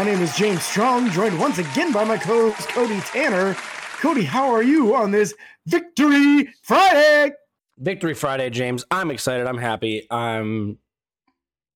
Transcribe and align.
My 0.00 0.06
name 0.06 0.22
is 0.22 0.34
James 0.34 0.64
Strong, 0.64 1.10
joined 1.10 1.38
once 1.38 1.58
again 1.58 1.92
by 1.92 2.04
my 2.04 2.16
co-host 2.16 2.70
Cody 2.70 3.00
Tanner. 3.00 3.54
Cody, 4.00 4.24
how 4.24 4.50
are 4.50 4.62
you 4.62 4.94
on 4.94 5.10
this 5.10 5.34
Victory 5.66 6.48
Friday? 6.62 7.32
Victory 7.76 8.14
Friday, 8.14 8.48
James. 8.48 8.82
I'm 8.90 9.10
excited. 9.10 9.46
I'm 9.46 9.58
happy. 9.58 10.06
I'm 10.10 10.78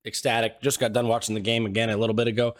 ecstatic. 0.06 0.62
Just 0.62 0.80
got 0.80 0.94
done 0.94 1.06
watching 1.06 1.34
the 1.34 1.40
game 1.42 1.66
again 1.66 1.90
a 1.90 1.98
little 1.98 2.14
bit 2.14 2.26
ago. 2.26 2.54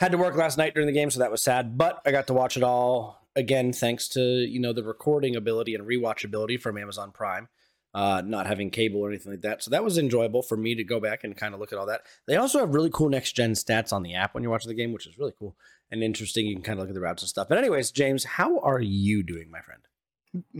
Had 0.00 0.12
to 0.12 0.16
work 0.16 0.34
last 0.34 0.56
night 0.56 0.72
during 0.72 0.86
the 0.86 0.94
game, 0.94 1.10
so 1.10 1.20
that 1.20 1.30
was 1.30 1.42
sad. 1.42 1.76
But 1.76 2.00
I 2.06 2.10
got 2.10 2.28
to 2.28 2.32
watch 2.32 2.56
it 2.56 2.62
all 2.62 3.28
again, 3.36 3.74
thanks 3.74 4.08
to 4.08 4.22
you 4.22 4.60
know 4.60 4.72
the 4.72 4.82
recording 4.82 5.36
ability 5.36 5.74
and 5.74 5.86
rewatchability 5.86 6.58
from 6.58 6.78
Amazon 6.78 7.10
Prime 7.12 7.50
uh, 7.94 8.22
not 8.24 8.46
having 8.46 8.70
cable 8.70 9.00
or 9.00 9.08
anything 9.08 9.32
like 9.32 9.42
that. 9.42 9.62
So 9.62 9.70
that 9.70 9.84
was 9.84 9.98
enjoyable 9.98 10.42
for 10.42 10.56
me 10.56 10.74
to 10.74 10.84
go 10.84 11.00
back 11.00 11.24
and 11.24 11.36
kind 11.36 11.54
of 11.54 11.60
look 11.60 11.72
at 11.72 11.78
all 11.78 11.86
that. 11.86 12.02
They 12.26 12.36
also 12.36 12.58
have 12.60 12.74
really 12.74 12.90
cool 12.90 13.08
next 13.08 13.32
gen 13.32 13.52
stats 13.52 13.92
on 13.92 14.02
the 14.02 14.14
app 14.14 14.34
when 14.34 14.42
you're 14.42 14.52
watching 14.52 14.70
the 14.70 14.74
game, 14.74 14.92
which 14.92 15.06
is 15.06 15.18
really 15.18 15.34
cool 15.38 15.56
and 15.90 16.02
interesting. 16.02 16.46
You 16.46 16.54
can 16.54 16.62
kind 16.62 16.78
of 16.78 16.82
look 16.82 16.90
at 16.90 16.94
the 16.94 17.00
routes 17.00 17.22
and 17.22 17.28
stuff. 17.28 17.48
But 17.48 17.58
anyways, 17.58 17.90
James, 17.90 18.24
how 18.24 18.58
are 18.60 18.80
you 18.80 19.22
doing, 19.22 19.50
my 19.50 19.60
friend? 19.60 19.80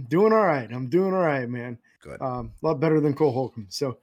Doing 0.09 0.33
all 0.33 0.45
right. 0.45 0.71
I'm 0.71 0.89
doing 0.89 1.15
all 1.15 1.21
right, 1.21 1.49
man. 1.49 1.79
Good. 2.03 2.21
Um, 2.21 2.53
a 2.63 2.67
lot 2.67 2.81
better 2.81 3.01
than 3.01 3.15
Cole 3.15 3.33
Holcomb. 3.33 3.69
So, 3.71 3.97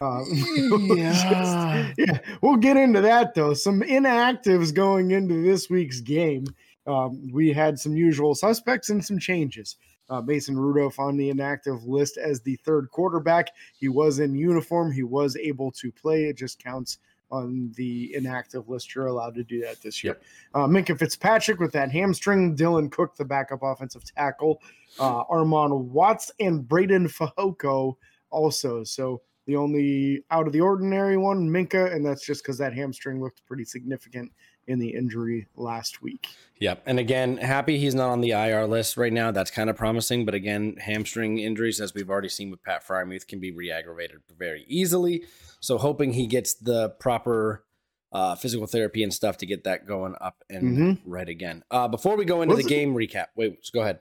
uh, 0.00 0.22
yeah. 0.30 1.92
Just, 1.92 1.98
yeah, 1.98 2.18
we'll 2.40 2.56
get 2.56 2.76
into 2.76 3.00
that 3.00 3.34
though. 3.34 3.54
Some 3.54 3.80
inactives 3.80 4.72
going 4.72 5.10
into 5.10 5.42
this 5.42 5.68
week's 5.68 6.00
game. 6.00 6.46
Um, 6.86 7.32
we 7.32 7.52
had 7.52 7.80
some 7.80 7.96
usual 7.96 8.36
suspects 8.36 8.90
and 8.90 9.04
some 9.04 9.18
changes 9.18 9.74
uh, 10.08 10.20
Mason 10.20 10.58
Rudolph 10.58 10.98
on 10.98 11.16
the 11.16 11.30
inactive 11.30 11.84
list 11.84 12.16
as 12.16 12.40
the 12.40 12.56
third 12.56 12.90
quarterback. 12.90 13.48
He 13.78 13.88
was 13.88 14.18
in 14.18 14.34
uniform. 14.34 14.92
He 14.92 15.02
was 15.02 15.36
able 15.36 15.70
to 15.72 15.90
play. 15.92 16.24
It 16.24 16.36
just 16.36 16.62
counts 16.62 16.98
on 17.30 17.72
the 17.76 18.14
inactive 18.14 18.68
list. 18.68 18.94
You're 18.94 19.06
allowed 19.06 19.34
to 19.34 19.44
do 19.44 19.60
that 19.62 19.82
this 19.82 20.04
year. 20.04 20.14
Yep. 20.14 20.22
Uh, 20.54 20.66
Minkah 20.66 20.98
Fitzpatrick 20.98 21.58
with 21.58 21.72
that 21.72 21.90
hamstring. 21.90 22.56
Dylan 22.56 22.90
Cook, 22.90 23.16
the 23.16 23.24
backup 23.24 23.60
offensive 23.62 24.04
tackle. 24.04 24.62
Uh, 24.98 25.24
Armon 25.24 25.86
Watts 25.86 26.30
and 26.40 26.64
Breiden 26.64 27.10
Fehoko 27.12 27.96
also. 28.30 28.84
So 28.84 29.22
the 29.46 29.56
only 29.56 30.24
out 30.30 30.46
of 30.46 30.52
the 30.52 30.60
ordinary 30.60 31.16
one, 31.16 31.48
Minkah, 31.48 31.94
and 31.94 32.04
that's 32.04 32.24
just 32.24 32.42
because 32.42 32.58
that 32.58 32.74
hamstring 32.74 33.20
looked 33.20 33.44
pretty 33.46 33.64
significant 33.64 34.30
in 34.66 34.78
the 34.78 34.90
injury 34.90 35.46
last 35.56 36.02
week. 36.02 36.28
Yep. 36.60 36.82
And 36.86 36.98
again, 36.98 37.36
happy 37.36 37.78
he's 37.78 37.94
not 37.94 38.10
on 38.10 38.20
the 38.20 38.30
IR 38.30 38.66
list 38.66 38.96
right 38.96 39.12
now. 39.12 39.30
That's 39.30 39.50
kind 39.50 39.70
of 39.70 39.76
promising. 39.76 40.24
But 40.24 40.34
again, 40.34 40.76
hamstring 40.80 41.38
injuries, 41.38 41.80
as 41.80 41.94
we've 41.94 42.10
already 42.10 42.28
seen 42.28 42.50
with 42.50 42.62
Pat 42.62 42.86
Freiermuth, 42.86 43.26
can 43.26 43.40
be 43.40 43.50
re 43.52 43.70
aggravated 43.70 44.20
very 44.36 44.64
easily. 44.68 45.24
So 45.60 45.78
hoping 45.78 46.12
he 46.12 46.26
gets 46.26 46.54
the 46.54 46.90
proper 46.90 47.64
uh, 48.12 48.34
physical 48.34 48.66
therapy 48.66 49.02
and 49.02 49.12
stuff 49.12 49.36
to 49.38 49.46
get 49.46 49.64
that 49.64 49.86
going 49.86 50.14
up 50.20 50.42
and 50.48 50.78
mm-hmm. 50.78 51.10
right 51.10 51.28
again. 51.28 51.62
Uh, 51.70 51.88
before 51.88 52.16
we 52.16 52.24
go 52.24 52.42
into 52.42 52.54
was 52.54 52.64
the 52.64 52.68
game 52.68 52.94
recap, 52.94 53.26
wait, 53.36 53.58
go 53.72 53.80
ahead. 53.80 54.00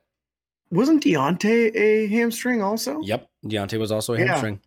Wasn't 0.72 1.04
Diontae 1.04 1.76
a 1.76 2.08
hamstring 2.08 2.62
also? 2.62 3.02
Yep. 3.02 3.30
Diontae 3.46 3.80
was 3.80 3.92
also 3.92 4.14
a 4.14 4.20
yeah. 4.20 4.28
hamstring. 4.28 4.62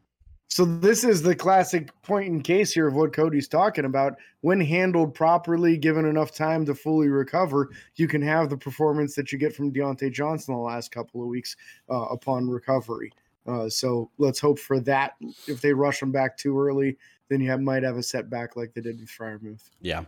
So 0.49 0.65
this 0.65 1.05
is 1.05 1.21
the 1.23 1.37
classic 1.37 1.91
point 2.03 2.29
in 2.29 2.41
case 2.41 2.73
here 2.73 2.89
of 2.89 2.95
what 2.95 3.13
Cody's 3.13 3.49
talking 3.49 3.85
about. 3.85 4.15
When 4.41 4.61
handled 4.61 5.15
properly, 5.15 5.77
given 5.77 6.07
enough 6.07 6.33
time 6.33 6.65
to 6.67 6.75
fully 6.75 7.09
recover, 7.09 7.71
you 7.97 8.09
can 8.09 8.23
have 8.23 8.49
the 8.49 8.57
performance 8.57 9.15
that 9.15 9.31
you 9.31 9.39
get 9.39 9.55
from 9.55 9.73
Diontae 9.73 10.11
Johnson 10.11 10.55
the 10.55 10.61
last 10.61 10.91
couple 10.91 11.23
of 11.23 11.29
weeks 11.29 11.55
uh, 11.91 12.07
upon 12.07 12.49
recovery. 12.49 13.13
Uh, 13.47 13.69
so 13.69 14.11
let's 14.19 14.41
hope 14.41 14.59
for 14.59 14.81
that. 14.81 15.13
If 15.47 15.61
they 15.61 15.73
rush 15.73 16.03
him 16.03 16.13
back 16.13 16.37
too 16.37 16.59
early, 16.59 16.97
then 17.29 17.41
you 17.41 17.51
have, 17.51 17.61
might 17.61 17.83
have 17.83 17.97
a 17.97 18.03
setback 18.03 18.57
like 18.57 18.73
they 18.73 18.81
did 18.81 19.01
with 19.01 19.11
Freiermuth. 19.11 19.71
Yeah. 19.81 20.05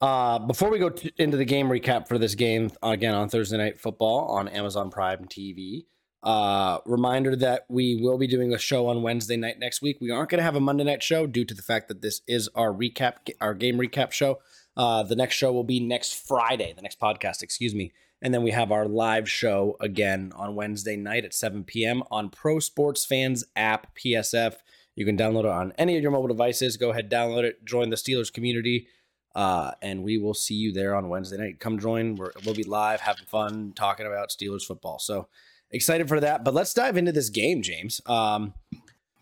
Uh, 0.00 0.40
before 0.40 0.70
we 0.70 0.78
go 0.78 0.92
into 1.18 1.36
the 1.36 1.44
game 1.44 1.68
recap 1.68 2.08
for 2.08 2.18
this 2.18 2.34
game 2.34 2.70
again 2.82 3.14
on 3.14 3.28
Thursday 3.28 3.56
Night 3.56 3.80
Football 3.80 4.26
on 4.26 4.48
Amazon 4.48 4.90
Prime 4.90 5.24
TV, 5.26 5.86
uh, 6.24 6.78
reminder 6.86 7.36
that 7.36 7.66
we 7.68 8.00
will 8.00 8.16
be 8.16 8.26
doing 8.26 8.54
a 8.54 8.58
show 8.58 8.86
on 8.86 9.02
Wednesday 9.02 9.36
night 9.36 9.58
next 9.58 9.82
week. 9.82 9.98
We 10.00 10.10
aren't 10.10 10.30
going 10.30 10.38
to 10.38 10.44
have 10.44 10.56
a 10.56 10.60
Monday 10.60 10.84
night 10.84 11.02
show 11.02 11.26
due 11.26 11.44
to 11.44 11.54
the 11.54 11.62
fact 11.62 11.88
that 11.88 12.00
this 12.00 12.22
is 12.26 12.48
our 12.54 12.72
recap, 12.72 13.30
our 13.42 13.52
game 13.52 13.76
recap 13.76 14.10
show. 14.10 14.38
Uh, 14.74 15.02
the 15.02 15.16
next 15.16 15.34
show 15.34 15.52
will 15.52 15.64
be 15.64 15.80
next 15.80 16.26
Friday, 16.26 16.72
the 16.74 16.82
next 16.82 16.98
podcast, 16.98 17.42
excuse 17.42 17.74
me. 17.74 17.92
And 18.22 18.32
then 18.32 18.42
we 18.42 18.52
have 18.52 18.72
our 18.72 18.86
live 18.86 19.30
show 19.30 19.76
again 19.80 20.32
on 20.34 20.54
Wednesday 20.54 20.96
night 20.96 21.26
at 21.26 21.34
7 21.34 21.62
p.m. 21.62 22.02
on 22.10 22.30
Pro 22.30 22.58
Sports 22.58 23.04
Fans 23.04 23.44
app, 23.54 23.94
PSF. 23.94 24.54
You 24.96 25.04
can 25.04 25.18
download 25.18 25.40
it 25.40 25.50
on 25.50 25.74
any 25.76 25.94
of 25.96 26.02
your 26.02 26.10
mobile 26.10 26.28
devices. 26.28 26.78
Go 26.78 26.90
ahead, 26.90 27.10
download 27.10 27.44
it, 27.44 27.66
join 27.66 27.90
the 27.90 27.96
Steelers 27.96 28.32
community, 28.32 28.88
uh, 29.34 29.72
and 29.82 30.02
we 30.02 30.16
will 30.16 30.32
see 30.32 30.54
you 30.54 30.72
there 30.72 30.94
on 30.94 31.10
Wednesday 31.10 31.36
night. 31.36 31.60
Come 31.60 31.78
join. 31.78 32.14
we 32.14 32.28
will 32.46 32.54
be 32.54 32.64
live, 32.64 33.02
having 33.02 33.26
fun, 33.26 33.74
talking 33.76 34.06
about 34.06 34.30
Steelers 34.30 34.64
football. 34.64 34.98
So, 34.98 35.28
excited 35.74 36.08
for 36.08 36.20
that. 36.20 36.44
But 36.44 36.54
let's 36.54 36.72
dive 36.72 36.96
into 36.96 37.12
this 37.12 37.28
game, 37.28 37.62
James. 37.62 38.00
Um, 38.06 38.54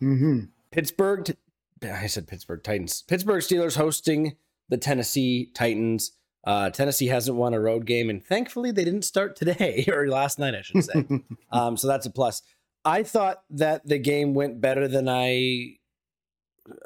mm-hmm. 0.01 0.45
Pittsburgh, 0.71 1.35
I 1.83 2.07
said 2.07 2.27
Pittsburgh 2.27 2.63
Titans. 2.63 3.03
Pittsburgh 3.07 3.41
Steelers 3.41 3.75
hosting 3.75 4.37
the 4.69 4.77
Tennessee 4.77 5.51
Titans. 5.53 6.13
Uh, 6.45 6.69
Tennessee 6.69 7.07
hasn't 7.07 7.37
won 7.37 7.53
a 7.53 7.59
road 7.59 7.85
game, 7.85 8.09
and 8.09 8.23
thankfully 8.23 8.71
they 8.71 8.83
didn't 8.83 9.03
start 9.03 9.35
today 9.35 9.85
or 9.91 10.07
last 10.07 10.39
night, 10.39 10.55
I 10.55 10.61
should 10.61 10.83
say. 10.83 11.05
um, 11.51 11.75
so 11.77 11.87
that's 11.87 12.05
a 12.05 12.11
plus. 12.11 12.41
I 12.85 13.03
thought 13.03 13.43
that 13.49 13.87
the 13.87 13.97
game 13.97 14.33
went 14.33 14.59
better 14.59 14.87
than 14.87 15.07
I 15.07 15.77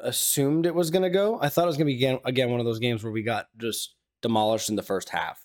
assumed 0.00 0.66
it 0.66 0.74
was 0.74 0.90
going 0.90 1.02
to 1.02 1.10
go. 1.10 1.38
I 1.40 1.48
thought 1.48 1.64
it 1.64 1.66
was 1.66 1.76
going 1.76 1.86
to 1.86 1.92
be 1.92 1.96
again, 1.96 2.18
again 2.24 2.50
one 2.50 2.60
of 2.60 2.66
those 2.66 2.78
games 2.78 3.02
where 3.02 3.12
we 3.12 3.22
got 3.22 3.46
just 3.56 3.94
demolished 4.22 4.68
in 4.68 4.76
the 4.76 4.82
first 4.82 5.08
half 5.08 5.44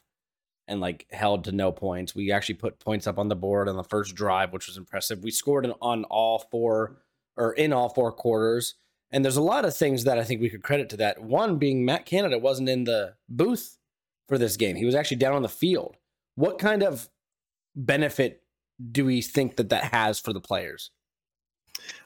and 0.67 0.79
like 0.79 1.07
held 1.11 1.43
to 1.45 1.51
no 1.51 1.71
points. 1.71 2.15
We 2.15 2.31
actually 2.31 2.55
put 2.55 2.79
points 2.79 3.07
up 3.07 3.17
on 3.17 3.27
the 3.27 3.35
board 3.35 3.67
on 3.67 3.75
the 3.75 3.83
first 3.83 4.15
drive, 4.15 4.53
which 4.53 4.67
was 4.67 4.77
impressive. 4.77 5.23
We 5.23 5.31
scored 5.31 5.65
in, 5.65 5.73
on 5.81 6.03
all 6.05 6.39
four 6.51 6.97
or 7.35 7.53
in 7.53 7.73
all 7.73 7.89
four 7.89 8.11
quarters. 8.11 8.75
And 9.11 9.23
there's 9.23 9.37
a 9.37 9.41
lot 9.41 9.65
of 9.65 9.75
things 9.75 10.05
that 10.05 10.17
I 10.17 10.23
think 10.23 10.41
we 10.41 10.49
could 10.49 10.63
credit 10.63 10.89
to 10.89 10.97
that. 10.97 11.21
One 11.21 11.57
being 11.57 11.85
Matt 11.85 12.05
Canada 12.05 12.39
wasn't 12.39 12.69
in 12.69 12.85
the 12.85 13.15
booth 13.29 13.77
for 14.27 14.37
this 14.37 14.57
game. 14.57 14.75
He 14.75 14.85
was 14.85 14.95
actually 14.95 15.17
down 15.17 15.35
on 15.35 15.43
the 15.43 15.49
field. 15.49 15.97
What 16.35 16.57
kind 16.57 16.81
of 16.81 17.09
benefit 17.75 18.41
do 18.91 19.05
we 19.05 19.21
think 19.21 19.57
that 19.57 19.69
that 19.69 19.93
has 19.93 20.19
for 20.19 20.33
the 20.33 20.41
players? 20.41 20.91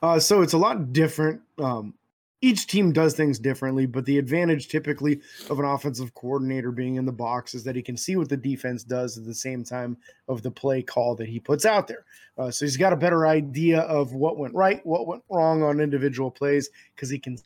Uh, 0.01 0.19
so 0.19 0.41
it's 0.41 0.53
a 0.53 0.57
lot 0.57 0.91
different 0.91 1.41
um, 1.59 1.94
each 2.42 2.68
team 2.68 2.92
does 2.92 3.16
things 3.16 3.40
differently, 3.40 3.86
but 3.88 4.06
the 4.06 4.20
advantage 4.20 4.68
typically 4.68 5.22
of 5.50 5.59
an 5.59 5.66
offensive 5.66 6.14
coordinator 6.14 6.72
being 6.72 6.96
in 6.96 7.06
the 7.06 7.12
box 7.12 7.56
is 7.56 7.64
that 7.64 7.75
he 7.75 7.81
can 7.81 7.98
see 7.98 8.16
what 8.16 8.30
the 8.30 8.38
defense 8.38 8.84
does 8.84 9.18
at 9.18 9.25
the 9.25 9.34
same 9.34 9.64
time 9.64 9.98
of 10.28 10.44
the 10.44 10.52
play 10.52 10.84
call 10.84 11.16
that 11.16 11.28
he 11.28 11.40
puts 11.40 11.66
out 11.66 11.88
there. 11.88 12.06
Uh, 12.38 12.52
so 12.52 12.66
he's 12.66 12.78
got 12.78 12.94
a 12.94 12.98
better 12.98 13.25
idea 13.25 13.80
of 13.81 14.14
what 14.14 14.38
went 14.38 14.53
right, 14.53 14.86
what 14.86 15.08
went 15.08 15.24
wrong 15.30 15.64
on 15.64 15.80
individual 15.80 16.30
plays, 16.30 16.70
because 16.96 17.09
he 17.09 17.18
can 17.18 17.38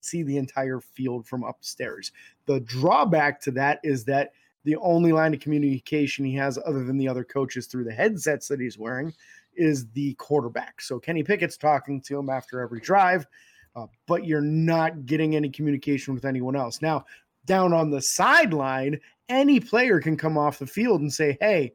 see 0.00 0.22
the 0.22 0.38
entire 0.38 0.80
field 0.80 1.26
from 1.26 1.44
upstairs. 1.44 2.12
The 2.46 2.60
drawback 2.60 3.40
to 3.42 3.50
that 3.52 3.80
is 3.82 4.04
that 4.04 4.32
the 4.64 4.76
only 4.76 5.12
line 5.12 5.34
of 5.34 5.40
communication 5.40 6.24
he 6.24 6.34
has, 6.36 6.58
other 6.58 6.84
than 6.84 6.96
the 6.96 7.08
other 7.08 7.24
coaches 7.24 7.66
through 7.66 7.84
the 7.84 7.92
headsets 7.92 8.48
that 8.48 8.60
he's 8.60 8.78
wearing, 8.78 9.12
is 9.56 9.88
the 9.90 10.14
quarterback. 10.14 10.80
So 10.80 10.98
Kenny 10.98 11.22
Pickett's 11.22 11.56
talking 11.56 12.00
to 12.02 12.18
him 12.18 12.30
after 12.30 12.60
every 12.60 12.80
drive 12.80 13.26
uh, 13.76 13.86
but 14.06 14.26
you're 14.26 14.40
not 14.40 15.06
getting 15.06 15.36
any 15.36 15.48
communication 15.48 16.14
with 16.14 16.24
anyone 16.24 16.56
else. 16.56 16.82
Now, 16.82 17.04
down 17.44 17.72
on 17.72 17.90
the 17.90 18.02
sideline, 18.02 19.00
any 19.28 19.60
player 19.60 20.00
can 20.00 20.16
come 20.16 20.38
off 20.38 20.58
the 20.58 20.66
field 20.66 21.00
and 21.00 21.12
say, 21.12 21.36
Hey, 21.40 21.74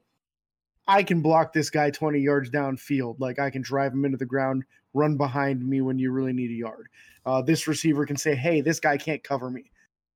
I 0.88 1.04
can 1.04 1.22
block 1.22 1.54
this 1.54 1.70
guy 1.70 1.90
20 1.90 2.20
yards 2.20 2.50
downfield. 2.50 3.20
Like 3.20 3.40
I 3.40 3.50
can 3.50 3.62
drive 3.62 3.94
him 3.94 4.06
into 4.06 4.18
the 4.18 4.26
ground, 4.26 4.64
run 4.94 5.18
behind 5.18 5.68
me 5.68 5.82
when 5.82 5.98
you 5.98 6.12
really 6.12 6.34
need 6.34 6.52
a 6.52 6.56
yard. 6.56 6.88
Uh, 7.26 7.42
this 7.42 7.68
receiver 7.68 8.06
can 8.06 8.18
say, 8.18 8.36
Hey, 8.36 8.62
this 8.62 8.80
guy 8.80 8.98
can't 8.98 9.24
cover 9.24 9.50
me. 9.50 9.72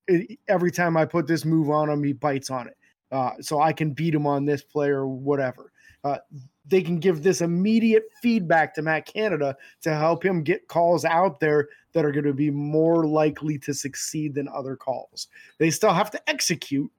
It, 0.08 0.40
every 0.48 0.72
time 0.72 0.96
I 0.96 1.06
put 1.06 1.28
this 1.28 1.46
move 1.46 1.70
on 1.70 1.90
him, 1.90 2.04
he 2.04 2.14
bites 2.14 2.50
on 2.50 2.68
it. 2.68 2.78
Uh, 3.12 3.32
so 3.40 3.62
I 3.62 3.72
can 3.72 3.92
beat 3.92 4.14
him 4.14 4.28
on 4.28 4.46
this 4.46 4.64
play 4.64 4.90
or 4.90 5.08
whatever. 5.08 5.72
Uh, 6.04 6.18
they 6.70 6.82
can 6.82 7.00
give 7.00 7.24
this 7.24 7.42
immediate 7.42 8.10
feedback 8.22 8.74
to 8.76 8.82
Matt 8.82 9.06
Canada 9.06 9.56
to 9.82 9.96
help 9.96 10.24
him 10.24 10.44
get 10.44 10.68
calls 10.68 11.06
out 11.06 11.40
there 11.40 11.70
that 11.94 12.06
are 12.06 12.12
going 12.12 12.26
to 12.26 12.34
be 12.34 12.52
more 12.52 13.06
likely 13.06 13.58
to 13.60 13.74
succeed 13.74 14.36
than 14.36 14.48
other 14.50 14.76
calls. 14.76 15.28
They 15.58 15.70
still 15.70 15.94
have 15.94 16.12
to 16.12 16.30
execute, 16.30 16.92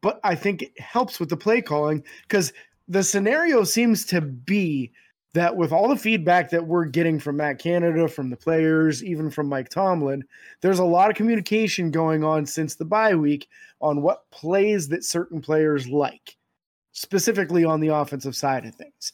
but 0.00 0.20
I 0.24 0.34
think 0.34 0.62
it 0.62 0.80
helps 0.80 1.20
with 1.20 1.28
the 1.28 1.36
play 1.36 1.60
calling 1.60 2.02
because 2.22 2.52
the 2.88 3.02
scenario 3.02 3.64
seems 3.64 4.04
to 4.06 4.20
be 4.20 4.92
that 5.34 5.56
with 5.56 5.72
all 5.72 5.88
the 5.88 5.96
feedback 5.96 6.48
that 6.50 6.64
we're 6.64 6.84
getting 6.84 7.18
from 7.18 7.38
Matt 7.38 7.58
Canada, 7.58 8.06
from 8.06 8.30
the 8.30 8.36
players, 8.36 9.02
even 9.02 9.30
from 9.30 9.48
Mike 9.48 9.68
Tomlin, 9.68 10.22
there's 10.60 10.78
a 10.78 10.84
lot 10.84 11.10
of 11.10 11.16
communication 11.16 11.90
going 11.90 12.22
on 12.22 12.46
since 12.46 12.76
the 12.76 12.84
bye 12.84 13.16
week 13.16 13.48
on 13.80 14.00
what 14.00 14.30
plays 14.30 14.88
that 14.88 15.04
certain 15.04 15.40
players 15.40 15.88
like 15.88 16.36
specifically 16.94 17.64
on 17.64 17.80
the 17.80 17.88
offensive 17.88 18.34
side 18.34 18.64
of 18.64 18.74
things. 18.74 19.12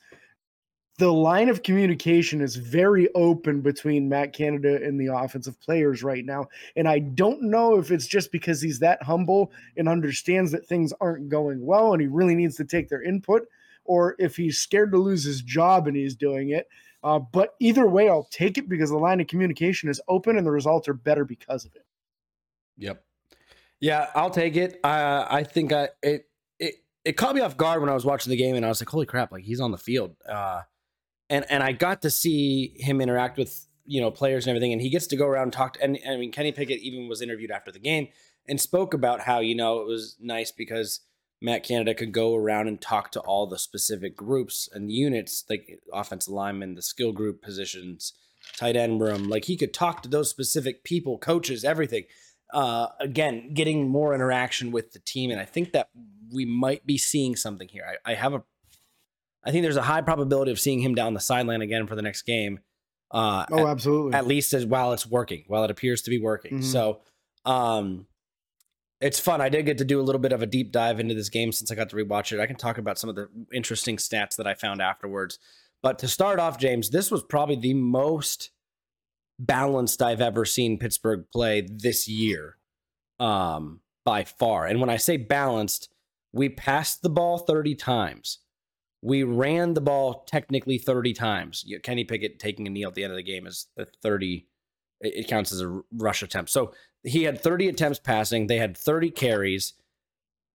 the 1.00 1.10
line 1.12 1.48
of 1.48 1.62
communication 1.62 2.42
is 2.42 2.56
very 2.56 3.08
open 3.14 3.62
between 3.62 4.06
Matt 4.08 4.34
Canada 4.34 4.78
and 4.84 5.00
the 5.00 5.06
offensive 5.06 5.58
players 5.62 6.02
right 6.02 6.26
now. 6.26 6.46
And 6.76 6.86
I 6.86 6.98
don't 6.98 7.42
know 7.42 7.78
if 7.78 7.90
it's 7.90 8.06
just 8.06 8.30
because 8.30 8.60
he's 8.60 8.78
that 8.80 9.02
humble 9.02 9.50
and 9.78 9.88
understands 9.88 10.52
that 10.52 10.66
things 10.66 10.92
aren't 11.00 11.30
going 11.30 11.64
well 11.64 11.94
and 11.94 12.02
he 12.02 12.06
really 12.06 12.34
needs 12.34 12.56
to 12.56 12.66
take 12.66 12.90
their 12.90 13.02
input, 13.02 13.48
or 13.86 14.14
if 14.18 14.36
he's 14.36 14.60
scared 14.60 14.92
to 14.92 14.98
lose 14.98 15.24
his 15.24 15.40
job 15.40 15.88
and 15.88 15.96
he's 15.96 16.14
doing 16.14 16.50
it. 16.50 16.68
Uh, 17.02 17.18
but 17.18 17.54
either 17.60 17.86
way, 17.86 18.10
I'll 18.10 18.28
take 18.30 18.58
it 18.58 18.68
because 18.68 18.90
the 18.90 18.98
line 18.98 19.22
of 19.22 19.26
communication 19.26 19.88
is 19.88 20.02
open 20.06 20.36
and 20.36 20.46
the 20.46 20.50
results 20.50 20.86
are 20.86 20.94
better 20.94 21.24
because 21.24 21.64
of 21.64 21.74
it. 21.74 21.86
Yep. 22.76 23.02
Yeah, 23.80 24.10
I'll 24.14 24.28
take 24.28 24.58
it. 24.58 24.78
Uh, 24.84 25.24
I 25.30 25.44
think 25.44 25.72
I 25.72 25.88
it 26.02 26.26
it 27.04 27.16
caught 27.16 27.34
me 27.34 27.40
off 27.40 27.56
guard 27.56 27.80
when 27.80 27.88
I 27.88 27.94
was 27.94 28.04
watching 28.04 28.30
the 28.30 28.36
game 28.36 28.56
and 28.56 28.64
I 28.64 28.68
was 28.68 28.80
like, 28.80 28.88
"Holy 28.88 29.06
crap! 29.06 29.32
Like 29.32 29.44
he's 29.44 29.60
on 29.60 29.70
the 29.70 29.78
field." 29.78 30.16
Uh, 30.28 30.62
and 31.28 31.44
and 31.48 31.62
I 31.62 31.72
got 31.72 32.02
to 32.02 32.10
see 32.10 32.74
him 32.76 33.00
interact 33.00 33.38
with 33.38 33.66
you 33.86 34.00
know 34.00 34.10
players 34.10 34.46
and 34.46 34.50
everything, 34.50 34.72
and 34.72 34.82
he 34.82 34.90
gets 34.90 35.06
to 35.08 35.16
go 35.16 35.26
around 35.26 35.44
and 35.44 35.52
talk. 35.52 35.74
To, 35.74 35.82
and 35.82 35.98
I 36.08 36.16
mean, 36.16 36.32
Kenny 36.32 36.52
Pickett 36.52 36.80
even 36.80 37.08
was 37.08 37.22
interviewed 37.22 37.50
after 37.50 37.72
the 37.72 37.78
game 37.78 38.08
and 38.48 38.60
spoke 38.60 38.94
about 38.94 39.20
how 39.20 39.40
you 39.40 39.54
know 39.54 39.80
it 39.80 39.86
was 39.86 40.16
nice 40.20 40.50
because 40.50 41.00
Matt 41.40 41.62
Canada 41.62 41.94
could 41.94 42.12
go 42.12 42.34
around 42.34 42.68
and 42.68 42.80
talk 42.80 43.10
to 43.12 43.20
all 43.20 43.46
the 43.46 43.58
specific 43.58 44.16
groups 44.16 44.68
and 44.72 44.92
units, 44.92 45.44
like 45.48 45.80
offensive 45.92 46.32
linemen, 46.32 46.74
the 46.74 46.82
skill 46.82 47.12
group 47.12 47.40
positions, 47.42 48.12
tight 48.56 48.76
end 48.76 49.00
room. 49.00 49.28
Like 49.28 49.46
he 49.46 49.56
could 49.56 49.72
talk 49.72 50.02
to 50.02 50.08
those 50.08 50.28
specific 50.28 50.84
people, 50.84 51.18
coaches, 51.18 51.64
everything. 51.64 52.04
Uh, 52.52 52.88
again, 52.98 53.54
getting 53.54 53.88
more 53.88 54.14
interaction 54.14 54.72
with 54.72 54.92
the 54.92 54.98
team, 54.98 55.30
and 55.30 55.40
I 55.40 55.44
think 55.44 55.72
that 55.72 55.88
we 56.32 56.44
might 56.44 56.86
be 56.86 56.98
seeing 56.98 57.36
something 57.36 57.68
here. 57.68 57.84
I, 58.06 58.12
I 58.12 58.14
have 58.14 58.34
a 58.34 58.42
I 59.42 59.52
think 59.52 59.62
there's 59.62 59.76
a 59.76 59.82
high 59.82 60.02
probability 60.02 60.50
of 60.50 60.60
seeing 60.60 60.80
him 60.80 60.94
down 60.94 61.14
the 61.14 61.20
sideline 61.20 61.62
again 61.62 61.86
for 61.86 61.94
the 61.94 62.02
next 62.02 62.22
game. 62.22 62.60
Uh, 63.10 63.46
oh, 63.50 63.60
at, 63.60 63.66
absolutely. 63.66 64.14
At 64.14 64.26
least 64.26 64.52
as 64.52 64.66
while 64.66 64.92
it's 64.92 65.06
working, 65.06 65.44
while 65.46 65.64
it 65.64 65.70
appears 65.70 66.02
to 66.02 66.10
be 66.10 66.20
working. 66.20 66.58
Mm-hmm. 66.58 66.62
So, 66.62 67.00
um, 67.44 68.06
it's 69.00 69.18
fun. 69.18 69.40
I 69.40 69.48
did 69.48 69.64
get 69.64 69.78
to 69.78 69.84
do 69.84 69.98
a 69.98 70.02
little 70.02 70.20
bit 70.20 70.32
of 70.32 70.42
a 70.42 70.46
deep 70.46 70.72
dive 70.72 71.00
into 71.00 71.14
this 71.14 71.30
game 71.30 71.52
since 71.52 71.72
I 71.72 71.74
got 71.74 71.88
to 71.88 71.96
rewatch 71.96 72.32
it. 72.32 72.40
I 72.40 72.46
can 72.46 72.56
talk 72.56 72.76
about 72.76 72.98
some 72.98 73.08
of 73.08 73.16
the 73.16 73.28
interesting 73.52 73.96
stats 73.96 74.36
that 74.36 74.46
I 74.46 74.52
found 74.52 74.82
afterwards. 74.82 75.38
But 75.82 75.98
to 76.00 76.08
start 76.08 76.38
off, 76.38 76.58
James, 76.58 76.90
this 76.90 77.10
was 77.10 77.22
probably 77.22 77.56
the 77.56 77.72
most 77.72 78.50
balanced 79.38 80.02
I've 80.02 80.20
ever 80.20 80.44
seen 80.44 80.78
Pittsburgh 80.78 81.24
play 81.32 81.62
this 81.62 82.08
year, 82.08 82.58
um, 83.18 83.80
by 84.04 84.24
far. 84.24 84.66
And 84.66 84.80
when 84.80 84.90
I 84.90 84.98
say 84.98 85.16
balanced, 85.16 85.88
we 86.32 86.48
passed 86.48 87.02
the 87.02 87.10
ball 87.10 87.38
30 87.38 87.74
times. 87.74 88.38
We 89.02 89.22
ran 89.22 89.74
the 89.74 89.80
ball 89.80 90.24
technically 90.26 90.78
30 90.78 91.14
times. 91.14 91.64
Kenny 91.82 92.04
Pickett 92.04 92.38
taking 92.38 92.66
a 92.66 92.70
knee 92.70 92.84
at 92.84 92.94
the 92.94 93.02
end 93.02 93.12
of 93.12 93.16
the 93.16 93.22
game 93.22 93.46
is 93.46 93.66
a 93.78 93.86
30. 94.02 94.46
It 95.00 95.28
counts 95.28 95.52
as 95.52 95.62
a 95.62 95.80
rush 95.92 96.22
attempt. 96.22 96.50
So 96.50 96.72
he 97.02 97.24
had 97.24 97.40
30 97.40 97.68
attempts 97.68 97.98
passing. 97.98 98.46
They 98.46 98.58
had 98.58 98.76
30 98.76 99.10
carries. 99.10 99.72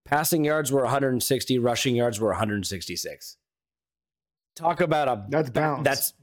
Passing 0.06 0.45
yards 0.45 0.72
were 0.72 0.83
160. 0.83 1.57
Rushing 1.57 1.95
yards 1.95 2.19
were 2.19 2.30
166. 2.30 3.38
Talk 4.56 4.80
about 4.80 5.07
a 5.07 5.25
that's 5.30 5.50
balance. 5.50 6.13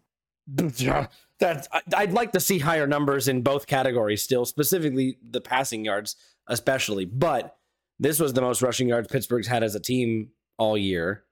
That's 0.46 1.08
that's. 1.40 1.68
I'd 1.94 2.12
like 2.12 2.32
to 2.32 2.40
see 2.40 2.60
higher 2.60 2.86
numbers 2.86 3.26
in 3.26 3.42
both 3.42 3.66
categories 3.66 4.22
still, 4.22 4.44
specifically 4.44 5.18
the 5.28 5.40
passing 5.40 5.84
yards, 5.84 6.16
especially. 6.46 7.04
But 7.04 7.56
this 8.02 8.18
was 8.18 8.32
the 8.32 8.40
most 8.40 8.62
rushing 8.62 8.88
yards 8.88 9.06
Pittsburgh's 9.06 9.46
had 9.46 9.62
as 9.62 9.76
a 9.76 9.80
team 9.80 10.30
all 10.58 10.76
year. 10.76 11.22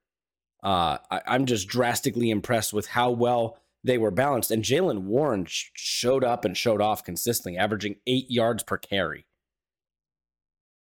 Uh, 0.63 0.99
I, 1.11 1.35
am 1.35 1.47
just 1.47 1.69
drastically 1.69 2.31
impressed 2.31 2.73
with 2.73 2.87
how 2.87 3.11
well 3.11 3.59
they 3.83 3.99
were 3.99 4.13
balanced. 4.13 4.53
And 4.53 4.63
Jaylen 4.63 5.01
Warren 5.03 5.47
sh- 5.47 5.71
showed 5.75 6.23
up 6.23 6.45
and 6.45 6.57
showed 6.57 6.81
off 6.81 7.03
consistently, 7.03 7.59
averaging 7.59 7.97
eight 8.07 8.31
yards 8.31 8.63
per 8.63 8.77
carry. 8.79 9.27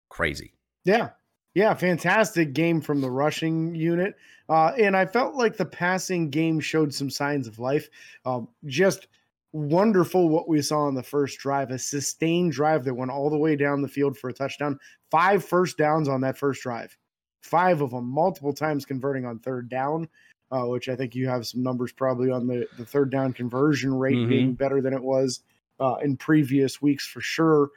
Crazy. 0.10 0.54
Yeah. 0.86 1.10
Yeah. 1.56 1.74
Fantastic 1.74 2.54
game 2.54 2.82
from 2.82 3.02
the 3.02 3.10
rushing 3.10 3.74
unit. 3.74 4.16
Uh, 4.48 4.74
and 4.78 4.96
I 4.96 5.06
felt 5.06 5.36
like 5.36 5.58
the 5.58 5.66
passing 5.66 6.30
game 6.30 6.60
showed 6.60 6.94
some 6.94 7.10
signs 7.10 7.48
of 7.48 7.58
life. 7.58 7.90
Um, 8.26 8.48
just 8.66 9.08
wonderful 9.52 10.30
what 10.30 10.48
we 10.48 10.62
saw 10.62 10.82
on 10.82 10.96
the 10.96 11.04
first 11.04 11.40
drive 11.40 11.72
a 11.72 11.80
sustained 11.80 12.52
drive 12.52 12.84
that 12.86 12.94
went 12.94 13.12
all 13.12 13.30
the 13.30 13.38
way 13.38 13.56
down 13.56 13.82
the 13.82 13.88
field 13.88 14.18
for 14.18 14.30
a 14.30 14.34
touchdown. 14.34 14.80
Five 15.10 15.44
first 15.44 15.78
downs 15.78 16.08
on 16.08 16.22
that 16.22 16.38
first 16.38 16.62
drive 16.62 16.96
five 17.42 17.82
of 17.82 17.92
them, 17.92 18.06
multiple 18.06 18.54
times 18.54 18.86
converting 18.86 19.26
on 19.26 19.40
third 19.40 19.70
down, 19.70 20.08
uh, 20.52 20.64
which 20.66 20.90
I 20.90 20.96
think 20.96 21.16
you 21.16 21.28
have 21.28 21.48
some 21.48 21.64
numbers 21.64 21.92
probably 21.92 22.32
on 22.32 22.48
the, 22.48 22.68
the 22.78 22.86
third 22.86 23.12
down 23.12 23.34
conversion 23.34 23.94
rate 23.94 24.16
mm-hmm. 24.16 24.30
being 24.30 24.54
better 24.54 24.82
than 24.82 24.94
it 24.94 25.02
was 25.02 25.42
uh, 25.80 25.96
in 26.04 26.18
previous 26.18 26.82
weeks 26.82 27.08
for 27.08 27.22
sure. 27.22 27.70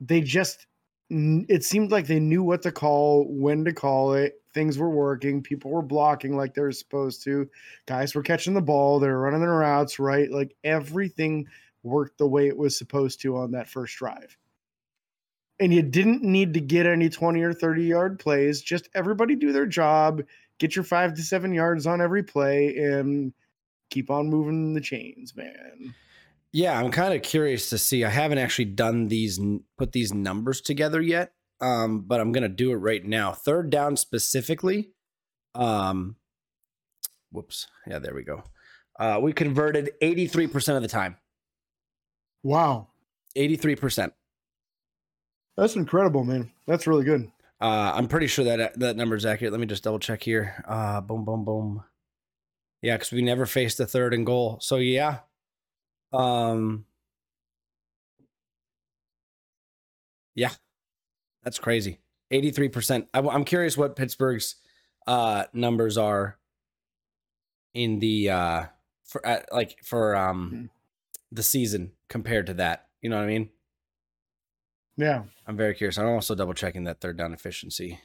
They 0.00 0.20
just, 0.20 0.66
it 1.10 1.64
seemed 1.64 1.90
like 1.90 2.06
they 2.06 2.20
knew 2.20 2.42
what 2.42 2.62
to 2.62 2.72
call, 2.72 3.26
when 3.28 3.64
to 3.64 3.72
call 3.72 4.14
it. 4.14 4.40
Things 4.54 4.78
were 4.78 4.90
working. 4.90 5.42
People 5.42 5.70
were 5.70 5.82
blocking 5.82 6.36
like 6.36 6.54
they 6.54 6.62
were 6.62 6.72
supposed 6.72 7.22
to. 7.24 7.48
Guys 7.86 8.14
were 8.14 8.22
catching 8.22 8.54
the 8.54 8.62
ball. 8.62 8.98
They 8.98 9.08
were 9.08 9.20
running 9.20 9.40
their 9.40 9.50
routes 9.50 9.98
right. 9.98 10.30
Like 10.30 10.56
everything 10.64 11.46
worked 11.82 12.18
the 12.18 12.28
way 12.28 12.48
it 12.48 12.56
was 12.56 12.78
supposed 12.78 13.20
to 13.22 13.36
on 13.36 13.50
that 13.50 13.68
first 13.68 13.96
drive 13.96 14.38
and 15.60 15.72
you 15.72 15.82
didn't 15.82 16.22
need 16.22 16.54
to 16.54 16.60
get 16.60 16.86
any 16.86 17.08
20 17.08 17.40
or 17.42 17.52
30 17.52 17.84
yard 17.84 18.18
plays. 18.18 18.60
Just 18.60 18.88
everybody 18.94 19.36
do 19.36 19.52
their 19.52 19.66
job, 19.66 20.22
get 20.58 20.74
your 20.74 20.84
five 20.84 21.14
to 21.14 21.22
seven 21.22 21.52
yards 21.52 21.86
on 21.86 22.00
every 22.00 22.22
play, 22.22 22.76
and 22.76 23.32
keep 23.90 24.10
on 24.10 24.28
moving 24.28 24.74
the 24.74 24.80
chains, 24.80 25.34
man. 25.36 25.94
Yeah, 26.52 26.78
I'm 26.78 26.90
kind 26.90 27.14
of 27.14 27.22
curious 27.22 27.70
to 27.70 27.78
see. 27.78 28.04
I 28.04 28.10
haven't 28.10 28.38
actually 28.38 28.66
done 28.66 29.08
these, 29.08 29.40
put 29.76 29.92
these 29.92 30.12
numbers 30.12 30.60
together 30.60 31.00
yet, 31.00 31.32
um, 31.64 32.00
but 32.00 32.20
I'm 32.20 32.32
gonna 32.32 32.48
do 32.48 32.72
it 32.72 32.76
right 32.76 33.04
now. 33.04 33.32
Third 33.32 33.70
down 33.70 33.96
specifically. 33.96 34.90
Um, 35.54 36.16
whoops. 37.32 37.66
Yeah, 37.86 37.98
there 37.98 38.14
we 38.14 38.22
go. 38.22 38.44
Uh, 38.98 39.18
we 39.22 39.32
converted 39.32 39.92
83% 40.02 40.76
of 40.76 40.82
the 40.82 40.88
time. 40.88 41.16
Wow. 42.42 42.88
83%. 43.36 44.12
That's 45.56 45.76
incredible, 45.76 46.24
man. 46.24 46.50
That's 46.66 46.86
really 46.86 47.04
good. 47.04 47.30
Uh, 47.60 47.92
I'm 47.94 48.08
pretty 48.08 48.26
sure 48.26 48.44
that 48.44 48.78
that 48.78 48.96
number 48.96 49.16
is 49.16 49.24
accurate. 49.24 49.52
Let 49.52 49.60
me 49.60 49.66
just 49.66 49.84
double 49.84 49.98
check 49.98 50.22
here. 50.22 50.62
Uh, 50.68 51.00
boom, 51.00 51.24
boom, 51.24 51.44
boom. 51.44 51.84
Yeah, 52.82 52.96
because 52.96 53.12
we 53.12 53.22
never 53.22 53.46
faced 53.46 53.80
a 53.80 53.86
third 53.86 54.12
and 54.12 54.26
goal. 54.26 54.58
So 54.60 54.76
yeah. 54.76 55.20
Um. 56.12 56.84
Yeah, 60.34 60.50
that's 61.44 61.58
crazy. 61.58 62.00
83%. 62.32 63.06
I, 63.14 63.20
I'm 63.20 63.44
curious 63.44 63.76
what 63.76 63.96
Pittsburgh's 63.96 64.56
uh 65.06 65.44
numbers 65.52 65.98
are 65.98 66.38
in 67.74 67.98
the 67.98 68.30
uh 68.30 68.64
for 69.04 69.26
uh, 69.26 69.40
like 69.52 69.76
for 69.84 70.16
um 70.16 70.50
mm-hmm. 70.52 70.64
the 71.30 71.42
season 71.42 71.92
compared 72.08 72.46
to 72.46 72.54
that. 72.54 72.86
You 73.02 73.10
know 73.10 73.16
what 73.16 73.24
I 73.24 73.28
mean? 73.28 73.50
Yeah. 74.96 75.24
I'm 75.46 75.56
very 75.56 75.74
curious. 75.74 75.98
I'm 75.98 76.06
also 76.06 76.34
double 76.34 76.54
checking 76.54 76.84
that 76.84 77.00
third 77.00 77.18
down 77.18 77.34
efficiency. 77.34 78.00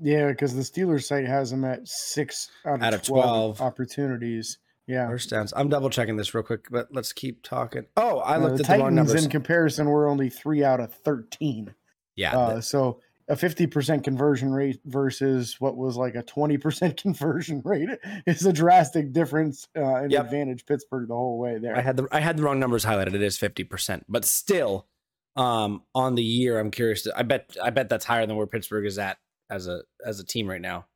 Yeah, 0.00 0.28
because 0.28 0.54
the 0.54 0.62
Steelers 0.62 1.04
site 1.04 1.26
has 1.26 1.50
them 1.50 1.64
at 1.64 1.86
six 1.86 2.50
out 2.64 2.76
of, 2.76 2.82
out 2.82 2.94
of 2.94 3.02
12, 3.02 3.58
12, 3.58 3.60
opportunities. 3.60 4.58
Yeah. 4.86 5.06
First 5.08 5.30
downs. 5.30 5.52
I'm 5.54 5.68
double 5.68 5.90
checking 5.90 6.16
this 6.16 6.34
real 6.34 6.42
quick, 6.42 6.68
but 6.70 6.88
let's 6.90 7.12
keep 7.12 7.42
talking. 7.42 7.86
Oh, 7.96 8.18
I 8.20 8.36
uh, 8.36 8.38
looked 8.38 8.56
the 8.56 8.62
at 8.62 8.66
Titans 8.66 8.78
the 8.78 8.84
wrong 8.84 8.94
numbers. 8.94 9.24
In 9.24 9.30
comparison, 9.30 9.88
we're 9.88 10.08
only 10.08 10.30
three 10.30 10.64
out 10.64 10.80
of 10.80 10.94
13. 10.94 11.74
Yeah. 12.16 12.36
Uh, 12.36 12.60
so 12.60 13.00
a 13.28 13.36
50% 13.36 14.02
conversion 14.02 14.52
rate 14.52 14.80
versus 14.84 15.56
what 15.60 15.76
was 15.76 15.96
like 15.96 16.16
a 16.16 16.22
20% 16.22 16.96
conversion 17.00 17.62
rate 17.64 17.88
is 18.26 18.44
a 18.44 18.52
drastic 18.52 19.12
difference 19.12 19.68
uh, 19.76 20.02
in 20.02 20.10
yep. 20.10 20.24
advantage 20.24 20.66
Pittsburgh 20.66 21.08
the 21.08 21.14
whole 21.14 21.38
way 21.38 21.58
there. 21.58 21.76
I 21.76 21.80
had 21.80 21.96
the 21.96 22.08
I 22.10 22.20
had 22.20 22.36
the 22.36 22.42
wrong 22.42 22.58
numbers 22.58 22.84
highlighted. 22.84 23.14
It 23.14 23.22
is 23.22 23.38
50%, 23.38 24.02
but 24.08 24.24
still 24.24 24.88
um, 25.36 25.82
on 25.94 26.16
the 26.16 26.24
year. 26.24 26.58
I'm 26.58 26.72
curious. 26.72 27.02
To, 27.02 27.12
I 27.16 27.22
bet 27.22 27.56
I 27.62 27.70
bet 27.70 27.88
that's 27.88 28.04
higher 28.04 28.26
than 28.26 28.36
where 28.36 28.46
Pittsburgh 28.46 28.86
is 28.86 28.98
at 28.98 29.18
as 29.48 29.68
a 29.68 29.82
as 30.04 30.18
a 30.20 30.24
team 30.24 30.48
right 30.48 30.60
now. 30.60 30.86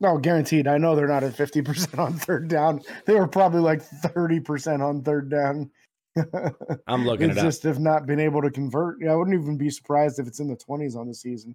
No, 0.00 0.18
guaranteed. 0.18 0.66
I 0.66 0.76
know 0.76 0.94
they're 0.94 1.08
not 1.08 1.24
at 1.24 1.34
fifty 1.34 1.62
percent 1.62 1.98
on 1.98 2.14
third 2.14 2.48
down. 2.48 2.82
They 3.06 3.14
were 3.14 3.28
probably 3.28 3.60
like 3.60 3.82
thirty 3.82 4.40
percent 4.40 4.82
on 4.82 5.02
third 5.02 5.30
down. 5.30 5.70
I'm 6.86 7.04
looking 7.04 7.30
it's 7.30 7.38
it 7.38 7.42
just 7.42 7.62
have 7.64 7.80
not 7.80 8.06
been 8.06 8.20
able 8.20 8.42
to 8.42 8.50
convert. 8.50 9.00
Yeah, 9.00 9.12
I 9.12 9.16
wouldn't 9.16 9.40
even 9.40 9.56
be 9.56 9.70
surprised 9.70 10.18
if 10.18 10.26
it's 10.26 10.40
in 10.40 10.48
the 10.48 10.56
twenties 10.56 10.96
on 10.96 11.08
the 11.08 11.14
season. 11.14 11.54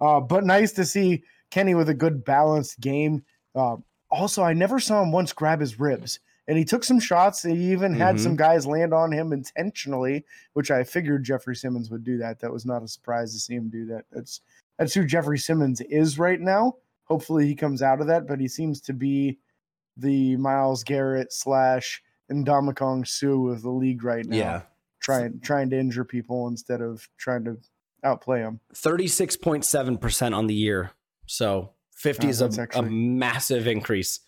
Uh, 0.00 0.20
but 0.20 0.44
nice 0.44 0.72
to 0.72 0.84
see 0.84 1.22
Kenny 1.50 1.74
with 1.74 1.88
a 1.88 1.94
good 1.94 2.24
balanced 2.24 2.80
game. 2.80 3.22
Uh, 3.54 3.76
also, 4.10 4.42
I 4.42 4.52
never 4.52 4.80
saw 4.80 5.02
him 5.02 5.12
once 5.12 5.32
grab 5.32 5.60
his 5.60 5.78
ribs 5.78 6.20
and 6.50 6.58
he 6.58 6.64
took 6.64 6.82
some 6.82 6.98
shots. 6.98 7.44
He 7.44 7.70
even 7.70 7.94
had 7.94 8.16
mm-hmm. 8.16 8.24
some 8.24 8.34
guys 8.34 8.66
land 8.66 8.92
on 8.92 9.12
him 9.12 9.32
intentionally, 9.32 10.24
which 10.54 10.72
I 10.72 10.82
figured 10.82 11.22
Jeffrey 11.22 11.54
Simmons 11.54 11.92
would 11.92 12.02
do 12.02 12.18
that. 12.18 12.40
That 12.40 12.52
was 12.52 12.66
not 12.66 12.82
a 12.82 12.88
surprise 12.88 13.32
to 13.32 13.38
see 13.38 13.54
him 13.54 13.68
do 13.68 13.86
that. 13.86 14.04
That's 14.10 14.40
that's 14.76 14.92
who 14.92 15.06
Jeffrey 15.06 15.38
Simmons 15.38 15.80
is 15.82 16.18
right 16.18 16.40
now. 16.40 16.74
Hopefully 17.04 17.46
he 17.46 17.54
comes 17.54 17.82
out 17.82 18.00
of 18.00 18.08
that, 18.08 18.26
but 18.26 18.40
he 18.40 18.48
seems 18.48 18.80
to 18.80 18.92
be 18.92 19.38
the 19.96 20.36
Myles 20.38 20.82
Garrett 20.82 21.32
slash 21.32 22.02
Ndamukong 22.30 23.06
Suh 23.06 23.52
of 23.52 23.62
the 23.62 23.70
league 23.70 24.04
right 24.04 24.24
now. 24.24 24.36
Yeah. 24.36 24.62
Trying 25.00 25.40
trying 25.40 25.70
to 25.70 25.78
injure 25.78 26.04
people 26.04 26.46
instead 26.48 26.80
of 26.82 27.08
trying 27.18 27.44
to 27.44 27.56
outplay 28.04 28.40
them. 28.40 28.60
36.7% 28.74 30.36
on 30.36 30.46
the 30.46 30.54
year. 30.54 30.92
So 31.26 31.70
50 31.96 32.26
Oh, 32.26 32.30
is 32.30 32.40
a, 32.42 32.48
that's 32.48 32.76
a 32.76 32.82
massive 32.82 33.66
increase. 33.66 34.20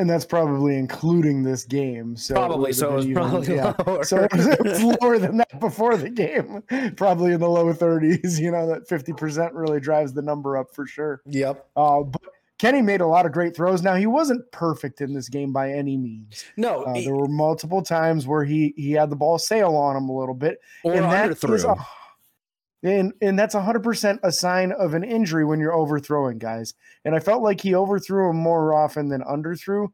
And 0.00 0.08
that's 0.08 0.24
probably 0.24 0.76
including 0.76 1.42
this 1.42 1.64
game. 1.64 2.16
So 2.16 2.34
Probably, 2.34 2.72
so 2.72 2.90
it 2.90 2.94
was 2.94 3.06
been 3.06 3.14
probably 3.14 3.56
lower. 3.56 4.04
So 4.04 4.18
it 4.24 4.32
was, 4.32 4.46
it 4.46 4.64
was 4.64 4.82
lower 5.02 5.18
than 5.18 5.38
that 5.38 5.58
before 5.58 5.96
the 5.96 6.08
game, 6.08 6.62
probably 6.96 7.32
in 7.32 7.40
the 7.40 7.48
low 7.48 7.72
30s. 7.72 8.38
You 8.38 8.52
know, 8.52 8.68
that 8.68 8.88
50% 8.88 9.50
really 9.54 9.80
drives 9.80 10.12
the 10.12 10.22
number 10.22 10.56
up 10.56 10.68
for 10.72 10.86
sure. 10.86 11.20
Yep. 11.26 11.66
Uh, 11.74 12.02
but 12.02 12.22
Kenny 12.58 12.82
made 12.82 13.00
a 13.00 13.06
lot 13.06 13.24
of 13.24 13.32
great 13.32 13.54
throws. 13.54 13.82
Now, 13.82 13.94
he 13.94 14.06
wasn't 14.06 14.50
perfect 14.50 15.00
in 15.00 15.12
this 15.14 15.28
game 15.28 15.52
by 15.52 15.70
any 15.72 15.96
means. 15.96 16.44
No, 16.56 16.84
Uh, 16.84 16.92
it- 16.94 17.04
there 17.04 17.14
were 17.14 17.28
multiple 17.28 17.82
times 17.82 18.26
where 18.26 18.44
he 18.44 18.74
he 18.76 18.92
had 18.92 19.10
the 19.10 19.16
ball 19.16 19.38
sail 19.38 19.74
on 19.76 19.96
him 19.96 20.08
a 20.08 20.16
little 20.16 20.34
bit. 20.34 20.58
or 20.84 20.92
and 20.94 21.04
that 21.04 21.30
underthrew. 21.30 21.76
a- 21.78 21.86
and 22.88 23.12
and 23.22 23.38
that's 23.38 23.54
100% 23.54 24.20
a 24.22 24.30
sign 24.32 24.72
of 24.72 24.94
an 24.94 25.02
injury 25.04 25.44
when 25.44 25.58
you're 25.60 25.72
overthrowing 25.72 26.38
guys. 26.38 26.74
And 27.04 27.14
I 27.14 27.18
felt 27.20 27.42
like 27.42 27.60
he 27.60 27.74
overthrew 27.74 28.30
him 28.30 28.36
more 28.36 28.74
often 28.74 29.08
than 29.08 29.22
underthrew. 29.22 29.88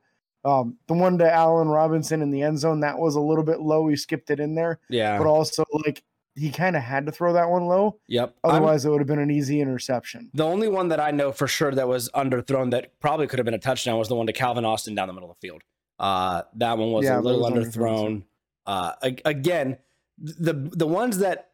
Um, 0.45 0.77
the 0.89 0.95
one 0.95 1.17
to 1.19 1.33
Allen 1.33 1.69
Robinson 1.69 2.21
in 2.21 2.31
the 2.31 2.43
end 2.43 2.59
zone, 2.59 2.81
that 2.81 2.99
was 2.99 3.15
a 3.15 3.21
little 3.21 3.45
bit 3.45 3.61
low. 3.61 3.89
He 3.89 3.97
skipped 3.97 4.31
it 4.31 4.41
in 4.41 4.55
there, 4.55 4.79
yeah. 4.91 5.17
but 5.17 5.27
also 5.27 5.65
like 5.87 6.03
he 6.37 6.51
kind 6.51 6.77
of 6.77 6.83
had 6.83 7.07
to 7.07 7.13
throw 7.13 7.33
that 7.35 7.49
one 7.49 7.67
low. 7.67 7.99
Yep. 8.09 8.35
I'm- 8.45 8.55
Otherwise, 8.57 8.85
it 8.85 8.91
would 8.91 9.01
have 9.01 9.07
been 9.07 9.19
an 9.21 9.31
easy 9.31 9.61
interception. 9.61 10.31
the 10.35 10.45
only 10.45 10.69
one 10.69 10.89
that 10.89 10.99
I 11.01 11.11
know 11.11 11.31
for 11.33 11.47
sure 11.47 11.73
that 11.73 11.87
was 11.89 12.11
underthrown 12.11 12.71
that 12.73 12.99
probably 13.01 13.27
could 13.27 13.39
have 13.39 13.45
been 13.45 13.55
a 13.55 13.59
touchdown 13.59 13.99
was 13.99 14.09
the 14.09 14.15
one 14.17 14.27
to 14.27 14.33
Calvin 14.33 14.65
Austin 14.65 14.95
down 14.95 15.07
the 15.09 15.15
middle 15.15 15.31
of 15.31 15.37
the 15.41 15.47
field. 15.47 15.63
Uh, 15.99 16.43
that 16.57 16.77
one 16.77 16.91
was 16.93 17.05
Yeah, 17.05 17.19
a 17.19 17.21
little 17.21 17.41
was 17.43 17.53
underthrown, 17.53 18.25
underthrown. 18.67 18.93
Uh, 19.05 19.11
again, 19.25 19.79
the 20.19 20.55
the 20.55 20.87
ones 20.87 21.19
that 21.19 21.51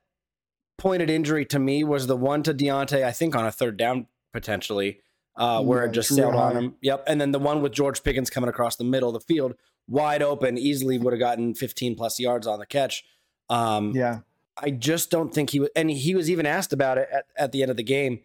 pointed 0.79 1.11
injury 1.11 1.45
to 1.45 1.59
me 1.59 1.85
was 1.85 2.07
the 2.07 2.17
one 2.17 2.43
to 2.45 2.55
Diontae, 2.55 3.03
I 3.05 3.13
think 3.13 3.37
on 3.37 3.45
a 3.47 3.53
third 3.53 3.77
down 3.77 4.07
potentially, 4.33 5.01
uh, 5.37 5.63
where 5.63 5.83
Yeah, 5.85 5.91
it 5.91 5.93
just 5.93 6.15
sailed 6.15 6.35
on 6.35 6.57
him. 6.57 6.77
Yep. 6.81 7.05
And 7.07 7.21
then 7.21 7.33
the 7.33 7.39
one 7.39 7.61
with 7.61 7.73
George 7.73 8.03
Pickens 8.03 8.31
coming 8.31 8.49
across 8.49 8.77
the 8.77 8.85
middle 8.85 9.09
of 9.09 9.13
the 9.15 9.21
field, 9.35 9.55
wide 9.89 10.23
open, 10.23 10.57
easily 10.57 10.97
would 10.99 11.13
have 11.13 11.21
gotten 11.21 11.55
15 11.55 11.97
plus 11.97 12.19
yards 12.19 12.47
on 12.47 12.59
the 12.61 12.67
catch. 12.67 13.05
Um, 13.51 13.93
Yeah. 13.95 14.21
I 14.63 14.71
just 14.71 15.11
don't 15.11 15.33
think 15.33 15.51
he 15.51 15.61
was, 15.61 15.71
and 15.75 15.91
he 15.91 16.15
was 16.15 16.31
even 16.31 16.47
asked 16.47 16.73
about 16.73 16.99
it 16.99 17.09
at, 17.13 17.25
at 17.37 17.53
the 17.53 17.63
end 17.63 17.71
of 17.71 17.77
the 17.77 17.83
game. 17.83 18.21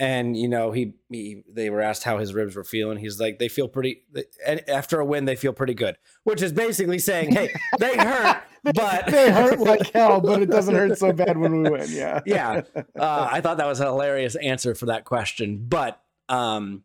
And 0.00 0.36
you 0.36 0.48
know, 0.48 0.72
he, 0.72 0.94
he 1.10 1.44
they 1.48 1.70
were 1.70 1.80
asked 1.80 2.02
how 2.02 2.18
his 2.18 2.34
ribs 2.34 2.56
were 2.56 2.64
feeling. 2.64 2.98
He's 2.98 3.20
like, 3.20 3.38
they 3.38 3.48
feel 3.48 3.68
pretty. 3.68 4.02
And 4.44 4.68
after 4.68 4.98
a 4.98 5.04
win, 5.04 5.26
they 5.26 5.36
feel 5.36 5.52
pretty 5.52 5.74
good, 5.74 5.96
which 6.24 6.42
is 6.42 6.52
basically 6.52 6.98
saying, 6.98 7.32
hey, 7.32 7.54
they 7.78 7.96
hurt, 7.96 8.42
but 8.64 9.06
they 9.06 9.30
hurt 9.30 9.58
like 9.60 9.92
hell, 9.92 10.20
but 10.20 10.42
it 10.42 10.50
doesn't 10.50 10.74
hurt 10.74 10.98
so 10.98 11.12
bad 11.12 11.36
when 11.36 11.62
we 11.62 11.70
win. 11.70 11.86
Yeah. 11.88 12.20
yeah. 12.26 12.62
Uh, 12.98 13.28
I 13.30 13.40
thought 13.40 13.58
that 13.58 13.66
was 13.66 13.80
a 13.80 13.84
hilarious 13.84 14.34
answer 14.36 14.74
for 14.74 14.86
that 14.86 15.04
question, 15.04 15.66
but 15.68 16.00
um, 16.28 16.82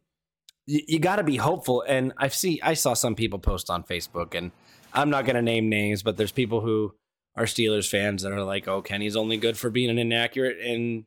you, 0.67 0.81
you 0.87 0.99
got 0.99 1.15
to 1.15 1.23
be 1.23 1.37
hopeful. 1.37 1.83
And 1.87 2.13
I 2.17 2.27
see, 2.27 2.59
I 2.61 2.73
saw 2.75 2.93
some 2.93 3.15
people 3.15 3.39
post 3.39 3.69
on 3.69 3.83
Facebook, 3.83 4.35
and 4.35 4.51
I'm 4.93 5.09
not 5.09 5.25
going 5.25 5.37
to 5.37 5.41
name 5.41 5.69
names, 5.69 6.03
but 6.03 6.17
there's 6.17 6.31
people 6.31 6.61
who 6.61 6.93
are 7.37 7.45
Steelers 7.45 7.89
fans 7.89 8.23
that 8.23 8.31
are 8.33 8.43
like, 8.43 8.67
"Oh, 8.67 8.81
Kenny's 8.81 9.15
only 9.15 9.37
good 9.37 9.57
for 9.57 9.69
being 9.69 9.89
an 9.89 9.97
inaccurate 9.97 10.57
and 10.59 11.05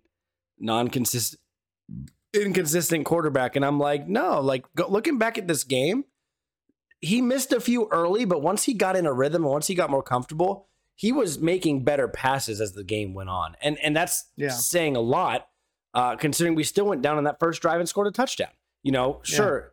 non-consistent, 0.58 1.40
inconsistent 2.32 3.04
quarterback," 3.04 3.56
and 3.56 3.64
I'm 3.64 3.78
like, 3.78 4.08
no, 4.08 4.40
like 4.40 4.64
go, 4.74 4.86
looking 4.88 5.18
back 5.18 5.38
at 5.38 5.48
this 5.48 5.64
game. 5.64 6.04
He 7.02 7.22
missed 7.22 7.52
a 7.52 7.60
few 7.60 7.88
early, 7.90 8.26
but 8.26 8.42
once 8.42 8.64
he 8.64 8.74
got 8.74 8.94
in 8.94 9.06
a 9.06 9.12
rhythm 9.12 9.42
and 9.42 9.50
once 9.52 9.66
he 9.68 9.74
got 9.74 9.88
more 9.88 10.02
comfortable, 10.02 10.68
he 10.94 11.12
was 11.12 11.38
making 11.38 11.82
better 11.82 12.08
passes 12.08 12.60
as 12.60 12.72
the 12.72 12.84
game 12.84 13.14
went 13.14 13.30
on, 13.30 13.56
and 13.62 13.78
and 13.82 13.96
that's 13.96 14.26
Yeah. 14.36 14.50
saying 14.50 14.96
a 14.96 15.00
lot, 15.00 15.48
uh, 15.94 16.16
considering 16.16 16.54
we 16.54 16.62
still 16.64 16.84
went 16.84 17.00
down 17.02 17.16
on 17.16 17.24
that 17.24 17.40
first 17.40 17.62
drive 17.62 17.80
and 17.80 17.88
scored 17.88 18.06
a 18.06 18.10
touchdown. 18.12 18.50
You 18.82 18.92
know, 18.92 19.20
sure, 19.24 19.72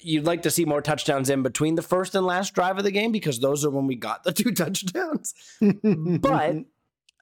you'd 0.00 0.24
like 0.24 0.42
to 0.42 0.50
see 0.50 0.64
more 0.64 0.82
touchdowns 0.82 1.30
in 1.30 1.42
between 1.42 1.74
the 1.76 1.82
first 1.82 2.14
and 2.14 2.26
last 2.26 2.54
drive 2.54 2.78
of 2.78 2.84
the 2.84 2.90
game 2.90 3.12
because 3.12 3.40
those 3.40 3.64
are 3.64 3.70
when 3.70 3.86
we 3.86 3.94
got 3.96 4.24
the 4.24 4.32
two 4.32 4.52
touchdowns. 4.52 5.34
But 5.60 6.56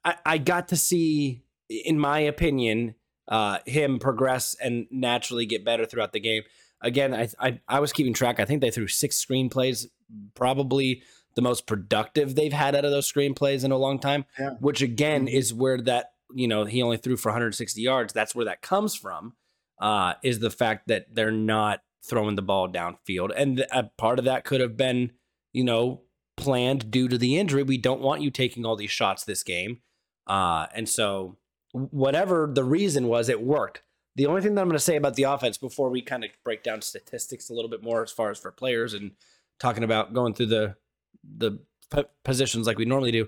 I, 0.03 0.15
I 0.25 0.37
got 0.37 0.69
to 0.69 0.75
see, 0.75 1.43
in 1.69 1.99
my 1.99 2.19
opinion, 2.19 2.95
uh, 3.27 3.59
him 3.65 3.99
progress 3.99 4.55
and 4.61 4.87
naturally 4.91 5.45
get 5.45 5.63
better 5.63 5.85
throughout 5.85 6.13
the 6.13 6.19
game. 6.19 6.43
Again, 6.81 7.13
I, 7.13 7.29
I 7.39 7.59
I 7.67 7.79
was 7.79 7.93
keeping 7.93 8.13
track. 8.13 8.39
I 8.39 8.45
think 8.45 8.61
they 8.61 8.71
threw 8.71 8.87
six 8.87 9.23
screenplays, 9.23 9.85
probably 10.33 11.03
the 11.35 11.41
most 11.41 11.67
productive 11.67 12.35
they've 12.35 12.51
had 12.51 12.75
out 12.75 12.83
of 12.85 12.91
those 12.91 13.09
screenplays 13.11 13.63
in 13.63 13.71
a 13.71 13.77
long 13.77 13.99
time. 13.99 14.25
Yeah. 14.39 14.51
Which 14.59 14.81
again 14.81 15.27
Mhm. 15.27 15.33
is 15.33 15.53
where 15.53 15.79
that 15.81 16.13
you 16.33 16.47
know 16.47 16.65
he 16.65 16.81
only 16.81 16.97
threw 16.97 17.17
for 17.17 17.29
160 17.29 17.79
yards. 17.81 18.13
That's 18.13 18.33
where 18.33 18.45
that 18.45 18.61
comes 18.61 18.95
from. 18.95 19.33
Uh, 19.79 20.13
is 20.23 20.39
the 20.39 20.49
fact 20.49 20.87
that 20.87 21.05
they're 21.13 21.31
not 21.31 21.81
throwing 22.03 22.35
the 22.35 22.41
ball 22.41 22.69
downfield, 22.69 23.31
and 23.35 23.65
a 23.71 23.83
part 23.97 24.19
of 24.19 24.25
that 24.25 24.43
could 24.45 24.61
have 24.61 24.77
been 24.77 25.11
you 25.53 25.63
know 25.63 26.01
planned 26.37 26.91
due 26.91 27.07
to 27.07 27.17
the 27.17 27.37
injury. 27.37 27.63
We 27.63 27.77
don't 27.77 28.01
want 28.01 28.21
you 28.21 28.31
taking 28.31 28.65
all 28.65 28.75
these 28.75 28.91
shots 28.91 29.23
this 29.23 29.43
game. 29.43 29.81
Uh, 30.27 30.67
and 30.73 30.87
so, 30.87 31.37
whatever 31.71 32.49
the 32.51 32.63
reason 32.63 33.07
was, 33.07 33.29
it 33.29 33.41
worked. 33.41 33.83
The 34.15 34.25
only 34.25 34.41
thing 34.41 34.55
that 34.55 34.61
I'm 34.61 34.67
going 34.67 34.77
to 34.77 34.83
say 34.83 34.97
about 34.97 35.15
the 35.15 35.23
offense 35.23 35.57
before 35.57 35.89
we 35.89 36.01
kind 36.01 36.23
of 36.23 36.31
break 36.43 36.63
down 36.63 36.81
statistics 36.81 37.49
a 37.49 37.53
little 37.53 37.69
bit 37.69 37.81
more 37.81 38.03
as 38.03 38.11
far 38.11 38.29
as 38.29 38.39
for 38.39 38.51
players 38.51 38.93
and 38.93 39.11
talking 39.59 39.83
about 39.83 40.13
going 40.13 40.33
through 40.33 40.47
the 40.47 40.75
the 41.37 41.59
p- 41.93 42.03
positions 42.25 42.67
like 42.67 42.77
we 42.77 42.85
normally 42.85 43.11
do 43.11 43.27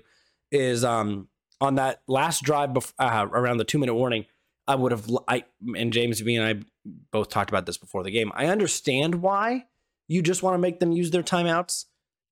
is 0.50 0.84
um 0.84 1.28
on 1.60 1.76
that 1.76 2.02
last 2.08 2.42
drive 2.42 2.70
bef- 2.70 2.92
uh, 2.98 3.26
around 3.30 3.58
the 3.58 3.64
two 3.64 3.78
minute 3.78 3.94
warning. 3.94 4.26
I 4.66 4.74
would 4.74 4.92
have 4.92 5.08
I 5.28 5.44
and 5.76 5.92
James 5.92 6.22
me 6.22 6.36
and 6.36 6.46
I 6.46 6.64
both 6.84 7.28
talked 7.30 7.50
about 7.50 7.66
this 7.66 7.78
before 7.78 8.02
the 8.02 8.10
game. 8.10 8.30
I 8.34 8.46
understand 8.46 9.16
why 9.16 9.66
you 10.08 10.22
just 10.22 10.42
want 10.42 10.54
to 10.54 10.58
make 10.58 10.80
them 10.80 10.92
use 10.92 11.10
their 11.10 11.22
timeouts 11.22 11.86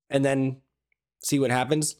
and 0.09 0.23
then 0.23 0.61
see 1.23 1.39
what 1.39 1.51
happens. 1.51 1.95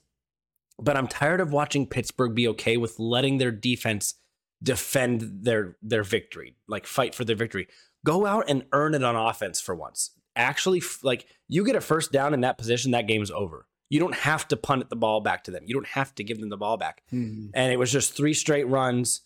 But 0.79 0.97
I'm 0.97 1.07
tired 1.07 1.39
of 1.39 1.51
watching 1.51 1.87
Pittsburgh 1.87 2.35
be 2.35 2.47
okay 2.49 2.77
with 2.77 2.99
letting 2.99 3.37
their 3.37 3.51
defense 3.51 4.15
defend 4.61 5.43
their 5.43 5.77
their 5.81 6.03
victory, 6.03 6.55
like 6.67 6.85
fight 6.85 7.13
for 7.13 7.25
their 7.25 7.35
victory. 7.35 7.67
Go 8.05 8.25
out 8.25 8.45
and 8.49 8.65
earn 8.71 8.93
it 8.95 9.03
on 9.03 9.15
offense 9.15 9.61
for 9.61 9.75
once. 9.75 10.11
Actually, 10.35 10.81
like 11.03 11.25
you 11.47 11.65
get 11.65 11.75
a 11.75 11.81
first 11.81 12.11
down 12.11 12.33
in 12.33 12.41
that 12.41 12.57
position, 12.57 12.91
that 12.91 13.07
game's 13.07 13.29
over. 13.31 13.67
You 13.89 13.99
don't 13.99 14.15
have 14.15 14.47
to 14.47 14.57
punt 14.57 14.89
the 14.89 14.95
ball 14.95 15.21
back 15.21 15.43
to 15.43 15.51
them. 15.51 15.63
You 15.65 15.75
don't 15.75 15.87
have 15.87 16.15
to 16.15 16.23
give 16.23 16.39
them 16.39 16.49
the 16.49 16.57
ball 16.57 16.77
back. 16.77 17.03
Mhm. 17.13 17.51
And 17.53 17.71
it 17.71 17.77
was 17.77 17.91
just 17.91 18.13
three 18.15 18.33
straight 18.33 18.67
runs. 18.67 19.21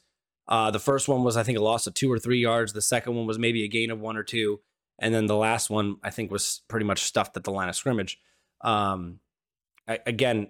Uh, 0.48 0.72
the 0.72 0.80
first 0.80 1.08
one 1.08 1.24
was, 1.24 1.36
I 1.36 1.44
think, 1.44 1.58
a 1.58 1.64
loss 1.64 1.88
of 1.88 1.94
two 1.94 2.12
or 2.12 2.20
three 2.20 2.40
yards. 2.40 2.74
The 2.74 2.82
second 2.82 3.16
one 3.16 3.28
was 3.28 3.38
maybe 3.38 3.64
a 3.64 3.68
gain 3.68 3.92
of 3.92 4.00
one 4.00 4.18
or 4.18 4.24
two. 4.24 4.62
And 5.00 5.14
then 5.14 5.26
the 5.28 5.36
last 5.36 5.70
one, 5.70 5.98
I 6.04 6.10
think, 6.10 6.32
was 6.32 6.62
pretty 6.68 6.86
much 6.86 7.04
stuffed 7.04 7.38
at 7.38 7.44
the 7.44 7.52
line 7.52 7.70
of 7.70 7.76
scrimmage. 7.76 8.20
Um, 8.62 9.20
I, 9.88 10.00
again, 10.06 10.48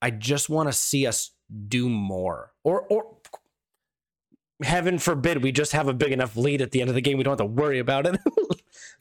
I 0.00 0.10
just 0.10 0.48
want 0.48 0.68
to 0.68 0.72
see 0.72 1.06
us 1.06 1.32
do 1.68 1.88
more. 1.88 2.52
Or, 2.62 2.82
or 2.82 3.16
heaven 4.62 4.98
forbid, 4.98 5.42
we 5.42 5.52
just 5.52 5.72
have 5.72 5.88
a 5.88 5.94
big 5.94 6.12
enough 6.12 6.36
lead 6.36 6.62
at 6.62 6.70
the 6.70 6.80
end 6.80 6.88
of 6.88 6.94
the 6.94 7.02
game. 7.02 7.18
We 7.18 7.24
don't 7.24 7.32
have 7.32 7.46
to 7.46 7.52
worry 7.52 7.78
about 7.78 8.06
it. 8.06 8.18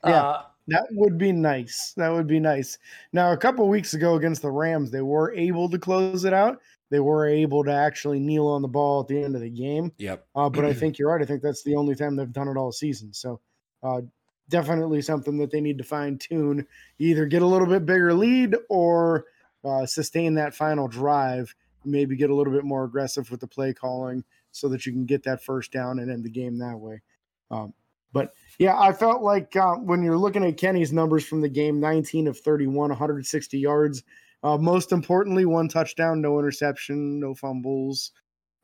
Yeah. 0.06 0.22
Uh, 0.22 0.42
That 0.68 0.88
would 0.92 1.18
be 1.18 1.32
nice. 1.32 1.94
That 1.98 2.10
would 2.10 2.28
be 2.28 2.40
nice. 2.40 2.78
Now, 3.12 3.32
a 3.32 3.38
couple 3.38 3.68
weeks 3.68 3.94
ago 3.94 4.16
against 4.16 4.42
the 4.42 4.52
Rams, 4.52 4.92
they 4.92 5.02
were 5.02 5.34
able 5.34 5.70
to 5.70 5.80
close 5.80 6.26
it 6.26 6.34
out. 6.34 6.60
They 6.94 7.00
were 7.00 7.26
able 7.28 7.64
to 7.64 7.74
actually 7.74 8.20
kneel 8.20 8.46
on 8.46 8.62
the 8.62 8.68
ball 8.68 9.02
at 9.02 9.08
the 9.08 9.24
end 9.24 9.34
of 9.34 9.42
the 9.42 9.50
game. 9.50 9.92
yep. 9.98 10.28
Uh, 10.36 10.48
but 10.48 10.64
I 10.64 10.74
think 10.74 11.00
you're 11.00 11.12
right. 11.12 11.24
I 11.24 11.26
think 11.26 11.42
that's 11.42 11.64
the 11.64 11.76
only 11.76 11.96
time 11.96 12.16
they've 12.16 12.32
done 12.32 12.48
it 12.48 12.56
all 12.56 12.72
season. 12.72 13.12
So, 13.12 13.42
uh, 13.82 14.02
definitely 14.48 15.02
something 15.02 15.40
that 15.40 15.50
they 15.50 15.60
need 15.60 15.80
to 15.80 15.84
fine 15.84 16.20
tune. 16.20 16.68
Either 17.00 17.26
get 17.26 17.42
a 17.42 17.48
little 17.48 17.66
bit 17.66 17.88
bigger 17.88 18.14
lead 18.14 18.56
or 18.70 19.26
uh, 19.66 19.88
sustain 19.88 20.36
that 20.36 20.54
final 20.54 20.88
drive. 20.88 21.52
Maybe 21.84 22.16
get 22.16 22.30
a 22.30 22.36
little 22.36 22.54
bit 22.54 22.64
more 22.64 22.84
aggressive 22.84 23.32
with 23.32 23.40
the 23.40 23.48
play 23.48 23.74
calling 23.74 24.24
so 24.52 24.70
that 24.70 24.86
you 24.86 24.92
can 24.92 25.06
get 25.06 25.24
that 25.24 25.44
first 25.44 25.72
down 25.72 25.98
and 25.98 26.12
end 26.12 26.24
the 26.24 26.30
game 26.30 26.60
that 26.60 26.78
way. 26.78 27.02
Um, 27.50 27.74
but 28.12 28.36
yeah, 28.60 28.80
I 28.80 28.94
felt 28.94 29.24
like 29.24 29.56
uh, 29.56 29.78
when 29.78 30.04
you're 30.04 30.16
looking 30.16 30.46
at 30.46 30.58
Kenny's 30.58 30.94
numbers 30.94 31.26
from 31.26 31.42
the 31.42 31.50
game 31.50 31.80
19 31.80 32.28
of 32.28 32.38
31, 32.38 32.90
160 32.90 33.58
yards. 33.58 34.04
Uh, 34.44 34.58
most 34.58 34.92
importantly, 34.92 35.46
one 35.46 35.68
touchdown, 35.68 36.22
no 36.22 36.38
interception, 36.38 37.20
no 37.20 37.34
fumbles. 37.34 38.12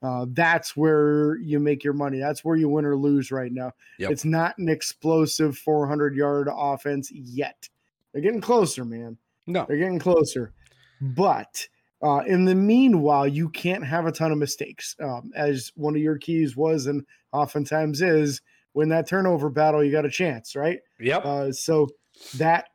Uh, 0.02 0.26
that's 0.30 0.78
where 0.78 1.38
you 1.38 1.60
make 1.60 1.84
your 1.84 1.94
money. 1.94 2.20
That's 2.20 2.44
where 2.44 2.56
you 2.56 2.70
win 2.70 2.86
or 2.86 2.96
lose 2.96 3.32
right 3.32 3.52
now. 3.52 3.72
Yep. 3.98 4.12
It's 4.12 4.26
not 4.26 4.58
an 4.58 4.70
explosive 4.70 5.58
400 5.58 6.16
yard 6.16 6.48
offense 6.52 7.12
yet. 7.12 7.68
They're 8.14 8.22
getting 8.22 8.42
closer, 8.42 8.86
man. 8.86 9.18
No. 9.46 9.66
They're 9.68 9.78
getting 9.78 10.00
closer. 10.00 10.54
But 11.02 11.68
uh, 12.02 12.22
in 12.26 12.46
the 12.46 12.56
meanwhile, 12.56 13.28
you 13.28 13.50
can't 13.50 13.86
have 13.86 14.06
a 14.06 14.12
ton 14.12 14.32
of 14.32 14.38
mistakes. 14.38 14.96
Um, 15.02 15.32
as 15.36 15.72
one 15.76 15.96
of 15.96 16.02
your 16.02 16.18
keys 16.18 16.56
was 16.56 16.88
and 16.88 17.06
oftentimes 17.32 18.02
is, 18.02 18.42
when 18.74 18.90
that 18.90 19.08
turnover 19.08 19.50
battle, 19.50 19.84
you 19.84 19.92
got 19.92 20.06
a 20.06 20.10
chance, 20.10 20.56
right? 20.56 20.80
Yep. 21.00 21.26
Uh, 21.26 21.52
so 21.52 21.90
that 22.38 22.70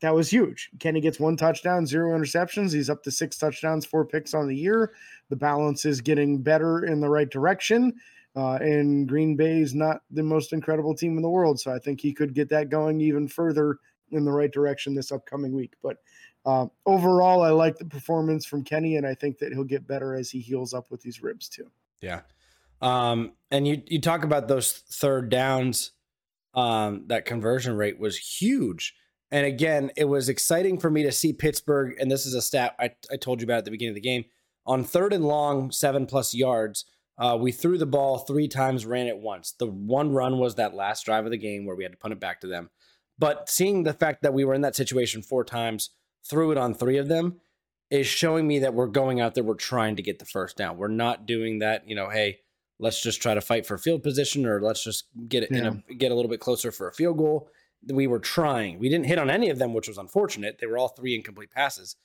that 0.00 0.14
was 0.14 0.30
huge. 0.30 0.70
Kenny 0.78 1.00
gets 1.00 1.20
one 1.20 1.36
touchdown, 1.36 1.86
zero 1.86 2.18
interceptions. 2.18 2.72
He's 2.72 2.90
up 2.90 3.02
to 3.04 3.10
six 3.10 3.36
touchdowns, 3.38 3.86
four 3.86 4.04
picks 4.04 4.34
on 4.34 4.48
the 4.48 4.56
year. 4.56 4.92
The 5.28 5.36
balance 5.36 5.84
is 5.84 6.00
getting 6.00 6.42
better 6.42 6.84
in 6.84 7.00
the 7.00 7.08
right 7.08 7.28
direction. 7.28 7.94
Uh, 8.36 8.54
and 8.54 9.08
Green 9.08 9.36
Bay 9.36 9.60
is 9.60 9.74
not 9.74 10.02
the 10.10 10.22
most 10.22 10.52
incredible 10.52 10.94
team 10.94 11.16
in 11.16 11.22
the 11.22 11.28
world. 11.28 11.58
So 11.58 11.72
I 11.72 11.78
think 11.78 12.00
he 12.00 12.12
could 12.12 12.34
get 12.34 12.48
that 12.50 12.68
going 12.68 13.00
even 13.00 13.28
further 13.28 13.78
in 14.12 14.24
the 14.24 14.32
right 14.32 14.50
direction 14.50 14.94
this 14.94 15.12
upcoming 15.12 15.54
week. 15.54 15.74
But 15.82 15.98
uh, 16.46 16.66
overall, 16.86 17.42
I 17.42 17.50
like 17.50 17.76
the 17.76 17.84
performance 17.84 18.46
from 18.46 18.64
Kenny, 18.64 18.96
and 18.96 19.06
I 19.06 19.14
think 19.14 19.38
that 19.38 19.52
he'll 19.52 19.64
get 19.64 19.86
better 19.86 20.14
as 20.14 20.30
he 20.30 20.40
heals 20.40 20.72
up 20.72 20.90
with 20.90 21.02
these 21.02 21.22
ribs 21.22 21.48
too. 21.48 21.70
Yeah. 22.00 22.22
Um, 22.80 23.32
and 23.50 23.68
you 23.68 23.82
you 23.86 24.00
talk 24.00 24.24
about 24.24 24.48
those 24.48 24.72
third 24.72 25.28
downs. 25.28 25.92
Um, 26.54 27.04
that 27.08 27.26
conversion 27.26 27.76
rate 27.76 27.98
was 27.98 28.16
huge. 28.16 28.94
And 29.30 29.46
again, 29.46 29.90
it 29.96 30.06
was 30.06 30.28
exciting 30.28 30.78
for 30.78 30.90
me 30.90 31.02
to 31.04 31.12
see 31.12 31.32
Pittsburgh. 31.32 31.94
And 32.00 32.10
this 32.10 32.26
is 32.26 32.34
a 32.34 32.42
stat 32.42 32.74
I, 32.78 32.90
I 33.12 33.16
told 33.16 33.40
you 33.40 33.44
about 33.44 33.58
at 33.58 33.64
the 33.64 33.70
beginning 33.70 33.92
of 33.92 33.96
the 33.96 34.00
game. 34.00 34.24
On 34.66 34.84
third 34.84 35.12
and 35.12 35.24
long, 35.24 35.70
seven 35.70 36.06
plus 36.06 36.34
yards, 36.34 36.84
uh, 37.18 37.36
we 37.38 37.52
threw 37.52 37.78
the 37.78 37.86
ball 37.86 38.18
three 38.18 38.48
times, 38.48 38.86
ran 38.86 39.06
it 39.06 39.18
once. 39.18 39.52
The 39.52 39.66
one 39.66 40.12
run 40.12 40.38
was 40.38 40.54
that 40.54 40.74
last 40.74 41.04
drive 41.04 41.24
of 41.24 41.30
the 41.30 41.36
game 41.36 41.64
where 41.64 41.76
we 41.76 41.84
had 41.84 41.92
to 41.92 41.98
punt 41.98 42.12
it 42.12 42.20
back 42.20 42.40
to 42.40 42.46
them. 42.46 42.70
But 43.18 43.50
seeing 43.50 43.82
the 43.82 43.92
fact 43.92 44.22
that 44.22 44.32
we 44.32 44.44
were 44.44 44.54
in 44.54 44.62
that 44.62 44.74
situation 44.74 45.22
four 45.22 45.44
times, 45.44 45.90
threw 46.28 46.50
it 46.50 46.58
on 46.58 46.74
three 46.74 46.96
of 46.96 47.08
them, 47.08 47.40
is 47.90 48.06
showing 48.06 48.46
me 48.46 48.60
that 48.60 48.72
we're 48.72 48.86
going 48.86 49.20
out 49.20 49.34
there, 49.34 49.44
we're 49.44 49.54
trying 49.54 49.96
to 49.96 50.02
get 50.02 50.18
the 50.18 50.24
first 50.24 50.56
down. 50.56 50.78
We're 50.78 50.88
not 50.88 51.26
doing 51.26 51.58
that, 51.58 51.86
you 51.88 51.94
know, 51.94 52.08
hey, 52.08 52.38
let's 52.78 53.02
just 53.02 53.20
try 53.20 53.34
to 53.34 53.40
fight 53.40 53.66
for 53.66 53.76
field 53.76 54.02
position 54.02 54.46
or 54.46 54.60
let's 54.62 54.82
just 54.82 55.04
get 55.28 55.42
it 55.42 55.50
yeah. 55.50 55.72
a, 55.90 55.94
get 55.94 56.12
a 56.12 56.14
little 56.14 56.30
bit 56.30 56.40
closer 56.40 56.72
for 56.72 56.88
a 56.88 56.92
field 56.92 57.18
goal. 57.18 57.50
We 57.88 58.06
were 58.06 58.18
trying. 58.18 58.78
We 58.78 58.88
didn't 58.88 59.06
hit 59.06 59.18
on 59.18 59.30
any 59.30 59.48
of 59.48 59.58
them, 59.58 59.72
which 59.72 59.88
was 59.88 59.98
unfortunate. 59.98 60.58
They 60.60 60.66
were 60.66 60.78
all 60.78 60.88
three 60.88 61.14
incomplete 61.14 61.50
passes. 61.50 61.96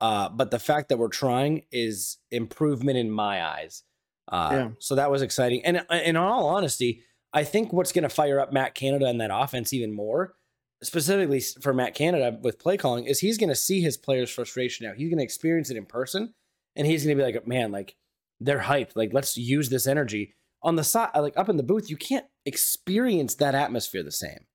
Uh, 0.00 0.28
but 0.28 0.50
the 0.50 0.58
fact 0.58 0.88
that 0.88 0.98
we're 0.98 1.08
trying 1.08 1.62
is 1.70 2.18
improvement 2.30 2.98
in 2.98 3.10
my 3.10 3.44
eyes. 3.44 3.84
Uh, 4.28 4.50
yeah. 4.52 4.68
So 4.78 4.94
that 4.96 5.10
was 5.10 5.22
exciting. 5.22 5.64
And, 5.64 5.84
and 5.88 6.02
in 6.02 6.16
all 6.16 6.48
honesty, 6.48 7.02
I 7.32 7.44
think 7.44 7.72
what's 7.72 7.92
going 7.92 8.02
to 8.02 8.08
fire 8.08 8.40
up 8.40 8.52
Matt 8.52 8.74
Canada 8.74 9.06
and 9.06 9.20
that 9.20 9.30
offense 9.32 9.72
even 9.72 9.92
more, 9.92 10.34
specifically 10.82 11.40
for 11.40 11.72
Matt 11.72 11.94
Canada 11.94 12.38
with 12.42 12.58
play 12.58 12.76
calling, 12.76 13.04
is 13.04 13.20
he's 13.20 13.38
going 13.38 13.48
to 13.48 13.54
see 13.54 13.80
his 13.80 13.96
players' 13.96 14.30
frustration 14.30 14.86
now. 14.86 14.94
He's 14.94 15.08
going 15.08 15.18
to 15.18 15.24
experience 15.24 15.70
it 15.70 15.76
in 15.76 15.86
person, 15.86 16.34
and 16.76 16.86
he's 16.86 17.04
going 17.04 17.16
to 17.16 17.24
be 17.24 17.32
like, 17.32 17.46
man, 17.46 17.72
like 17.72 17.96
they're 18.40 18.60
hyped. 18.60 18.96
Like, 18.96 19.12
let's 19.12 19.36
use 19.36 19.70
this 19.70 19.86
energy 19.86 20.34
on 20.62 20.76
the 20.76 20.84
side, 20.84 21.10
like 21.16 21.36
up 21.36 21.48
in 21.48 21.56
the 21.56 21.62
booth. 21.62 21.88
You 21.88 21.96
can't 21.96 22.26
experience 22.44 23.36
that 23.36 23.54
atmosphere 23.54 24.02
the 24.02 24.12
same. 24.12 24.46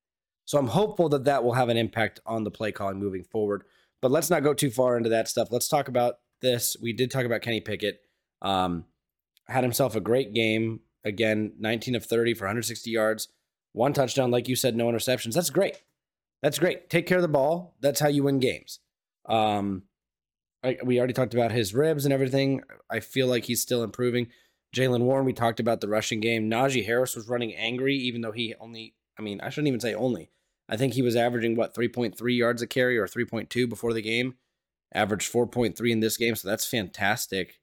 So 0.47 0.57
I'm 0.57 0.67
hopeful 0.67 1.09
that 1.09 1.25
that 1.25 1.43
will 1.43 1.53
have 1.53 1.67
an 1.67 1.75
impact 1.75 2.21
on 2.25 2.45
the 2.45 2.51
play 2.51 2.71
calling 2.71 2.97
moving 2.97 3.23
forward. 3.23 3.65
But 4.01 4.11
let's 4.11 4.29
not 4.29 4.43
go 4.43 4.53
too 4.53 4.71
far 4.71 4.95
into 4.95 5.09
that 5.09 5.27
stuff. 5.27 5.49
Let's 5.51 5.67
talk 5.67 5.89
about 5.89 6.19
this. 6.41 6.77
We 6.81 6.93
did 6.93 7.11
talk 7.11 7.25
about 7.25 7.41
Kenny 7.41 7.59
Pickett. 7.59 7.99
Um, 8.41 8.85
had 9.47 9.65
himself 9.65 9.95
a 9.95 9.99
great 9.99 10.33
game. 10.33 10.79
Again, 11.03 11.51
19 11.59 11.95
of 11.95 12.05
30 12.05 12.33
for 12.33 12.45
160 12.45 12.89
yards, 12.89 13.27
one 13.73 13.91
touchdown. 13.91 14.31
Like 14.31 14.47
you 14.47 14.55
said, 14.55 14.75
no 14.75 14.87
interceptions. 14.87 15.33
That's 15.33 15.49
great. 15.49 15.81
That's 16.41 16.59
great. 16.59 16.89
Take 16.89 17.07
care 17.07 17.17
of 17.17 17.23
the 17.23 17.27
ball. 17.27 17.75
That's 17.81 17.99
how 17.99 18.07
you 18.07 18.23
win 18.23 18.39
games. 18.39 18.79
Um, 19.27 19.83
I, 20.63 20.77
we 20.83 20.97
already 20.97 21.13
talked 21.13 21.33
about 21.33 21.51
his 21.51 21.73
ribs 21.73 22.05
and 22.05 22.13
everything. 22.13 22.61
I 22.89 23.01
feel 23.01 23.27
like 23.27 23.45
he's 23.45 23.61
still 23.61 23.83
improving. 23.83 24.27
Jaylen 24.75 25.01
Warren, 25.01 25.25
we 25.25 25.33
talked 25.33 25.59
about 25.59 25.81
the 25.81 25.87
rushing 25.87 26.19
game. 26.19 26.49
Najee 26.49 26.85
Harris 26.85 27.15
was 27.15 27.27
running 27.27 27.55
angry, 27.55 27.95
even 27.95 28.21
though 28.21 28.31
he 28.31 28.53
only, 28.59 28.93
I 29.17 29.21
mean, 29.21 29.41
I 29.41 29.49
shouldn't 29.49 29.69
even 29.69 29.79
say 29.79 29.93
only. 29.93 30.29
I 30.69 30.77
think 30.77 30.93
he 30.93 31.01
was 31.01 31.15
averaging, 31.15 31.55
what, 31.55 31.73
3.3 31.73 32.37
yards 32.37 32.61
a 32.61 32.67
carry 32.67 32.97
or 32.97 33.07
3.2 33.07 33.69
before 33.69 33.93
the 33.93 34.01
game. 34.01 34.35
Averaged 34.93 35.31
4.3 35.31 35.91
in 35.91 35.99
this 35.99 36.17
game, 36.17 36.35
so 36.35 36.47
that's 36.47 36.65
fantastic. 36.65 37.59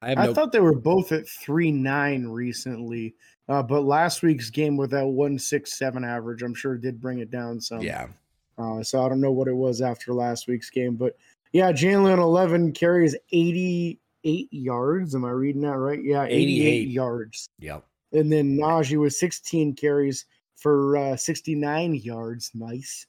I, 0.00 0.12
I 0.12 0.26
no... 0.26 0.34
thought 0.34 0.52
they 0.52 0.60
were 0.60 0.78
both 0.78 1.12
at 1.12 1.28
3 1.28 1.70
9 1.70 2.26
recently, 2.26 3.14
uh, 3.48 3.62
but 3.62 3.84
last 3.84 4.22
week's 4.22 4.50
game 4.50 4.76
with 4.76 4.90
that 4.90 5.06
1 5.06 5.38
6 5.38 5.72
7 5.72 6.04
average, 6.04 6.42
I'm 6.42 6.54
sure 6.54 6.76
did 6.76 7.00
bring 7.00 7.18
it 7.18 7.30
down 7.30 7.60
some. 7.60 7.80
Yeah. 7.80 8.08
Uh, 8.56 8.82
so 8.82 9.04
I 9.04 9.08
don't 9.08 9.20
know 9.20 9.32
what 9.32 9.48
it 9.48 9.56
was 9.56 9.80
after 9.80 10.12
last 10.12 10.46
week's 10.46 10.70
game, 10.70 10.96
but 10.96 11.16
yeah, 11.52 11.72
Jaylen 11.72 12.18
11 12.18 12.72
carries 12.72 13.16
88 13.32 14.48
yards. 14.50 15.14
Am 15.14 15.24
I 15.24 15.30
reading 15.30 15.62
that 15.62 15.76
right? 15.76 16.02
Yeah, 16.02 16.24
88, 16.24 16.36
88 16.36 16.88
yards. 16.88 17.48
Yep. 17.58 17.84
And 18.14 18.32
then 18.32 18.56
Najee 18.56 18.98
was 18.98 19.18
16 19.18 19.74
carries 19.74 20.24
for 20.56 20.96
uh, 20.96 21.16
69 21.16 21.94
yards. 21.96 22.50
Nice. 22.54 23.06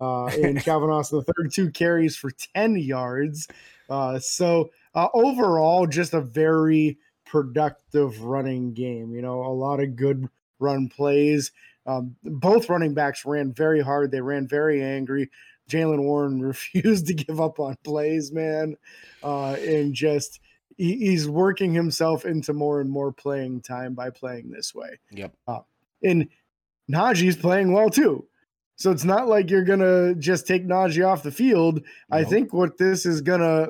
Uh, 0.00 0.26
and 0.26 0.60
Calvin 0.64 0.90
Austin, 0.90 1.18
the 1.18 1.32
third 1.32 1.52
two 1.52 1.70
carries 1.70 2.16
for 2.16 2.30
10 2.54 2.76
yards. 2.76 3.48
Uh, 3.88 4.18
so 4.18 4.70
uh, 4.94 5.08
overall, 5.14 5.86
just 5.86 6.12
a 6.12 6.20
very 6.20 6.98
productive 7.24 8.22
running 8.22 8.74
game. 8.74 9.14
You 9.14 9.22
know, 9.22 9.42
a 9.42 9.52
lot 9.52 9.80
of 9.80 9.96
good 9.96 10.28
run 10.58 10.88
plays. 10.88 11.52
Um, 11.86 12.16
both 12.22 12.68
running 12.68 12.94
backs 12.94 13.24
ran 13.24 13.52
very 13.52 13.80
hard. 13.80 14.10
They 14.10 14.20
ran 14.20 14.46
very 14.46 14.82
angry. 14.82 15.30
Jaylen 15.70 16.02
Warren 16.02 16.40
refused 16.42 17.06
to 17.06 17.14
give 17.14 17.40
up 17.40 17.60
on 17.60 17.76
plays, 17.84 18.32
man, 18.32 18.76
uh, 19.22 19.52
and 19.52 19.94
just 19.94 20.40
he, 20.78 20.96
he's 20.96 21.28
working 21.28 21.74
himself 21.74 22.24
into 22.24 22.54
more 22.54 22.80
and 22.80 22.88
more 22.88 23.12
playing 23.12 23.60
time 23.60 23.94
by 23.94 24.08
playing 24.10 24.50
this 24.50 24.74
way. 24.74 24.98
Yep. 25.10 25.34
Uh, 25.46 25.60
and 26.02 26.28
Najee's 26.90 27.36
playing 27.36 27.72
well 27.72 27.90
too. 27.90 28.26
So 28.76 28.92
it's 28.92 29.04
not 29.04 29.26
like 29.28 29.50
you're 29.50 29.64
gonna 29.64 30.14
just 30.14 30.46
take 30.46 30.66
Najee 30.66 31.06
off 31.06 31.24
the 31.24 31.32
field. 31.32 31.76
Nope. 31.76 31.84
I 32.12 32.24
think 32.24 32.52
what 32.52 32.78
this 32.78 33.04
is 33.04 33.20
gonna 33.20 33.68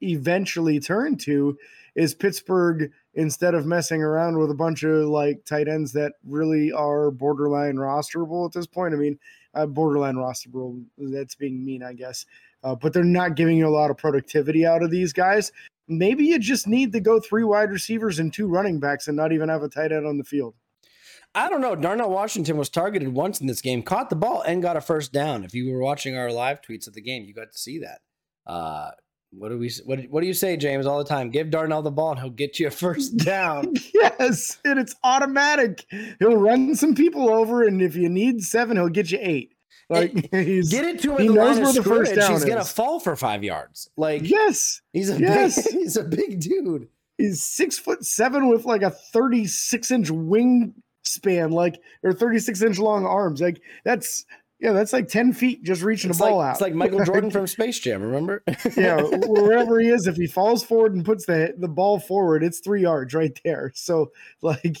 eventually 0.00 0.80
turn 0.80 1.16
to 1.18 1.56
is 1.94 2.14
Pittsburgh 2.14 2.90
instead 3.14 3.54
of 3.54 3.66
messing 3.66 4.02
around 4.02 4.38
with 4.38 4.50
a 4.50 4.54
bunch 4.54 4.82
of 4.82 5.08
like 5.08 5.44
tight 5.44 5.68
ends 5.68 5.92
that 5.92 6.14
really 6.24 6.72
are 6.72 7.10
borderline 7.10 7.76
rosterable 7.76 8.46
at 8.46 8.52
this 8.52 8.66
point. 8.66 8.94
I 8.94 8.96
mean, 8.96 9.18
uh, 9.54 9.66
borderline 9.66 10.14
rosterable. 10.14 10.82
That's 10.96 11.34
being 11.34 11.62
mean, 11.62 11.82
I 11.82 11.92
guess. 11.92 12.24
Uh, 12.62 12.74
but 12.74 12.92
they're 12.92 13.04
not 13.04 13.36
giving 13.36 13.56
you 13.56 13.66
a 13.66 13.70
lot 13.70 13.90
of 13.90 13.96
productivity 13.96 14.64
out 14.66 14.82
of 14.82 14.90
these 14.90 15.12
guys. 15.12 15.52
Maybe 15.90 16.24
you 16.24 16.38
just 16.38 16.66
need 16.66 16.92
to 16.92 17.00
go 17.00 17.20
three 17.20 17.44
wide 17.44 17.70
receivers 17.70 18.18
and 18.18 18.32
two 18.32 18.46
running 18.46 18.80
backs 18.80 19.08
and 19.08 19.16
not 19.16 19.32
even 19.32 19.48
have 19.48 19.62
a 19.62 19.68
tight 19.68 19.92
end 19.92 20.06
on 20.06 20.18
the 20.18 20.24
field. 20.24 20.54
I 21.34 21.48
don't 21.48 21.60
know. 21.60 21.76
Darnell 21.76 22.10
Washington 22.10 22.56
was 22.56 22.68
targeted 22.68 23.08
once 23.08 23.40
in 23.40 23.46
this 23.46 23.60
game, 23.60 23.82
caught 23.82 24.10
the 24.10 24.16
ball, 24.16 24.42
and 24.42 24.62
got 24.62 24.76
a 24.76 24.80
first 24.80 25.12
down. 25.12 25.44
If 25.44 25.54
you 25.54 25.70
were 25.72 25.80
watching 25.80 26.16
our 26.16 26.32
live 26.32 26.60
tweets 26.60 26.88
of 26.88 26.94
the 26.94 27.02
game, 27.02 27.24
you 27.24 27.34
got 27.34 27.52
to 27.52 27.58
see 27.58 27.80
that. 27.80 28.00
Uh, 28.46 28.90
what 29.32 29.50
do 29.50 29.58
we? 29.58 29.70
What, 29.84 30.00
what 30.10 30.22
do 30.22 30.26
you 30.26 30.34
say, 30.34 30.56
James? 30.56 30.86
All 30.86 30.98
the 30.98 31.04
time, 31.04 31.30
give 31.30 31.50
Darnell 31.50 31.82
the 31.82 31.90
ball, 31.92 32.12
and 32.12 32.20
he'll 32.20 32.30
get 32.30 32.58
you 32.58 32.66
a 32.66 32.70
first 32.70 33.16
down. 33.24 33.74
yes, 33.94 34.58
and 34.64 34.78
it's 34.78 34.96
automatic. 35.04 35.84
He'll 36.18 36.36
run 36.36 36.74
some 36.74 36.96
people 36.96 37.28
over, 37.30 37.62
and 37.64 37.80
if 37.80 37.94
you 37.94 38.08
need 38.08 38.42
seven, 38.42 38.76
he'll 38.76 38.88
get 38.88 39.12
you 39.12 39.18
eight. 39.20 39.54
Like 39.90 40.30
he's 40.32 40.70
get 40.70 40.84
it 40.84 41.02
to 41.02 41.16
him. 41.16 41.22
He 41.22 41.28
knows 41.28 41.58
where 41.58 41.72
the 41.72 41.82
first 41.82 42.14
down 42.14 42.30
He's 42.30 42.44
gonna 42.44 42.64
fall 42.64 43.00
for 43.00 43.16
five 43.16 43.42
yards. 43.42 43.90
Like 43.96 44.22
yes, 44.24 44.80
he's 44.92 45.10
a 45.10 45.18
yes. 45.18 45.62
big, 45.62 45.72
he's 45.80 45.96
a 45.96 46.04
big 46.04 46.40
dude. 46.40 46.88
He's 47.18 47.44
six 47.44 47.78
foot 47.78 48.04
seven 48.04 48.48
with 48.48 48.64
like 48.64 48.82
a 48.82 48.90
thirty 48.90 49.46
six 49.46 49.90
inch 49.90 50.10
wing 50.10 50.74
span, 51.02 51.50
like 51.50 51.80
or 52.02 52.12
36 52.12 52.62
inch 52.62 52.78
long 52.78 53.04
arms. 53.04 53.40
Like 53.40 53.60
that's 53.84 54.24
yeah, 54.60 54.72
that's 54.72 54.92
like 54.92 55.08
10 55.08 55.32
feet 55.32 55.62
just 55.62 55.82
reaching 55.82 56.10
it's 56.10 56.20
a 56.20 56.22
ball 56.22 56.36
like, 56.36 56.48
out. 56.48 56.52
It's 56.52 56.60
like 56.60 56.74
Michael 56.74 57.04
Jordan 57.04 57.30
from 57.30 57.46
Space 57.48 57.78
Jam, 57.78 58.02
remember? 58.02 58.42
yeah, 58.76 59.00
wherever 59.00 59.80
he 59.80 59.88
is, 59.88 60.06
if 60.06 60.16
he 60.16 60.26
falls 60.26 60.62
forward 60.62 60.94
and 60.94 61.04
puts 61.04 61.24
the 61.26 61.54
the 61.58 61.68
ball 61.68 61.98
forward, 61.98 62.44
it's 62.44 62.60
three 62.60 62.82
yards 62.82 63.14
right 63.14 63.38
there. 63.44 63.72
So 63.74 64.12
like, 64.42 64.76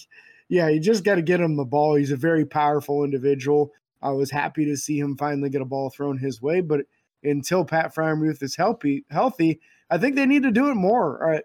yeah, 0.48 0.68
you 0.68 0.80
just 0.80 1.02
got 1.02 1.14
to 1.16 1.22
get 1.22 1.40
him 1.40 1.56
the 1.56 1.64
ball. 1.64 1.94
He's 1.94 2.12
a 2.12 2.16
very 2.16 2.44
powerful 2.44 3.04
individual. 3.04 3.72
I 4.02 4.10
was 4.10 4.30
happy 4.30 4.64
to 4.66 4.76
see 4.76 4.98
him 4.98 5.16
finally 5.16 5.50
get 5.50 5.62
a 5.62 5.66
ball 5.66 5.90
thrown 5.90 6.18
his 6.18 6.40
way, 6.40 6.60
but 6.60 6.80
until 7.22 7.64
Pat 7.64 7.94
Freiermuth 7.94 8.42
is 8.42 8.56
healthy, 8.56 9.04
healthy, 9.10 9.60
I 9.90 9.98
think 9.98 10.16
they 10.16 10.26
need 10.26 10.44
to 10.44 10.50
do 10.50 10.70
it 10.70 10.74
more. 10.74 11.34
Uh, 11.34 11.40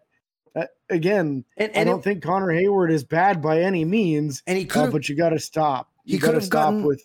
again, 0.90 1.44
and, 1.58 1.76
and 1.76 1.90
I 1.90 1.92
don't 1.92 2.00
it, 2.00 2.04
think 2.04 2.24
Connor 2.24 2.48
Heyward 2.48 2.92
is 2.92 3.04
bad 3.04 3.42
by 3.42 3.62
any 3.62 3.84
means. 3.86 4.42
And 4.48 4.58
he 4.58 4.66
could, 4.66 4.90
uh, 4.90 4.92
but 4.92 5.10
you 5.10 5.16
got 5.16 5.30
to 5.30 5.40
stop. 5.40 5.92
You 6.06 6.20
got 6.20 6.32
to 6.32 6.42
stop 6.42 6.68
gotten, 6.68 6.84
with. 6.84 7.04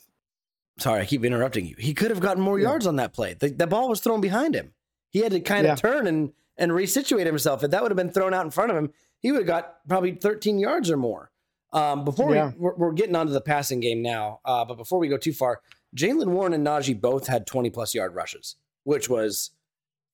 Sorry, 0.78 1.00
I 1.00 1.04
keep 1.04 1.24
interrupting 1.24 1.66
you. 1.66 1.74
He 1.78 1.94
could 1.94 2.10
have 2.10 2.20
gotten 2.20 2.42
more 2.42 2.58
yeah. 2.58 2.68
yards 2.68 2.86
on 2.86 2.96
that 2.96 3.12
play. 3.12 3.34
The, 3.34 3.48
the, 3.48 3.66
ball 3.66 3.88
was 3.88 4.00
thrown 4.00 4.20
behind 4.20 4.54
him. 4.54 4.72
He 5.10 5.20
had 5.20 5.32
to 5.32 5.40
kind 5.40 5.66
of 5.66 5.80
turn 5.80 6.06
and 6.06 6.32
and 6.56 6.70
resituate 6.72 7.26
himself. 7.26 7.64
If 7.64 7.70
that 7.70 7.82
would 7.82 7.90
have 7.90 7.96
been 7.96 8.12
thrown 8.12 8.34
out 8.34 8.44
in 8.44 8.50
front 8.50 8.70
of 8.70 8.76
him, 8.76 8.92
he 9.18 9.32
would 9.32 9.38
have 9.38 9.46
got 9.46 9.88
probably 9.88 10.12
13 10.12 10.58
yards 10.58 10.90
or 10.90 10.96
more. 10.96 11.30
Um, 11.72 12.04
before 12.04 12.34
yeah. 12.34 12.48
we, 12.48 12.58
we're, 12.58 12.74
we're, 12.74 12.92
getting 12.92 13.14
onto 13.14 13.32
the 13.32 13.40
passing 13.40 13.78
game 13.78 14.02
now, 14.02 14.40
uh, 14.44 14.64
but 14.64 14.76
before 14.76 14.98
we 14.98 15.08
go 15.08 15.16
too 15.16 15.32
far, 15.32 15.60
Jaylen 15.96 16.28
Warren 16.28 16.52
and 16.52 16.66
Najee 16.66 17.00
both 17.00 17.28
had 17.28 17.46
20 17.46 17.70
plus 17.70 17.94
yard 17.94 18.14
rushes, 18.14 18.56
which 18.82 19.08
was 19.08 19.50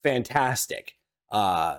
fantastic. 0.03 0.92
Uh, 1.31 1.79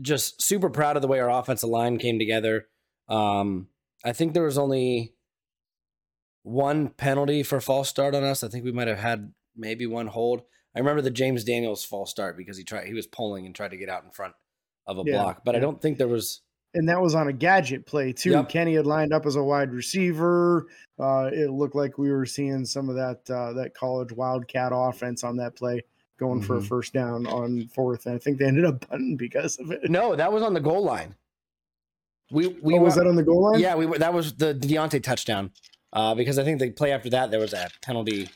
just 0.00 0.40
super 0.40 0.70
proud 0.70 0.96
of 0.96 1.02
the 1.02 1.08
way 1.08 1.20
our 1.20 1.30
offensive 1.30 1.68
line 1.68 1.98
came 1.98 2.18
together. 2.18 2.66
Um, 3.08 3.68
I 4.04 4.12
think 4.12 4.32
there 4.32 4.44
was 4.44 4.58
only 4.58 5.14
one 6.42 6.88
penalty 6.88 7.42
for 7.42 7.60
false 7.60 7.88
start 7.88 8.14
on 8.14 8.24
us. 8.24 8.42
I 8.42 8.48
think 8.48 8.64
we 8.64 8.72
might 8.72 8.88
have 8.88 8.98
had 8.98 9.32
maybe 9.56 9.86
one 9.86 10.06
hold. 10.06 10.42
I 10.74 10.78
remember 10.78 11.02
the 11.02 11.10
James 11.10 11.44
Daniels 11.44 11.84
false 11.84 12.10
start 12.10 12.36
because 12.36 12.56
he 12.56 12.64
tried 12.64 12.86
he 12.86 12.94
was 12.94 13.06
pulling 13.06 13.44
and 13.44 13.54
tried 13.54 13.72
to 13.72 13.76
get 13.76 13.88
out 13.88 14.04
in 14.04 14.10
front 14.10 14.34
of 14.86 14.98
a 14.98 15.02
Yeah, 15.04 15.16
block, 15.22 15.42
but 15.44 15.56
I 15.56 15.58
don't 15.58 15.80
think 15.80 15.98
there 15.98 16.08
was. 16.08 16.40
And 16.74 16.88
that 16.88 17.00
was 17.00 17.14
on 17.16 17.26
a 17.26 17.32
gadget 17.32 17.84
play 17.84 18.12
too. 18.12 18.30
Yep. 18.30 18.48
Kenny 18.48 18.74
had 18.74 18.86
lined 18.86 19.12
up 19.12 19.26
as 19.26 19.34
a 19.36 19.42
wide 19.42 19.72
receiver. 19.72 20.68
Uh, 21.00 21.28
it 21.32 21.50
looked 21.50 21.74
like 21.74 21.98
we 21.98 22.10
were 22.12 22.26
seeing 22.26 22.64
some 22.64 22.88
of 22.88 22.94
that 22.94 23.28
uh, 23.28 23.52
that 23.54 23.74
college 23.74 24.12
wildcat 24.12 24.70
offense 24.72 25.24
on 25.24 25.36
that 25.38 25.56
play, 25.56 25.82
going 26.18 26.40
for 26.42 26.56
a 26.58 26.60
Mhm. 26.60 26.68
first 26.68 26.92
down 26.92 27.26
on 27.26 27.66
fourth. 27.74 28.06
And 28.06 28.14
I 28.14 28.18
think 28.18 28.38
they 28.38 28.44
ended 28.46 28.64
up 28.64 28.88
punting 28.88 29.16
because 29.16 29.58
of 29.58 29.72
it. 29.72 29.90
No, 29.90 30.14
that 30.14 30.32
was 30.32 30.42
on 30.44 30.54
the 30.54 30.60
goal 30.60 30.84
line. 30.84 31.16
We 32.30 32.46
we 32.62 32.78
oh, 32.78 32.82
was 32.82 32.94
that 32.94 33.06
on 33.08 33.16
the 33.16 33.24
goal 33.24 33.50
line? 33.50 33.58
Yeah, 33.60 33.74
we 33.74 33.86
were, 33.86 33.98
that 33.98 34.14
was 34.14 34.34
the 34.34 34.54
Diontae 34.54 35.02
touchdown. 35.02 35.50
Uh, 35.92 36.14
because 36.14 36.38
I 36.38 36.44
think 36.44 36.60
the 36.60 36.70
play 36.70 36.92
after 36.92 37.10
that 37.10 37.32
there 37.32 37.40
was 37.40 37.52
a 37.52 37.68
penalty 37.82 38.28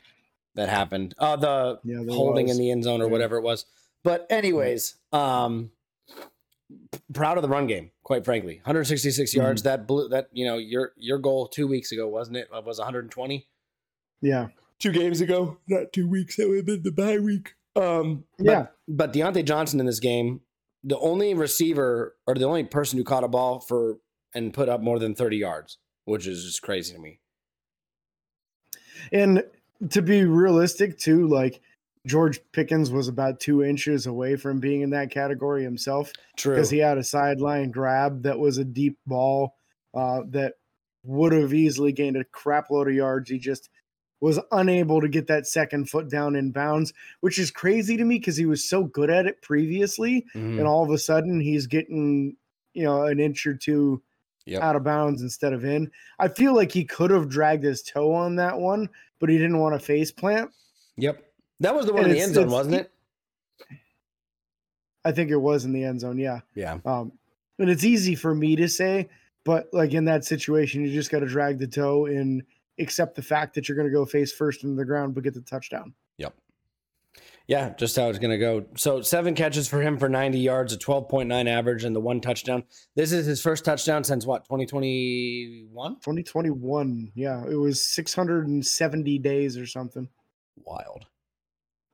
that 0.56 0.68
happened. 0.68 1.14
Uh, 1.18 1.36
the 1.36 1.78
yeah. 1.84 1.98
holding 2.08 2.46
was. 2.48 2.56
in 2.58 2.62
the 2.62 2.72
end 2.72 2.82
zone 2.82 3.00
or 3.00 3.04
Yeah. 3.04 3.10
whatever 3.12 3.36
it 3.36 3.42
was. 3.42 3.64
But 4.02 4.26
anyways, 4.28 4.96
um, 5.12 5.70
proud 7.12 7.36
of 7.38 7.42
the 7.42 7.48
run 7.48 7.66
game, 7.66 7.90
quite 8.02 8.24
frankly. 8.24 8.56
166 8.64 9.30
Mm-hmm. 9.30 9.40
yards. 9.40 9.62
That 9.62 9.86
blew 9.86 10.08
that 10.08 10.28
you 10.32 10.44
know 10.44 10.56
your 10.58 10.92
your 10.96 11.18
goal 11.18 11.46
two 11.48 11.66
weeks 11.66 11.92
ago 11.92 12.08
wasn't 12.08 12.36
it? 12.36 12.48
Was 12.52 12.78
120 12.78 13.46
yeah, 14.22 14.48
two 14.78 14.92
games 14.92 15.20
ago? 15.20 15.58
Not 15.68 15.92
two 15.92 16.08
weeks. 16.08 16.36
That 16.36 16.48
would 16.48 16.56
have 16.56 16.66
been 16.66 16.82
the 16.82 16.92
bye 16.92 17.18
week. 17.18 17.54
Um, 17.76 18.24
but, 18.38 18.46
Yeah. 18.46 18.66
But 18.88 19.12
Diontae 19.12 19.44
Johnson 19.44 19.80
in 19.80 19.86
this 19.86 20.00
game, 20.00 20.40
the 20.82 20.98
only 20.98 21.34
receiver 21.34 22.16
or 22.26 22.34
the 22.34 22.44
only 22.46 22.64
person 22.64 22.96
who 22.98 23.04
caught 23.04 23.24
a 23.24 23.28
ball 23.28 23.60
for 23.60 23.98
and 24.34 24.54
put 24.54 24.68
up 24.68 24.80
more 24.80 24.98
than 24.98 25.14
30 25.14 25.36
yards, 25.36 25.78
which 26.06 26.26
is 26.26 26.44
just 26.44 26.62
crazy 26.62 26.94
to 26.94 26.98
me. 27.00 27.20
and 29.12 29.42
to 29.90 30.00
be 30.02 30.24
realistic 30.24 30.98
too, 30.98 31.26
like 31.28 31.60
George 32.06 32.40
Pickens 32.52 32.90
was 32.90 33.08
about 33.08 33.40
two 33.40 33.64
inches 33.64 34.06
away 34.06 34.36
from 34.36 34.60
being 34.60 34.82
in 34.82 34.90
that 34.90 35.10
category 35.10 35.62
himself. 35.62 36.12
True. 36.36 36.54
because 36.54 36.68
he 36.70 36.78
had 36.78 36.98
a 36.98 37.04
sideline 37.04 37.70
grab 37.70 38.22
that 38.24 38.38
was 38.38 38.58
a 38.58 38.64
deep 38.64 38.98
ball 39.06 39.54
uh, 39.94 40.22
that 40.30 40.54
would 41.04 41.32
have 41.32 41.54
easily 41.54 41.92
gained 41.92 42.16
a 42.16 42.24
crap 42.24 42.70
load 42.70 42.88
of 42.88 42.94
yards. 42.94 43.30
He 43.30 43.38
just 43.38 43.70
was 44.20 44.38
unable 44.52 45.00
to 45.00 45.08
get 45.08 45.26
that 45.26 45.46
second 45.46 45.88
foot 45.90 46.08
down 46.08 46.34
in 46.34 46.50
bounds, 46.50 46.92
which 47.20 47.38
is 47.38 47.50
crazy 47.50 47.96
to 47.96 48.04
me 48.04 48.18
because 48.18 48.36
he 48.36 48.46
was 48.46 48.64
so 48.68 48.84
good 48.84 49.10
at 49.10 49.26
it 49.26 49.40
previously, 49.42 50.24
Mhm. 50.34 50.58
and 50.58 50.66
all 50.66 50.82
of 50.82 50.90
a 50.90 50.98
sudden 50.98 51.40
he's 51.40 51.66
getting 51.66 52.36
you 52.74 52.82
know 52.84 53.04
an 53.04 53.20
inch 53.20 53.46
or 53.46 53.54
two 53.54 54.02
Yep. 54.46 54.62
out 54.62 54.76
of 54.76 54.84
bounds 54.84 55.22
instead 55.22 55.52
of 55.54 55.64
in. 55.64 55.90
I 56.18 56.28
feel 56.28 56.54
like 56.54 56.70
he 56.72 56.84
could 56.84 57.10
have 57.10 57.28
dragged 57.30 57.64
his 57.64 57.82
toe 57.82 58.12
on 58.12 58.36
that 58.36 58.58
one, 58.58 58.88
but 59.18 59.28
he 59.30 59.38
didn't 59.38 59.58
want 59.58 59.74
to 59.74 59.78
face 59.84 60.10
plant. 60.10 60.50
Yep. 60.96 61.22
That 61.60 61.74
was 61.74 61.86
the 61.86 61.92
one 61.92 62.04
And 62.04 62.12
in 62.12 62.18
the 62.18 62.22
end 62.22 62.34
zone, 62.34 62.50
wasn't 62.50 62.76
it? 62.76 62.90
I 65.04 65.12
think 65.12 65.30
it 65.30 65.36
was 65.36 65.64
in 65.64 65.72
the 65.72 65.84
end 65.84 66.00
zone. 66.00 66.18
Yeah. 66.18 66.40
Yeah. 66.54 66.78
Um, 66.84 67.12
and 67.58 67.70
it's 67.70 67.84
easy 67.84 68.14
for 68.14 68.34
me 68.34 68.56
to 68.56 68.68
say, 68.68 69.08
but 69.44 69.68
like 69.72 69.92
in 69.92 70.06
that 70.06 70.24
situation, 70.24 70.84
you 70.84 70.92
just 70.92 71.10
got 71.10 71.20
to 71.20 71.26
drag 71.26 71.58
the 71.58 71.66
toe 71.66 72.06
and 72.06 72.42
accept 72.78 73.14
the 73.14 73.22
fact 73.22 73.54
that 73.54 73.68
you're 73.68 73.76
going 73.76 73.88
to 73.88 73.94
go 73.94 74.04
face 74.04 74.32
first 74.32 74.64
into 74.64 74.76
the 74.76 74.84
ground, 74.84 75.14
but 75.14 75.22
get 75.22 75.34
the 75.34 75.40
touchdown. 75.40 75.94
Yep. 76.18 76.34
Yeah, 77.46 77.74
just 77.76 77.94
how 77.94 78.08
it's 78.08 78.18
going 78.18 78.30
to 78.30 78.38
go. 78.38 78.64
So 78.76 79.02
seven 79.02 79.34
catches 79.34 79.68
for 79.68 79.82
him 79.82 79.98
for 79.98 80.08
90 80.08 80.38
yards, 80.38 80.72
a 80.72 80.78
12.9 80.78 81.46
average, 81.46 81.84
and 81.84 81.94
the 81.94 82.00
one 82.00 82.20
touchdown. 82.20 82.64
This 82.96 83.12
is 83.12 83.26
his 83.26 83.42
first 83.42 83.64
touchdown 83.66 84.02
since 84.02 84.24
what, 84.24 84.44
2021? 84.44 85.96
2021. 85.96 87.12
Yeah. 87.14 87.44
It 87.46 87.56
was 87.56 87.82
670 87.82 89.18
days 89.18 89.58
or 89.58 89.66
something. 89.66 90.08
Wild. 90.56 91.06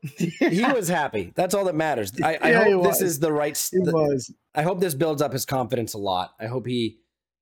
He 0.03 0.65
was 0.73 0.89
happy. 0.89 1.33
That's 1.35 1.55
all 1.55 1.65
that 1.67 1.75
matters. 1.75 2.13
I, 2.23 2.39
I 2.41 2.51
Yeah, 2.51 2.65
hope 2.65 2.85
this 2.85 3.01
is 3.03 3.19
the 3.19 3.33
right. 3.33 3.59
Was. 3.75 4.33
I 4.55 4.63
hope 4.63 4.81
this 4.81 4.95
builds 4.95 5.21
up 5.23 5.33
his 5.33 5.45
confidence 5.45 5.93
a 5.95 5.99
lot. 5.99 6.35
I 6.41 6.47
hope 6.47 6.67
he 6.67 6.99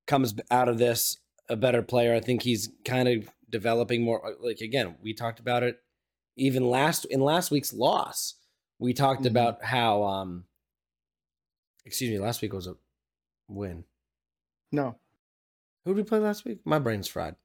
comes 0.06 0.34
out 0.50 0.68
of 0.68 0.78
this 0.78 1.18
a 1.48 1.56
better 1.56 1.82
player. 1.82 2.14
I 2.14 2.20
think 2.20 2.42
he's 2.42 2.68
kind 2.84 3.08
of 3.08 3.30
developing 3.48 4.02
more. 4.02 4.26
uh, 4.26 4.32
Like 4.40 4.60
again, 4.60 4.96
we 5.02 5.14
talked 5.14 5.38
about 5.40 5.62
it 5.62 5.78
even 6.36 6.68
last 6.68 7.04
in 7.06 7.20
last 7.20 7.50
week's 7.50 7.72
loss. 7.72 8.34
We 8.78 8.92
talked 8.92 9.22
Mhm. 9.22 9.30
about 9.30 9.62
how 9.64 10.02
um 10.02 10.44
excuse 11.84 12.10
me, 12.10 12.18
last 12.18 12.42
week 12.42 12.52
was 12.52 12.66
a 12.66 12.74
win. 13.48 13.84
No, 14.72 14.96
Who 15.84 15.94
did 15.94 16.04
we 16.04 16.08
play 16.08 16.18
last 16.18 16.44
week? 16.44 16.58
My 16.64 16.78
brain's 16.78 17.08
fried. 17.08 17.36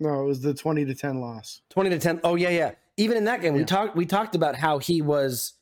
no, 0.00 0.22
it 0.22 0.24
was 0.26 0.40
the 0.40 0.54
20 0.54 0.84
to 0.86 0.94
10 0.94 1.20
loss. 1.20 1.60
20 1.70 1.90
to 1.90 1.98
10. 1.98 2.20
Oh 2.24 2.34
yeah, 2.36 2.50
yeah. 2.50 2.74
Even 2.98 3.16
in 3.16 3.24
that 3.24 3.40
game, 3.40 3.54
we 3.54 3.64
talked 3.64 3.96
we 3.96 4.04
talked 4.04 4.34
about 4.34 4.56
how 4.56 4.78
he 4.78 5.00
was 5.00 5.54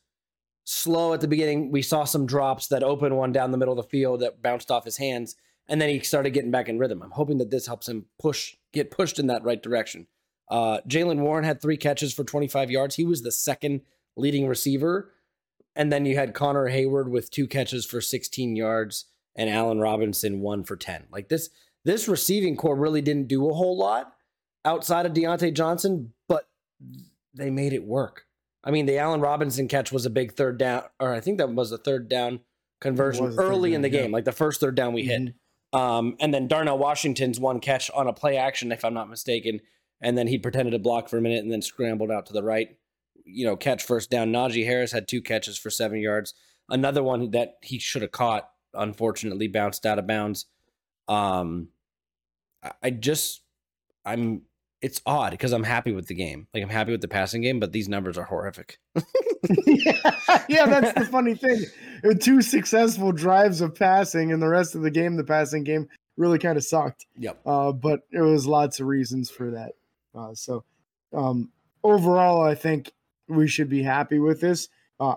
slow 0.65 1.13
at 1.13 1.21
the 1.21 1.27
beginning. 1.27 1.71
We 1.71 1.83
saw 1.83 2.03
some 2.03 2.25
drops 2.25 2.67
that 2.67 2.83
opened 2.83 3.15
one 3.15 3.31
down 3.31 3.51
the 3.51 3.57
middle 3.57 3.79
of 3.79 3.85
the 3.85 3.89
field 3.89 4.19
that 4.19 4.41
bounced 4.41 4.69
off 4.71 4.83
his 4.83 4.97
hands 4.97 5.35
and 5.69 5.81
then 5.81 5.89
he 5.89 5.99
started 5.99 6.31
getting 6.31 6.51
back 6.51 6.67
in 6.67 6.79
rhythm. 6.79 7.01
I'm 7.01 7.11
hoping 7.11 7.37
that 7.37 7.51
this 7.51 7.67
helps 7.67 7.87
him 7.87 8.05
push 8.19 8.55
get 8.73 8.91
pushed 8.91 9.19
in 9.19 9.27
that 9.27 9.43
right 9.43 9.61
direction. 9.61 10.07
Uh 10.49 10.79
Jaylen 10.87 11.19
Warren 11.19 11.43
had 11.43 11.61
3 11.61 11.77
catches 11.77 12.13
for 12.13 12.23
25 12.23 12.71
yards. 12.71 12.95
He 12.95 13.05
was 13.05 13.21
the 13.21 13.31
second 13.31 13.81
leading 14.15 14.47
receiver. 14.47 15.13
And 15.75 15.91
then 15.91 16.05
you 16.05 16.15
had 16.15 16.33
Connor 16.33 16.71
Heyward 16.71 17.09
with 17.09 17.29
two 17.29 17.47
catches 17.47 17.85
for 17.85 18.01
16 18.01 18.55
yards 18.55 19.05
and 19.35 19.49
Allen 19.49 19.79
Robinson 19.79 20.41
one 20.41 20.63
for 20.63 20.75
10. 20.75 21.05
Like 21.11 21.29
this 21.29 21.49
this 21.85 22.07
receiving 22.07 22.57
corps 22.57 22.75
really 22.75 23.01
didn't 23.01 23.27
do 23.27 23.47
a 23.47 23.53
whole 23.53 23.77
lot 23.77 24.13
outside 24.65 25.05
of 25.05 25.13
Diontae 25.13 25.53
Johnson, 25.53 26.13
but 26.27 26.49
they 27.37 27.49
made 27.49 27.73
it 27.73 27.83
work. 27.83 28.25
I 28.63 28.71
mean, 28.71 28.85
the 28.85 28.97
Allen 28.97 29.21
Robinson 29.21 29.67
catch 29.67 29.91
was 29.91 30.05
a 30.05 30.09
big 30.09 30.33
third 30.33 30.57
down, 30.57 30.83
or 30.99 31.13
I 31.13 31.19
think 31.19 31.37
that 31.37 31.53
was 31.53 31.71
a 31.71 31.77
third 31.77 32.09
down 32.09 32.41
conversion 32.79 33.25
was 33.25 33.33
a 33.35 33.37
third 33.37 33.49
early 33.49 33.73
in 33.73 33.81
the 33.81 33.89
yeah. 33.89 34.01
game, 34.01 34.11
like 34.11 34.25
the 34.25 34.31
first 34.31 34.59
third 34.59 34.75
down 34.75 34.93
we 34.93 35.03
hit. 35.03 35.21
Mhm. 35.21 35.33
Um, 35.77 36.15
and 36.19 36.33
then 36.33 36.47
Darnell 36.47 36.77
Washington's 36.77 37.39
one 37.39 37.59
catch 37.59 37.89
on 37.91 38.07
a 38.07 38.13
play 38.13 38.37
action, 38.37 38.71
if 38.71 38.85
I'm 38.85 38.93
not 38.93 39.09
mistaken. 39.09 39.59
And 40.01 40.17
then 40.17 40.27
he 40.27 40.37
pretended 40.37 40.71
to 40.71 40.79
block 40.79 41.09
for 41.09 41.17
a 41.17 41.21
minute 41.21 41.43
and 41.43 41.51
then 41.51 41.61
scrambled 41.61 42.11
out 42.11 42.25
to 42.27 42.33
the 42.33 42.43
right, 42.43 42.77
you 43.25 43.45
know, 43.45 43.55
catch 43.55 43.83
first 43.83 44.09
down. 44.09 44.31
Najee 44.31 44.65
Harris 44.65 44.91
had 44.91 45.07
two 45.07 45.21
catches 45.21 45.57
for 45.57 45.69
seven 45.69 45.99
yards. 45.99 46.33
Another 46.69 47.01
one 47.01 47.31
that 47.31 47.55
he 47.61 47.79
should 47.79 48.01
have 48.01 48.11
caught, 48.11 48.49
unfortunately, 48.73 49.47
bounced 49.47 49.85
out 49.85 49.99
of 49.99 50.07
bounds. 50.07 50.45
Um, 51.07 51.69
I 52.81 52.89
just, 52.89 53.41
I'm, 54.05 54.43
it's 54.81 55.01
odd 55.05 55.31
because 55.31 55.53
I'm 55.53 55.63
happy 55.63 55.91
with 55.91 56.07
the 56.07 56.13
game. 56.13 56.47
Like 56.53 56.63
I'm 56.63 56.69
happy 56.69 56.91
with 56.91 57.01
the 57.01 57.07
passing 57.07 57.41
game, 57.41 57.59
but 57.59 57.71
these 57.71 57.89
numbers 57.89 58.17
are 58.17 58.23
horrific. 58.23 58.79
yeah, 59.65 59.93
yeah, 60.49 60.65
that's 60.65 60.93
the 60.93 61.05
funny 61.05 61.35
thing. 61.35 61.63
Uh, 62.03 62.13
Two 62.13 62.41
successful 62.41 63.11
drives 63.11 63.61
of 63.61 63.75
passing, 63.75 64.31
and 64.31 64.41
the 64.41 64.47
rest 64.47 64.75
of 64.75 64.81
the 64.81 64.91
game, 64.91 65.15
the 65.15 65.23
passing 65.23 65.63
game, 65.63 65.87
really 66.15 66.39
kind 66.39 66.57
of 66.57 66.63
sucked. 66.63 67.05
Yep. 67.17 67.39
Uh, 67.45 67.71
but 67.71 68.01
there 68.11 68.23
was 68.23 68.45
lots 68.45 68.79
of 68.79 68.87
reasons 68.87 69.29
for 69.29 69.51
that. 69.51 69.73
Uh, 70.13 70.33
so 70.33 70.63
um, 71.13 71.51
overall, 71.83 72.41
I 72.41 72.55
think 72.55 72.91
we 73.27 73.47
should 73.47 73.69
be 73.69 73.83
happy 73.83 74.19
with 74.19 74.41
this. 74.41 74.69
Uh, 74.99 75.15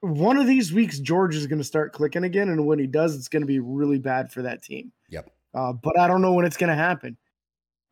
one 0.00 0.36
of 0.36 0.46
these 0.46 0.72
weeks, 0.72 0.98
George 0.98 1.36
is 1.36 1.46
going 1.46 1.58
to 1.58 1.64
start 1.64 1.92
clicking 1.92 2.24
again, 2.24 2.48
and 2.48 2.66
when 2.66 2.78
he 2.78 2.86
does, 2.86 3.14
it's 3.14 3.28
going 3.28 3.42
to 3.42 3.46
be 3.46 3.58
really 3.58 3.98
bad 3.98 4.32
for 4.32 4.42
that 4.42 4.62
team. 4.62 4.92
Yep. 5.08 5.30
Uh, 5.52 5.72
but 5.72 5.98
I 5.98 6.06
don't 6.06 6.22
know 6.22 6.32
when 6.32 6.44
it's 6.44 6.56
going 6.56 6.70
to 6.70 6.76
happen. 6.76 7.16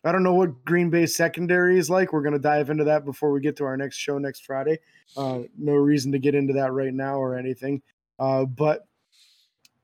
I 0.05 0.13
don't 0.13 0.23
know 0.23 0.35
what 0.35 0.65
Green 0.65 0.91
Bay 0.91 1.07
secondary 1.07 1.79
is 1.79 1.91
like. 1.91 2.13
We're 2.13 2.23
going 2.23 2.33
to 2.33 2.39
dive 2.39 2.71
into 2.71 2.85
that 2.85 3.05
before 3.05 3.33
we 3.33 3.41
get 3.41 3.57
to 3.57 3.65
our 3.65 3.77
next 3.77 3.97
show 3.97 4.19
next 4.19 4.47
Friday. 4.47 4.79
Uh, 5.17 5.41
no 5.57 5.75
reason 5.75 6.13
to 6.13 6.19
get 6.19 6.35
into 6.35 6.53
that 6.55 6.73
right 6.73 6.95
now 6.95 7.17
or 7.17 7.37
anything. 7.37 7.83
Uh, 8.19 8.45
but 8.45 8.87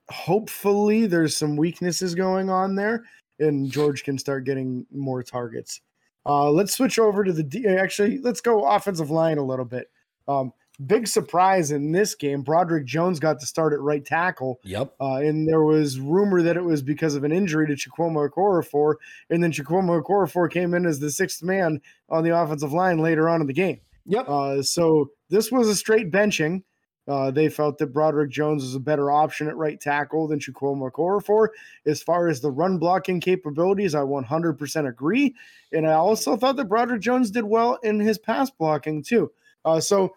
hopefully, 0.08 1.06
there's 1.06 1.36
some 1.36 1.56
weaknesses 1.56 2.14
going 2.14 2.48
on 2.48 2.74
there, 2.74 3.04
and 3.40 3.70
George 3.70 4.04
can 4.04 4.18
start 4.18 4.44
getting 4.44 4.86
more 4.92 5.22
targets. 5.22 5.80
Uh, 6.26 6.50
let's 6.50 6.74
switch 6.74 6.98
over 6.98 7.24
to 7.24 7.32
the 7.32 7.42
D- 7.42 7.66
actually. 7.66 8.18
Let's 8.18 8.40
go 8.40 8.64
offensive 8.64 9.10
line 9.10 9.38
a 9.38 9.44
little 9.44 9.64
bit. 9.64 9.90
Um, 10.28 10.52
big 10.84 11.06
surprise 11.06 11.70
in 11.70 11.92
this 11.92 12.14
game. 12.14 12.42
Broderick 12.42 12.84
Jones 12.84 13.20
got 13.20 13.40
to 13.40 13.46
start 13.46 13.72
at 13.72 13.80
right 13.80 14.04
tackle. 14.04 14.60
Yep. 14.64 14.94
Uh, 15.00 15.16
and 15.16 15.48
there 15.48 15.62
was 15.62 15.98
rumor 15.98 16.42
that 16.42 16.56
it 16.56 16.64
was 16.64 16.82
because 16.82 17.14
of 17.14 17.24
an 17.24 17.32
injury 17.32 17.66
to 17.66 17.74
Chukwuma 17.74 18.28
Okorafor, 18.28 18.94
and 19.30 19.42
then 19.42 19.52
Chukwuma 19.52 20.02
Okorafor 20.02 20.50
came 20.50 20.74
in 20.74 20.86
as 20.86 21.00
the 21.00 21.10
sixth 21.10 21.42
man 21.42 21.80
on 22.08 22.24
the 22.24 22.36
offensive 22.36 22.72
line 22.72 22.98
later 22.98 23.28
on 23.28 23.40
in 23.40 23.46
the 23.46 23.52
game. 23.52 23.80
Yep. 24.06 24.28
Uh, 24.28 24.62
so 24.62 25.10
this 25.30 25.50
was 25.50 25.68
a 25.68 25.76
straight 25.76 26.10
benching. 26.10 26.62
Uh, 27.06 27.30
they 27.30 27.50
felt 27.50 27.76
that 27.78 27.92
Broderick 27.92 28.30
Jones 28.30 28.62
was 28.62 28.74
a 28.74 28.80
better 28.80 29.10
option 29.10 29.46
at 29.46 29.56
right 29.56 29.78
tackle 29.78 30.26
than 30.26 30.38
Chukwuma 30.38 30.90
Okorafor. 30.90 31.48
As 31.86 32.02
far 32.02 32.28
as 32.28 32.40
the 32.40 32.50
run 32.50 32.78
blocking 32.78 33.20
capabilities, 33.20 33.94
I 33.94 34.00
100% 34.00 34.88
agree. 34.88 35.34
And 35.70 35.86
I 35.86 35.92
also 35.92 36.36
thought 36.36 36.56
that 36.56 36.68
Broderick 36.68 37.02
Jones 37.02 37.30
did 37.30 37.44
well 37.44 37.78
in 37.82 38.00
his 38.00 38.18
pass 38.18 38.50
blocking 38.50 39.02
too. 39.02 39.30
Uh, 39.66 39.80
so 39.80 40.14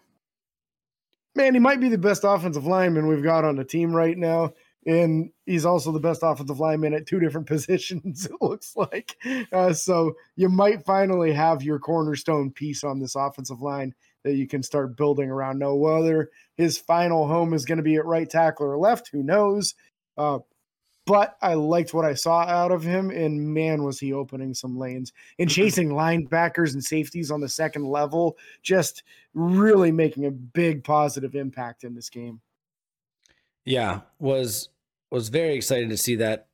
man, 1.38 1.54
he 1.54 1.60
might 1.60 1.80
be 1.80 1.88
the 1.88 1.96
best 1.96 2.24
offensive 2.24 2.66
lineman 2.66 3.06
we've 3.06 3.22
got 3.22 3.44
on 3.44 3.56
the 3.56 3.64
team 3.64 3.94
right 3.94 4.18
now. 4.18 4.52
and 4.86 5.30
he's 5.46 5.64
also 5.64 5.92
the 5.92 6.00
best 6.00 6.20
offensive 6.22 6.60
lineman 6.60 6.94
at 6.94 7.06
two 7.06 7.20
different 7.20 7.46
positions. 7.54 8.26
It 8.26 8.36
looks 8.40 8.76
like, 8.76 9.16
uh, 9.52 9.72
so 9.72 10.14
you 10.36 10.48
might 10.48 10.84
finally 10.84 11.32
have 11.32 11.62
your 11.62 11.78
cornerstone 11.78 12.50
piece 12.50 12.84
on 12.84 12.98
this 12.98 13.14
offensive 13.14 13.60
line 13.60 13.94
that 14.24 14.34
you 14.34 14.46
can 14.48 14.62
start 14.62 14.96
building 14.96 15.30
around. 15.30 15.58
No, 15.58 15.74
whether 15.76 16.30
his 16.56 16.76
final 16.76 17.26
home 17.28 17.54
is 17.54 17.64
going 17.64 17.78
to 17.78 17.82
be 17.84 17.96
at 17.96 18.04
right 18.04 18.28
tackle 18.28 18.66
or 18.66 18.76
left, 18.76 19.08
who 19.12 19.22
knows? 19.22 19.74
Uh, 20.16 20.40
but 21.08 21.38
I 21.40 21.54
liked 21.54 21.94
what 21.94 22.04
I 22.04 22.12
saw 22.12 22.42
out 22.42 22.70
of 22.70 22.82
him, 22.82 23.08
and 23.08 23.54
man, 23.54 23.82
was 23.82 23.98
he 23.98 24.12
opening 24.12 24.52
some 24.52 24.78
lanes 24.78 25.10
and 25.38 25.48
mm-hmm. 25.48 25.54
chasing 25.54 25.88
linebackers 25.88 26.74
and 26.74 26.84
safeties 26.84 27.30
on 27.30 27.40
the 27.40 27.48
second 27.48 27.86
level, 27.86 28.36
just 28.62 29.04
really 29.32 29.90
making 29.90 30.26
a 30.26 30.30
big 30.30 30.84
positive 30.84 31.34
impact 31.34 31.82
in 31.82 31.94
this 31.94 32.10
game. 32.10 32.42
Yeah, 33.64 34.00
was 34.18 34.68
was 35.10 35.30
very 35.30 35.54
excited 35.54 35.88
to 35.88 35.96
see 35.96 36.16
that. 36.16 36.48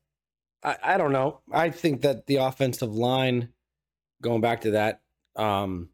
I, 0.62 0.76
I 0.84 0.96
don't 0.98 1.12
know. 1.12 1.40
I 1.52 1.70
think 1.70 2.02
that 2.02 2.26
the 2.26 2.36
offensive 2.36 2.94
line, 2.94 3.48
going 4.22 4.40
back 4.40 4.60
to 4.60 4.70
that, 4.70 5.00
um, 5.34 5.88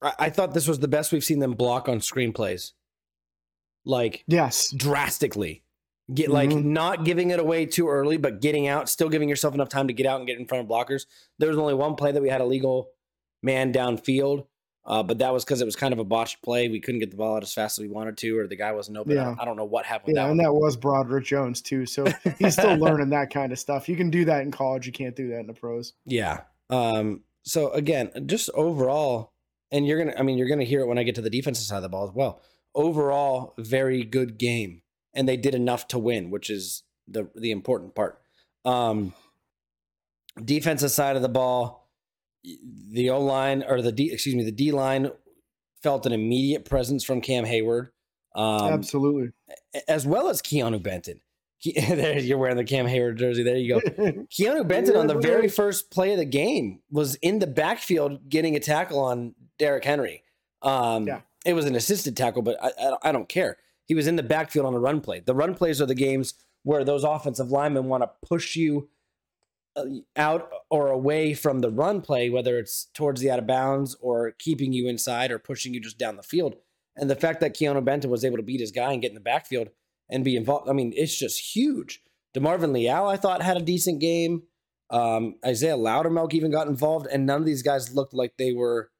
I, 0.00 0.12
I 0.20 0.30
thought 0.30 0.54
this 0.54 0.68
was 0.68 0.78
the 0.78 0.86
best 0.86 1.10
we've 1.10 1.24
seen 1.24 1.40
them 1.40 1.54
block 1.54 1.88
on 1.88 1.98
screenplays. 1.98 2.74
Like 3.84 4.22
yes, 4.28 4.70
drastically. 4.70 5.64
Get 6.12 6.30
like 6.30 6.48
mm-hmm. 6.48 6.72
not 6.72 7.04
giving 7.04 7.30
it 7.30 7.38
away 7.38 7.66
too 7.66 7.88
early, 7.88 8.16
but 8.16 8.40
getting 8.40 8.66
out, 8.66 8.88
still 8.88 9.10
giving 9.10 9.28
yourself 9.28 9.52
enough 9.52 9.68
time 9.68 9.88
to 9.88 9.92
get 9.92 10.06
out 10.06 10.18
and 10.18 10.26
get 10.26 10.38
in 10.38 10.46
front 10.46 10.64
of 10.64 10.70
blockers. 10.70 11.04
There 11.38 11.50
was 11.50 11.58
only 11.58 11.74
one 11.74 11.96
play 11.96 12.12
that 12.12 12.22
we 12.22 12.30
had 12.30 12.40
a 12.40 12.46
legal 12.46 12.88
man 13.42 13.74
downfield, 13.74 14.46
uh, 14.86 15.02
but 15.02 15.18
that 15.18 15.34
was 15.34 15.44
because 15.44 15.60
it 15.60 15.66
was 15.66 15.76
kind 15.76 15.92
of 15.92 15.98
a 15.98 16.04
botched 16.04 16.42
play. 16.42 16.68
We 16.68 16.80
couldn't 16.80 17.00
get 17.00 17.10
the 17.10 17.18
ball 17.18 17.36
out 17.36 17.42
as 17.42 17.52
fast 17.52 17.78
as 17.78 17.82
we 17.82 17.90
wanted 17.90 18.16
to, 18.18 18.38
or 18.38 18.46
the 18.46 18.56
guy 18.56 18.72
wasn't 18.72 18.96
open. 18.96 19.16
Yeah. 19.16 19.34
I, 19.38 19.42
I 19.42 19.44
don't 19.44 19.56
know 19.56 19.66
what 19.66 19.84
happened. 19.84 20.16
Yeah, 20.16 20.22
that 20.22 20.30
and 20.30 20.38
one. 20.38 20.44
that 20.46 20.54
was 20.54 20.78
Broderick 20.78 21.26
Jones 21.26 21.60
too. 21.60 21.84
So 21.84 22.06
he's 22.38 22.54
still 22.54 22.76
learning 22.76 23.10
that 23.10 23.30
kind 23.30 23.52
of 23.52 23.58
stuff. 23.58 23.86
You 23.86 23.96
can 23.96 24.08
do 24.08 24.24
that 24.24 24.40
in 24.40 24.50
college. 24.50 24.86
You 24.86 24.92
can't 24.92 25.14
do 25.14 25.28
that 25.28 25.40
in 25.40 25.46
the 25.46 25.52
pros. 25.52 25.92
Yeah. 26.06 26.40
Um. 26.70 27.20
So 27.42 27.70
again, 27.72 28.10
just 28.24 28.48
overall, 28.54 29.34
and 29.70 29.86
you're 29.86 29.98
gonna, 29.98 30.18
I 30.18 30.22
mean, 30.22 30.38
you're 30.38 30.48
gonna 30.48 30.64
hear 30.64 30.80
it 30.80 30.86
when 30.86 30.96
I 30.96 31.02
get 31.02 31.16
to 31.16 31.22
the 31.22 31.28
defensive 31.28 31.66
side 31.66 31.76
of 31.76 31.82
the 31.82 31.90
ball 31.90 32.08
as 32.08 32.14
well. 32.14 32.40
Overall, 32.74 33.52
very 33.58 34.04
good 34.04 34.38
game 34.38 34.80
and 35.18 35.28
they 35.28 35.36
did 35.36 35.54
enough 35.54 35.88
to 35.88 35.98
win, 35.98 36.30
which 36.30 36.48
is 36.48 36.84
the 37.08 37.28
the 37.34 37.50
important 37.50 37.96
part. 37.96 38.20
Um, 38.64 39.12
defensive 40.42 40.92
side 40.92 41.16
of 41.16 41.22
the 41.22 41.28
ball, 41.28 41.90
the 42.44 43.10
O 43.10 43.20
line 43.20 43.64
or 43.68 43.82
the 43.82 43.90
D, 43.90 44.12
excuse 44.12 44.36
me, 44.36 44.44
the 44.44 44.52
D 44.52 44.70
line 44.70 45.10
felt 45.82 46.06
an 46.06 46.12
immediate 46.12 46.64
presence 46.64 47.02
from 47.02 47.20
Cam 47.20 47.44
Heyward. 47.44 47.88
Um, 48.36 48.72
Absolutely, 48.72 49.32
as 49.88 50.06
well 50.06 50.28
as 50.28 50.40
Keanu 50.40 50.80
Benton. 50.80 51.20
there, 51.74 52.20
you're 52.20 52.38
wearing 52.38 52.56
the 52.56 52.62
Cam 52.62 52.86
Heyward 52.86 53.16
jersey. 53.16 53.42
There 53.42 53.56
you 53.56 53.74
go. 53.74 53.80
Keanu 54.30 54.68
Benton 54.68 54.94
on 54.94 55.08
the 55.08 55.18
very 55.18 55.48
first 55.48 55.90
play 55.90 56.12
of 56.12 56.18
the 56.18 56.24
game 56.24 56.78
was 56.92 57.16
in 57.16 57.40
the 57.40 57.48
backfield 57.48 58.28
getting 58.28 58.54
a 58.54 58.60
tackle 58.60 59.00
on 59.00 59.34
Derrick 59.58 59.84
Henry. 59.84 60.22
Um, 60.62 61.08
yeah. 61.08 61.22
It 61.44 61.54
was 61.54 61.64
an 61.64 61.74
assisted 61.74 62.16
tackle, 62.16 62.42
but 62.42 62.62
I, 62.62 62.70
I, 62.80 62.96
I 63.08 63.12
don't 63.12 63.28
care. 63.28 63.56
He 63.88 63.94
was 63.94 64.06
in 64.06 64.16
the 64.16 64.22
backfield 64.22 64.66
on 64.66 64.74
a 64.74 64.78
run 64.78 65.00
play. 65.00 65.20
The 65.20 65.34
run 65.34 65.54
plays 65.54 65.80
are 65.80 65.86
the 65.86 65.94
games 65.94 66.34
where 66.62 66.84
those 66.84 67.04
offensive 67.04 67.50
linemen 67.50 67.86
want 67.86 68.02
to 68.02 68.10
push 68.26 68.54
you 68.54 68.90
uh, 69.76 69.84
out 70.14 70.50
or 70.70 70.88
away 70.88 71.34
from 71.34 71.60
the 71.60 71.70
run 71.70 72.02
play, 72.02 72.28
whether 72.28 72.58
it's 72.58 72.86
towards 72.94 73.20
the 73.20 73.30
out 73.30 73.38
of 73.38 73.46
bounds 73.46 73.96
or 74.00 74.32
keeping 74.38 74.72
you 74.72 74.88
inside 74.88 75.30
or 75.30 75.38
pushing 75.38 75.72
you 75.72 75.80
just 75.80 75.98
down 75.98 76.16
the 76.16 76.22
field. 76.22 76.56
And 76.96 77.08
the 77.08 77.16
fact 77.16 77.40
that 77.40 77.54
Keanu 77.54 77.84
Benton 77.84 78.10
was 78.10 78.24
able 78.24 78.36
to 78.36 78.42
beat 78.42 78.60
his 78.60 78.72
guy 78.72 78.92
and 78.92 79.00
get 79.00 79.10
in 79.10 79.14
the 79.14 79.20
backfield 79.20 79.70
and 80.10 80.24
be 80.24 80.36
involved, 80.36 80.68
I 80.68 80.72
mean, 80.72 80.92
it's 80.94 81.16
just 81.16 81.56
huge. 81.56 82.02
DeMarvin 82.36 82.72
Leal, 82.72 83.06
I 83.06 83.16
thought, 83.16 83.40
had 83.40 83.56
a 83.56 83.62
decent 83.62 84.00
game. 84.00 84.42
Um, 84.90 85.36
Isaiah 85.44 85.76
Loudermilk 85.76 86.34
even 86.34 86.50
got 86.50 86.66
involved, 86.66 87.06
and 87.10 87.26
none 87.26 87.40
of 87.40 87.46
these 87.46 87.62
guys 87.62 87.94
looked 87.94 88.14
like 88.14 88.34
they 88.36 88.52
were, 88.52 88.90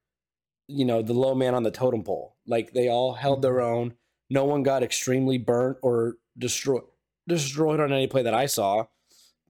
you 0.67 0.85
know, 0.85 1.03
the 1.03 1.15
low 1.15 1.35
man 1.35 1.55
on 1.55 1.63
the 1.63 1.71
totem 1.71 2.05
pole. 2.05 2.37
Like 2.47 2.73
they 2.73 2.89
all 2.89 3.15
held 3.15 3.43
their 3.43 3.61
own. 3.61 3.95
No 4.31 4.45
one 4.45 4.63
got 4.63 4.83
extremely 4.83 5.39
burnt 5.39 5.79
or 5.83 6.17
destroyed 6.37 6.83
destroyed 7.27 7.79
on 7.79 7.93
any 7.93 8.07
play 8.07 8.23
that 8.23 8.35
I 8.35 8.47
saw. 8.47 8.87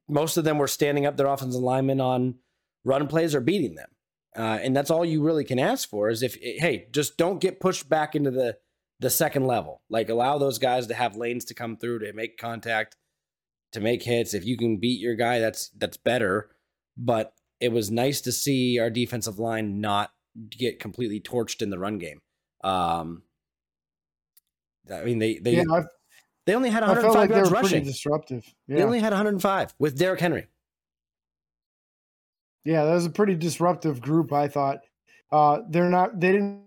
Most 0.08 0.36
of 0.36 0.44
them 0.44 0.58
were 0.58 0.66
standing 0.66 1.06
up 1.06 1.16
their 1.16 1.26
offensive 1.26 1.60
linemen 1.60 2.00
on 2.00 2.36
run 2.84 3.06
plays 3.06 3.34
or 3.34 3.40
beating 3.40 3.76
them. 3.76 3.90
Uh, 4.36 4.58
and 4.62 4.76
that's 4.76 4.90
all 4.90 5.04
you 5.04 5.22
really 5.22 5.44
can 5.44 5.58
ask 5.58 5.88
for 5.88 6.08
is 6.08 6.22
if 6.22 6.36
hey, 6.40 6.86
just 6.92 7.16
don't 7.16 7.40
get 7.40 7.60
pushed 7.60 7.88
back 7.88 8.14
into 8.14 8.30
the 8.30 8.56
the 9.00 9.10
second 9.10 9.46
level. 9.46 9.82
Like 9.88 10.08
allow 10.08 10.38
those 10.38 10.58
guys 10.58 10.86
to 10.88 10.94
have 10.94 11.16
lanes 11.16 11.44
to 11.46 11.54
come 11.54 11.76
through 11.76 12.00
to 12.00 12.12
make 12.12 12.36
contact, 12.36 12.96
to 13.72 13.80
make 13.80 14.02
hits. 14.02 14.34
If 14.34 14.44
you 14.44 14.56
can 14.56 14.78
beat 14.78 15.00
your 15.00 15.14
guy, 15.14 15.38
that's 15.38 15.70
that's 15.70 15.96
better. 15.96 16.50
But 16.96 17.32
it 17.60 17.72
was 17.72 17.90
nice 17.90 18.20
to 18.22 18.32
see 18.32 18.78
our 18.78 18.90
defensive 18.90 19.38
line 19.38 19.80
not 19.80 20.10
get 20.50 20.78
completely 20.78 21.20
torched 21.20 21.62
in 21.62 21.70
the 21.70 21.78
run 21.78 21.98
game. 21.98 22.20
Um, 22.62 23.22
I 24.90 25.04
mean, 25.04 25.18
they 25.18 25.38
they 25.38 25.56
yeah, 25.56 25.82
they 26.46 26.54
only 26.54 26.70
had 26.70 26.82
105 26.82 27.14
like 27.14 27.30
yards 27.30 27.50
rushing. 27.50 27.84
Disruptive. 27.84 28.44
Yeah. 28.66 28.76
They 28.76 28.82
only 28.82 29.00
had 29.00 29.12
105 29.12 29.74
with 29.78 29.98
Derrick 29.98 30.20
Henry. 30.20 30.46
Yeah, 32.64 32.84
that 32.84 32.94
was 32.94 33.06
a 33.06 33.10
pretty 33.10 33.34
disruptive 33.34 34.00
group. 34.00 34.32
I 34.32 34.48
thought 34.48 34.78
uh, 35.30 35.60
they're 35.68 35.90
not. 35.90 36.18
They 36.20 36.32
didn't 36.32 36.62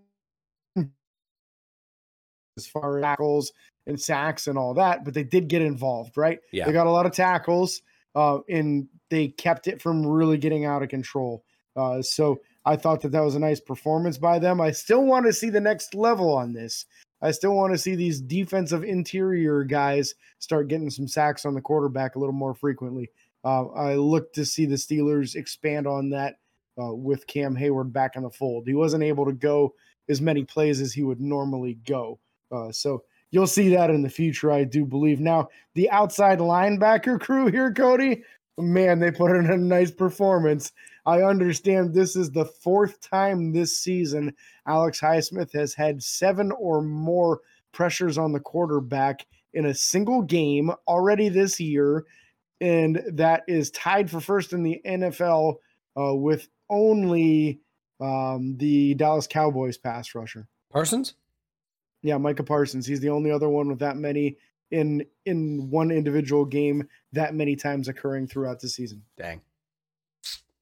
as 2.57 2.67
far 2.67 2.97
as 2.97 3.03
tackles 3.03 3.51
and 3.87 3.99
sacks 3.99 4.47
and 4.47 4.57
all 4.57 4.73
that, 4.75 5.03
but 5.03 5.13
they 5.13 5.23
did 5.23 5.47
get 5.47 5.61
involved, 5.61 6.17
right? 6.17 6.39
Yeah, 6.51 6.65
they 6.65 6.71
got 6.71 6.87
a 6.87 6.91
lot 6.91 7.05
of 7.05 7.11
tackles, 7.11 7.81
uh, 8.15 8.39
and 8.49 8.87
they 9.09 9.29
kept 9.29 9.67
it 9.67 9.81
from 9.81 10.05
really 10.05 10.37
getting 10.37 10.65
out 10.65 10.83
of 10.83 10.89
control. 10.89 11.43
Uh, 11.75 12.01
so 12.01 12.39
I 12.65 12.75
thought 12.75 13.01
that 13.01 13.11
that 13.11 13.23
was 13.23 13.35
a 13.35 13.39
nice 13.39 13.59
performance 13.59 14.17
by 14.17 14.39
them. 14.39 14.61
I 14.61 14.71
still 14.71 15.03
want 15.03 15.25
to 15.25 15.33
see 15.33 15.49
the 15.49 15.61
next 15.61 15.95
level 15.95 16.33
on 16.33 16.53
this. 16.53 16.85
I 17.21 17.31
still 17.31 17.55
want 17.55 17.73
to 17.73 17.77
see 17.77 17.95
these 17.95 18.21
defensive 18.21 18.83
interior 18.83 19.63
guys 19.63 20.15
start 20.39 20.67
getting 20.67 20.89
some 20.89 21.07
sacks 21.07 21.45
on 21.45 21.53
the 21.53 21.61
quarterback 21.61 22.15
a 22.15 22.19
little 22.19 22.33
more 22.33 22.53
frequently. 22.53 23.09
Uh, 23.43 23.67
I 23.69 23.95
look 23.95 24.33
to 24.33 24.45
see 24.45 24.65
the 24.65 24.75
Steelers 24.75 25.35
expand 25.35 25.87
on 25.87 26.09
that 26.11 26.35
uh, 26.81 26.93
with 26.93 27.27
Cam 27.27 27.55
Heyward 27.55 27.91
back 27.91 28.15
in 28.15 28.23
the 28.23 28.29
fold. 28.29 28.67
He 28.67 28.73
wasn't 28.73 29.03
able 29.03 29.25
to 29.25 29.33
go 29.33 29.73
as 30.09 30.21
many 30.21 30.43
plays 30.43 30.81
as 30.81 30.93
he 30.93 31.03
would 31.03 31.21
normally 31.21 31.75
go. 31.85 32.19
Uh, 32.51 32.71
so 32.71 33.03
you'll 33.31 33.47
see 33.47 33.69
that 33.69 33.89
in 33.89 34.01
the 34.01 34.09
future, 34.09 34.51
I 34.51 34.63
do 34.63 34.85
believe. 34.85 35.19
Now, 35.19 35.49
the 35.73 35.89
outside 35.89 36.39
linebacker 36.39 37.19
crew 37.19 37.47
here, 37.47 37.73
Cody, 37.73 38.23
man, 38.57 38.99
they 38.99 39.11
put 39.11 39.35
in 39.35 39.49
a 39.49 39.57
nice 39.57 39.91
performance. 39.91 40.71
I 41.05 41.23
understand 41.23 41.93
this 41.93 42.15
is 42.15 42.31
the 42.31 42.45
fourth 42.45 43.01
time 43.01 43.53
this 43.53 43.77
season 43.77 44.33
Alex 44.67 44.99
Highsmith 44.99 45.51
has 45.53 45.73
had 45.73 46.03
seven 46.03 46.51
or 46.51 46.81
more 46.81 47.41
pressures 47.71 48.17
on 48.17 48.33
the 48.33 48.39
quarterback 48.39 49.25
in 49.53 49.65
a 49.65 49.73
single 49.73 50.21
game 50.21 50.71
already 50.87 51.29
this 51.29 51.59
year. 51.59 52.05
And 52.59 53.01
that 53.13 53.43
is 53.47 53.71
tied 53.71 54.11
for 54.11 54.19
first 54.19 54.53
in 54.53 54.63
the 54.63 54.79
NFL 54.85 55.55
uh, 55.99 56.13
with 56.13 56.47
only 56.69 57.59
um, 57.99 58.55
the 58.57 58.93
Dallas 58.95 59.27
Cowboys 59.27 59.77
pass 59.77 60.13
rusher. 60.13 60.47
Parsons? 60.71 61.15
Yeah, 62.03 62.17
Micah 62.17 62.43
Parsons. 62.43 62.85
He's 62.85 62.99
the 62.99 63.09
only 63.09 63.31
other 63.31 63.49
one 63.49 63.67
with 63.67 63.79
that 63.79 63.97
many 63.97 64.37
in 64.71 65.05
in 65.25 65.69
one 65.69 65.91
individual 65.91 66.45
game 66.45 66.87
that 67.11 67.35
many 67.35 67.55
times 67.55 67.87
occurring 67.87 68.27
throughout 68.27 68.59
the 68.59 68.69
season. 68.69 69.03
Dang. 69.17 69.41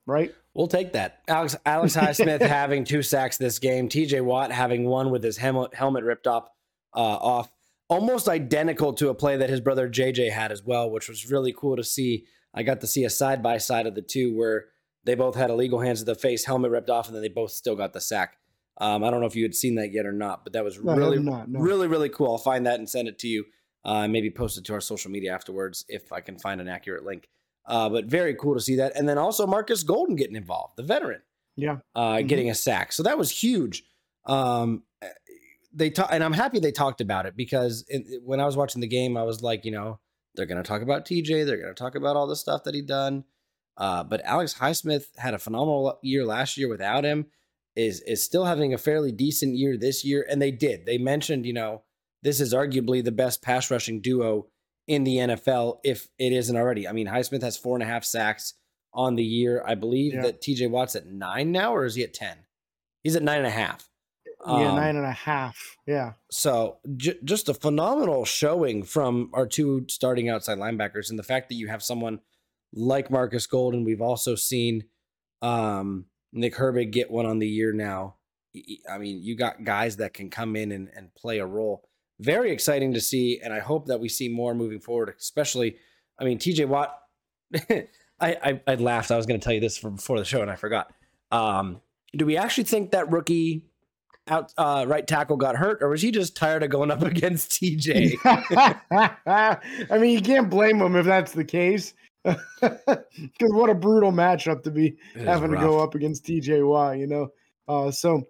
Right? 0.10 0.34
We'll 0.54 0.68
take 0.68 0.94
that. 0.94 1.20
Alex 1.28 1.56
Alex 1.66 1.96
Highsmith 1.96 2.42
having 2.48 2.84
two 2.84 3.02
sacks 3.02 3.38
this 3.38 3.60
game. 3.60 3.90
TJ 3.90 4.24
Watt 4.24 4.52
having 4.52 4.86
one 4.86 5.12
with 5.12 5.24
his 5.24 5.38
helmet 5.38 5.74
helmet 5.74 6.04
ripped 6.04 6.28
off 6.28 6.50
uh, 6.96 7.00
off. 7.00 7.52
Almost 7.88 8.28
identical 8.28 8.94
to 8.94 9.10
a 9.10 9.16
play 9.16 9.38
that 9.38 9.50
his 9.50 9.62
brother 9.62 9.90
JJ 9.90 10.32
had 10.32 10.52
as 10.52 10.64
well, 10.64 10.92
which 10.92 11.10
was 11.10 11.32
really 11.32 11.54
cool 11.58 11.76
to 11.76 11.84
see. 11.84 12.26
I 12.54 12.64
got 12.64 12.82
to 12.82 12.88
see 12.88 13.04
a 13.04 13.10
side 13.10 13.42
by 13.42 13.58
side 13.58 13.88
of 13.88 13.96
the 13.96 14.02
two 14.02 14.36
where 14.36 14.66
they 15.06 15.16
both 15.16 15.36
had 15.36 15.50
illegal 15.50 15.80
hands 15.80 16.00
to 16.00 16.06
the 16.06 16.16
face, 16.16 16.46
helmet 16.46 16.72
ripped 16.72 16.90
off, 16.90 17.08
and 17.08 17.16
then 17.16 17.22
they 17.22 17.30
both 17.30 17.52
still 17.52 17.76
got 17.76 17.94
the 17.94 18.02
sack. 18.02 18.38
Um, 18.80 19.04
I 19.04 19.10
don't 19.10 19.22
know 19.22 19.28
if 19.28 19.36
you 19.36 19.44
had 19.44 19.56
seen 19.56 19.76
that 19.76 19.92
yet 19.92 20.06
or 20.06 20.12
not, 20.12 20.44
but 20.44 20.54
that 20.54 20.64
was 20.64 20.82
no, 20.82 20.96
really, 20.96 21.20
not, 21.20 21.50
no. 21.50 21.60
really, 21.60 21.88
really 21.88 22.10
cool. 22.10 22.32
I'll 22.32 22.38
find 22.38 22.66
that 22.66 22.80
and 22.80 22.90
send 22.90 23.08
it 23.08 23.20
to 23.20 23.28
you 23.28 23.46
uh, 23.86 24.08
maybe 24.08 24.30
post 24.30 24.58
it 24.58 24.66
to 24.66 24.74
our 24.74 24.82
social 24.82 25.12
media 25.12 25.34
afterwards 25.34 25.86
if 25.88 26.12
I 26.12 26.22
can 26.22 26.38
find 26.38 26.60
an 26.62 26.68
accurate 26.68 27.06
link. 27.06 27.30
Uh, 27.70 27.88
but 27.88 28.06
very 28.06 28.34
cool 28.34 28.56
to 28.56 28.60
see 28.60 28.78
that. 28.78 28.96
And 28.96 29.08
then 29.08 29.20
also 29.20 29.46
Marcus 29.46 29.84
Golden 29.84 30.16
getting 30.16 30.36
involved, 30.36 30.74
the 30.76 30.84
veteran. 30.84 31.22
Yeah. 31.56 31.78
Uh, 31.94 32.16
mm-hmm. 32.16 32.28
Getting 32.28 32.50
a 32.50 32.56
sack. 32.56 32.92
So 32.92 33.04
that 33.04 33.18
was 33.18 33.30
huge. 33.30 33.84
Um, 34.26 34.84
they 35.72 35.92
talk, 35.92 36.10
and 36.12 36.24
I'm 36.24 36.34
happy 36.34 36.60
they 36.60 36.72
talked 36.72 37.00
about 37.00 37.28
it 37.28 37.38
because 37.38 37.86
it, 37.88 38.24
when 38.24 38.40
I 38.40 38.46
was 38.46 38.58
watching 38.58 38.82
the 38.82 38.88
game, 38.88 39.16
I 39.16 39.24
was 39.24 39.44
like, 39.44 39.66
you 39.66 39.72
know, 39.72 40.00
they're 40.34 40.48
going 40.48 40.62
to 40.62 40.68
talk 40.68 40.82
about 40.82 41.06
TJ. 41.06 41.46
They're 41.46 41.62
going 41.62 41.74
to 41.74 41.80
talk 41.80 41.94
about 41.94 42.16
all 42.16 42.26
the 42.26 42.36
stuff 42.36 42.64
that 42.64 42.74
he 42.74 42.82
done. 42.82 43.24
Uh, 43.78 44.04
but 44.04 44.22
Alex 44.26 44.56
Highsmith 44.56 45.06
had 45.18 45.36
a 45.36 45.40
phenomenal 45.40 46.00
year 46.02 46.26
last 46.26 46.58
year 46.58 46.70
without 46.70 47.06
him. 47.06 47.28
Is 47.76 48.02
is 48.02 48.26
still 48.26 48.46
having 48.46 48.74
a 48.74 48.78
fairly 48.80 49.12
decent 49.12 49.56
year 49.56 49.78
this 49.78 50.04
year, 50.04 50.26
and 50.28 50.42
they 50.42 50.52
did. 50.52 50.86
They 50.86 50.98
mentioned, 50.98 51.46
you 51.46 51.54
know, 51.54 51.84
this 52.24 52.42
is 52.42 52.54
arguably 52.54 53.04
the 53.04 53.12
best 53.12 53.42
pass 53.42 53.70
rushing 53.70 54.02
duo 54.02 54.48
in 54.90 55.04
the 55.04 55.18
NFL 55.18 55.80
if 55.84 56.08
it 56.18 56.34
isn't 56.34 56.56
already. 56.56 56.88
I 56.88 56.92
mean, 56.92 57.08
Highsmith 57.08 57.42
has 57.44 57.56
four 57.58 57.76
and 57.76 57.84
a 57.84 57.86
half 57.86 58.04
sacks 58.04 58.56
on 58.94 59.16
the 59.16 59.24
year. 59.24 59.64
I 59.66 59.76
believe 59.76 60.14
Yeah. 60.16 60.24
that 60.24 60.42
TJ 60.42 60.68
Watt's 60.70 60.96
at 60.96 61.06
nine 61.06 61.52
now, 61.52 61.74
or 61.76 61.86
is 61.86 61.96
he 61.96 62.04
at 62.04 62.14
10? 62.14 62.38
He's 63.04 63.16
at 63.16 63.24
nine 63.24 63.38
and 63.38 63.48
a 63.48 63.52
half. 63.52 63.88
yeah, 64.26 64.70
Um, 64.70 64.76
nine 64.76 64.96
and 64.96 65.06
a 65.06 65.12
half. 65.12 65.78
Yeah. 65.86 66.14
So 66.32 66.80
j- 66.98 67.20
just 67.24 67.50
a 67.50 67.54
phenomenal 67.54 68.26
showing 68.26 68.84
from 68.84 69.30
our 69.34 69.46
two 69.46 69.86
starting 69.90 70.28
outside 70.30 70.58
linebackers, 70.58 71.10
and 71.10 71.20
the 71.20 71.24
fact 71.24 71.50
that 71.50 71.56
you 71.56 71.68
have 71.68 71.84
someone 71.84 72.20
like 72.74 73.10
Markus 73.12 73.48
Golden. 73.48 73.84
We've 73.84 74.02
also 74.02 74.36
seen 74.36 74.86
um, 75.42 76.06
Nick 76.34 76.56
Herbig 76.56 76.92
get 76.92 77.10
one 77.12 77.26
on 77.26 77.40
the 77.40 77.48
year 77.48 77.74
now. 77.74 78.16
I 78.90 78.98
mean, 78.98 79.22
you 79.24 79.36
got 79.36 79.64
guys 79.64 79.98
that 79.98 80.14
can 80.14 80.30
come 80.30 80.56
in 80.56 80.72
and, 80.72 80.90
and 80.96 81.14
play 81.16 81.40
a 81.40 81.46
role. 81.46 81.89
Very 82.20 82.52
exciting 82.52 82.94
to 82.94 83.02
see, 83.02 83.40
and 83.42 83.54
I 83.54 83.60
hope 83.60 83.88
that 83.88 84.00
we 84.00 84.10
see 84.10 84.28
more 84.28 84.54
moving 84.54 84.80
forward. 84.80 85.14
Especially, 85.18 85.78
I 86.20 86.26
mean, 86.26 86.38
TJ 86.38 86.68
Watt. 86.68 86.94
I, 87.70 87.82
I 88.20 88.62
I 88.68 88.76
laughed. 88.76 89.12
I 89.12 89.18
was 89.18 89.26
going 89.26 89.40
to 89.40 89.44
tell 89.44 89.54
you 89.54 89.62
this 89.62 89.78
from 89.78 89.96
before 89.96 90.20
the 90.20 90.26
show, 90.26 90.42
and 90.42 90.52
I 90.52 90.56
forgot. 90.56 90.92
Um, 91.32 91.82
do 92.16 92.26
we 92.26 92.38
actually 92.38 92.66
think 92.66 92.92
that 92.92 93.10
rookie 93.12 93.64
out 94.28 94.54
uh, 94.58 94.86
right 94.88 95.08
tackle 95.08 95.38
got 95.38 95.56
hurt, 95.56 95.82
or 95.82 95.90
was 95.90 96.02
he 96.02 96.12
just 96.12 96.36
tired 96.36 96.64
of 96.64 96.70
going 96.70 96.92
up 96.92 97.02
against 97.04 97.52
TJ? 97.52 98.16
I 99.92 99.98
mean, 99.98 100.12
you 100.12 100.22
can't 100.22 100.50
blame 100.50 100.82
him 100.82 100.96
if 100.96 101.06
that's 101.06 101.32
the 101.34 101.46
case. 101.46 101.94
Because 102.24 103.54
what 103.54 103.70
a 103.70 103.76
brutal 103.76 104.12
matchup 104.12 104.64
to 104.64 104.72
be 104.72 104.98
having 105.16 105.52
to 105.52 105.58
go 105.58 105.80
up 105.80 105.96
against 105.96 106.26
TJ 106.26 106.68
Watt, 106.68 106.98
you 106.98 107.08
know. 107.08 107.30
Uh, 107.68 107.92
so 107.92 108.24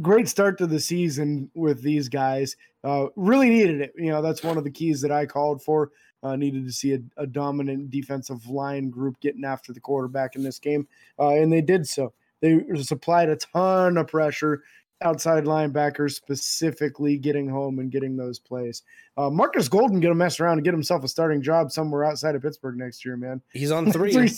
great 0.00 0.28
start 0.28 0.58
to 0.58 0.66
the 0.66 0.80
season 0.80 1.50
with 1.54 1.82
these 1.82 2.08
guys. 2.08 2.56
Uh, 2.84 3.06
really 3.16 3.48
needed 3.48 3.80
it. 3.80 3.92
You 3.96 4.10
know, 4.10 4.22
that's 4.22 4.42
one 4.42 4.58
of 4.58 4.64
the 4.64 4.70
keys 4.70 5.00
that 5.00 5.12
I 5.12 5.26
called 5.26 5.62
for. 5.62 5.90
Uh, 6.22 6.34
needed 6.34 6.64
to 6.64 6.72
see 6.72 6.94
a, 6.94 6.98
a 7.18 7.26
dominant 7.26 7.90
defensive 7.90 8.46
line 8.46 8.90
group 8.90 9.20
getting 9.20 9.44
after 9.44 9.72
the 9.72 9.80
quarterback 9.80 10.34
in 10.34 10.42
this 10.42 10.58
game, 10.58 10.88
uh, 11.18 11.28
and 11.30 11.52
they 11.52 11.60
did 11.60 11.86
so. 11.86 12.12
They 12.40 12.62
supplied 12.82 13.28
a 13.28 13.36
ton 13.36 13.96
of 13.96 14.08
pressure. 14.08 14.62
Outside 15.02 15.44
linebackers 15.44 16.14
specifically 16.14 17.18
getting 17.18 17.46
home 17.46 17.80
and 17.80 17.92
getting 17.92 18.16
those 18.16 18.38
plays. 18.38 18.82
Uh, 19.18 19.28
Markus 19.28 19.68
Golden 19.68 20.00
gonna 20.00 20.14
mess 20.14 20.40
around 20.40 20.56
and 20.56 20.64
get 20.64 20.72
himself 20.72 21.04
a 21.04 21.08
starting 21.08 21.42
job 21.42 21.70
somewhere 21.70 22.02
outside 22.02 22.34
of 22.34 22.40
Pittsburgh 22.40 22.78
next 22.78 23.04
year, 23.04 23.14
man 23.14 23.42
He's 23.52 23.70
on 23.70 23.92
three. 23.92 24.12
three, 24.14 24.30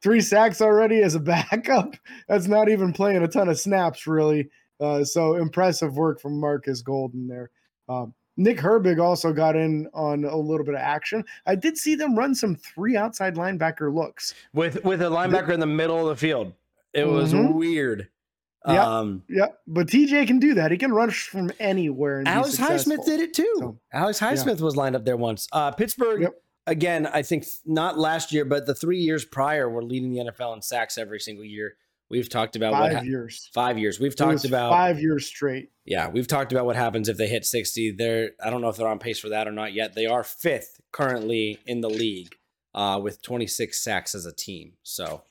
three 0.00 0.20
sacks 0.20 0.60
already 0.60 1.02
as 1.02 1.14
a 1.14 1.20
backup. 1.20 1.96
That's 2.28 2.46
not 2.46 2.68
even 2.68 2.92
playing 2.92 3.22
a 3.22 3.28
ton 3.28 3.48
of 3.48 3.58
snaps, 3.58 4.06
really. 4.06 4.50
Uh, 4.80 5.04
so 5.04 5.34
impressive 5.36 5.96
work 5.96 6.20
from 6.20 6.38
Markus 6.38 6.82
Golden 6.82 7.26
there. 7.26 7.50
Um, 7.88 8.14
Nick 8.36 8.58
Herbig 8.58 9.00
also 9.02 9.32
got 9.32 9.56
in 9.56 9.88
on 9.92 10.24
a 10.24 10.36
little 10.36 10.64
bit 10.64 10.74
of 10.74 10.80
action. 10.80 11.24
I 11.46 11.56
did 11.56 11.76
see 11.76 11.96
them 11.96 12.16
run 12.16 12.34
some 12.36 12.54
three 12.54 12.96
outside 12.96 13.34
linebacker 13.34 13.92
looks. 13.92 14.34
with 14.54 14.84
with 14.84 15.02
a 15.02 15.06
linebacker 15.06 15.50
in 15.50 15.58
the 15.60 15.66
middle 15.66 15.98
of 16.00 16.06
the 16.16 16.16
field. 16.16 16.52
It 16.94 17.06
was 17.08 17.32
Mhm. 17.32 17.54
weird. 17.54 18.08
Yep. 18.66 18.78
Um, 18.78 19.22
Yeah, 19.28 19.46
but 19.66 19.88
TJ 19.88 20.26
can 20.26 20.38
do 20.38 20.54
that. 20.54 20.70
He 20.70 20.78
can 20.78 20.92
rush 20.92 21.28
from 21.28 21.50
anywhere. 21.58 22.22
Alex. 22.26 22.56
Highsmith 22.56 23.04
did 23.04 23.20
it 23.20 23.32
too. 23.34 23.54
So, 23.58 23.78
Alex 23.92 24.20
Highsmith 24.20 24.60
was 24.60 24.76
lined 24.76 24.94
up 24.96 25.04
there 25.04 25.16
once. 25.16 25.48
Uh, 25.52 25.70
Pittsburgh, 25.70 26.22
Yep. 26.22 26.42
again, 26.66 27.06
I 27.06 27.22
think 27.22 27.44
not 27.64 27.98
last 27.98 28.32
year, 28.32 28.44
but 28.44 28.66
the 28.66 28.74
three 28.74 28.98
years 28.98 29.24
prior 29.24 29.68
were 29.70 29.82
leading 29.82 30.12
the 30.12 30.20
NFL 30.20 30.52
in 30.54 30.62
sacks 30.62 30.98
every 30.98 31.18
single 31.20 31.44
year. 31.44 31.76
We've 32.10 32.28
talked 32.28 32.56
about 32.56 32.72
what 32.72 32.90
Five 32.90 32.92
ha- 32.98 33.02
years. 33.02 33.50
five 33.52 33.78
years. 33.78 34.00
We've 34.00 34.16
talked 34.16 34.44
about 34.46 34.70
five 34.70 34.98
years 35.00 35.26
straight. 35.26 35.70
yeah, 35.84 36.08
we've 36.08 36.26
talked 36.26 36.52
about 36.52 36.64
what 36.64 36.74
happens 36.76 37.08
if 37.08 37.16
they 37.18 37.28
hit 37.28 37.44
60. 37.44 37.92
They're 37.92 38.30
I 38.42 38.48
don't 38.50 38.60
know 38.62 38.68
if 38.70 38.76
they're 38.76 38.88
on 38.88 38.98
pace 38.98 39.18
for 39.18 39.28
that 39.30 39.46
or 39.46 39.52
not 39.52 39.72
yet. 39.74 39.94
They 39.94 40.06
are 40.06 40.24
fifth 40.24 40.80
currently 40.92 41.58
in 41.66 41.80
the 41.82 41.90
league 41.90 42.34
uh, 42.74 42.98
with 43.02 43.20
26 43.22 43.78
sacks 43.78 44.14
as 44.14 44.24
a 44.24 44.32
team. 44.32 44.72
So 44.82 45.22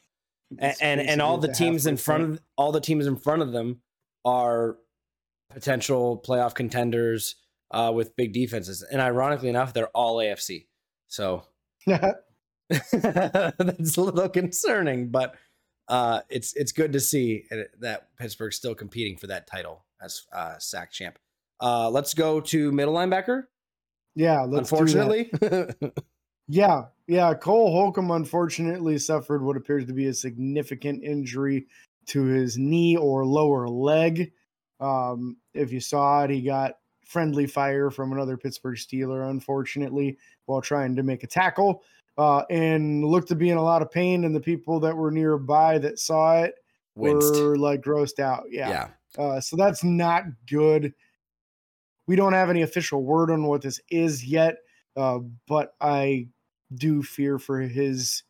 and 0.60 0.76
and, 0.82 1.02
and 1.02 1.22
all 1.22 1.38
the 1.40 1.52
teams 1.52 1.88
in 1.88 1.98
front 1.98 2.24
of 2.24 2.42
all 2.58 2.72
the 2.72 2.80
teams 2.82 3.08
in 3.08 3.16
front 3.18 3.42
of 3.42 3.52
them 3.52 3.82
are 4.24 4.78
potential 5.50 6.22
playoff 6.26 6.54
contenders 6.54 7.36
uh, 7.72 7.92
with 7.94 8.16
big 8.16 8.34
defenses. 8.34 8.84
And 8.84 9.02
ironically 9.02 9.50
enough, 9.50 9.74
they're 9.74 9.88
all 9.90 10.18
AFC. 10.18 10.68
So 11.08 11.44
that's 12.70 12.94
a 12.94 14.02
little 14.02 14.30
concerning, 14.30 15.10
but 15.10 15.36
uh, 15.88 16.22
it's 16.30 16.54
it's 16.56 16.72
good 16.72 16.94
to 16.94 17.00
see 17.00 17.46
uh, 17.52 17.64
that 17.80 18.16
Pittsburgh's 18.18 18.56
still 18.56 18.76
competing 18.76 19.18
for 19.18 19.28
that 19.28 19.48
title 19.48 19.86
as 20.02 20.24
uh, 20.32 20.58
sack 20.58 20.92
champ. 20.92 21.18
Uh, 21.60 21.90
let's 21.90 22.14
go 22.14 22.40
to 22.40 22.72
middle 22.72 22.94
linebacker. 22.94 23.44
yeah, 24.16 24.42
let's 24.42 24.70
do 24.70 24.76
that. 24.86 25.30
unfortunately, 25.32 25.32
Yeah, 26.48 26.84
yeah. 27.08 27.34
Cole 27.34 27.72
Holcomb 27.72 28.12
unfortunately 28.12 28.98
suffered 28.98 29.44
what 29.44 29.58
appears 29.58 29.86
to 29.86 29.94
be 29.94 30.08
a 30.08 30.14
significant 30.14 31.04
injury 31.04 31.68
to 32.08 32.24
his 32.24 32.58
knee 32.58 32.96
or 32.96 33.26
lower 33.26 33.68
leg. 33.68 34.32
Um, 34.80 35.38
if 35.54 35.74
you 35.74 35.82
saw 35.82 36.24
it, 36.24 36.30
he 36.30 36.42
got 36.42 36.76
friendly 37.06 37.48
fire 37.48 37.90
from 37.90 38.14
another 38.14 38.38
Pittsburgh 38.38 38.78
Steeler, 38.78 39.30
unfortunately, 39.30 40.18
while 40.46 40.62
trying 40.62 40.96
to 40.96 41.04
make 41.04 41.24
a 41.24 41.28
tackle, 41.28 41.84
uh, 42.18 42.44
and 42.50 43.04
looked 43.06 43.28
to 43.30 43.36
be 43.36 43.50
in 43.50 43.58
a 43.58 43.64
lot 43.64 43.82
of 43.82 43.92
pain. 43.92 44.26
And 44.26 44.36
the 44.36 44.40
people 44.40 44.80
that 44.82 44.96
were 44.96 45.12
nearby 45.12 45.78
that 45.80 46.00
saw 46.00 46.40
it 46.42 46.56
winced. 46.96 47.36
were 47.36 47.58
like 47.58 47.82
grossed 47.82 48.20
out. 48.20 48.46
Yeah. 48.50 48.70
Yeah. 48.70 48.88
Uh, 49.24 49.40
so 49.40 49.56
that's 49.56 49.84
not 49.84 50.24
good. 50.50 50.94
We 52.08 52.16
don't 52.16 52.34
have 52.34 52.50
any 52.50 52.62
official 52.62 53.04
word 53.04 53.32
on 53.32 53.44
what 53.44 53.62
this 53.62 53.80
is 53.90 54.26
yet, 54.26 54.58
uh, 54.96 55.20
but 55.48 55.74
I 55.82 56.28
do 56.76 57.02
fear 57.04 57.38
for 57.40 57.60
his 57.60 58.24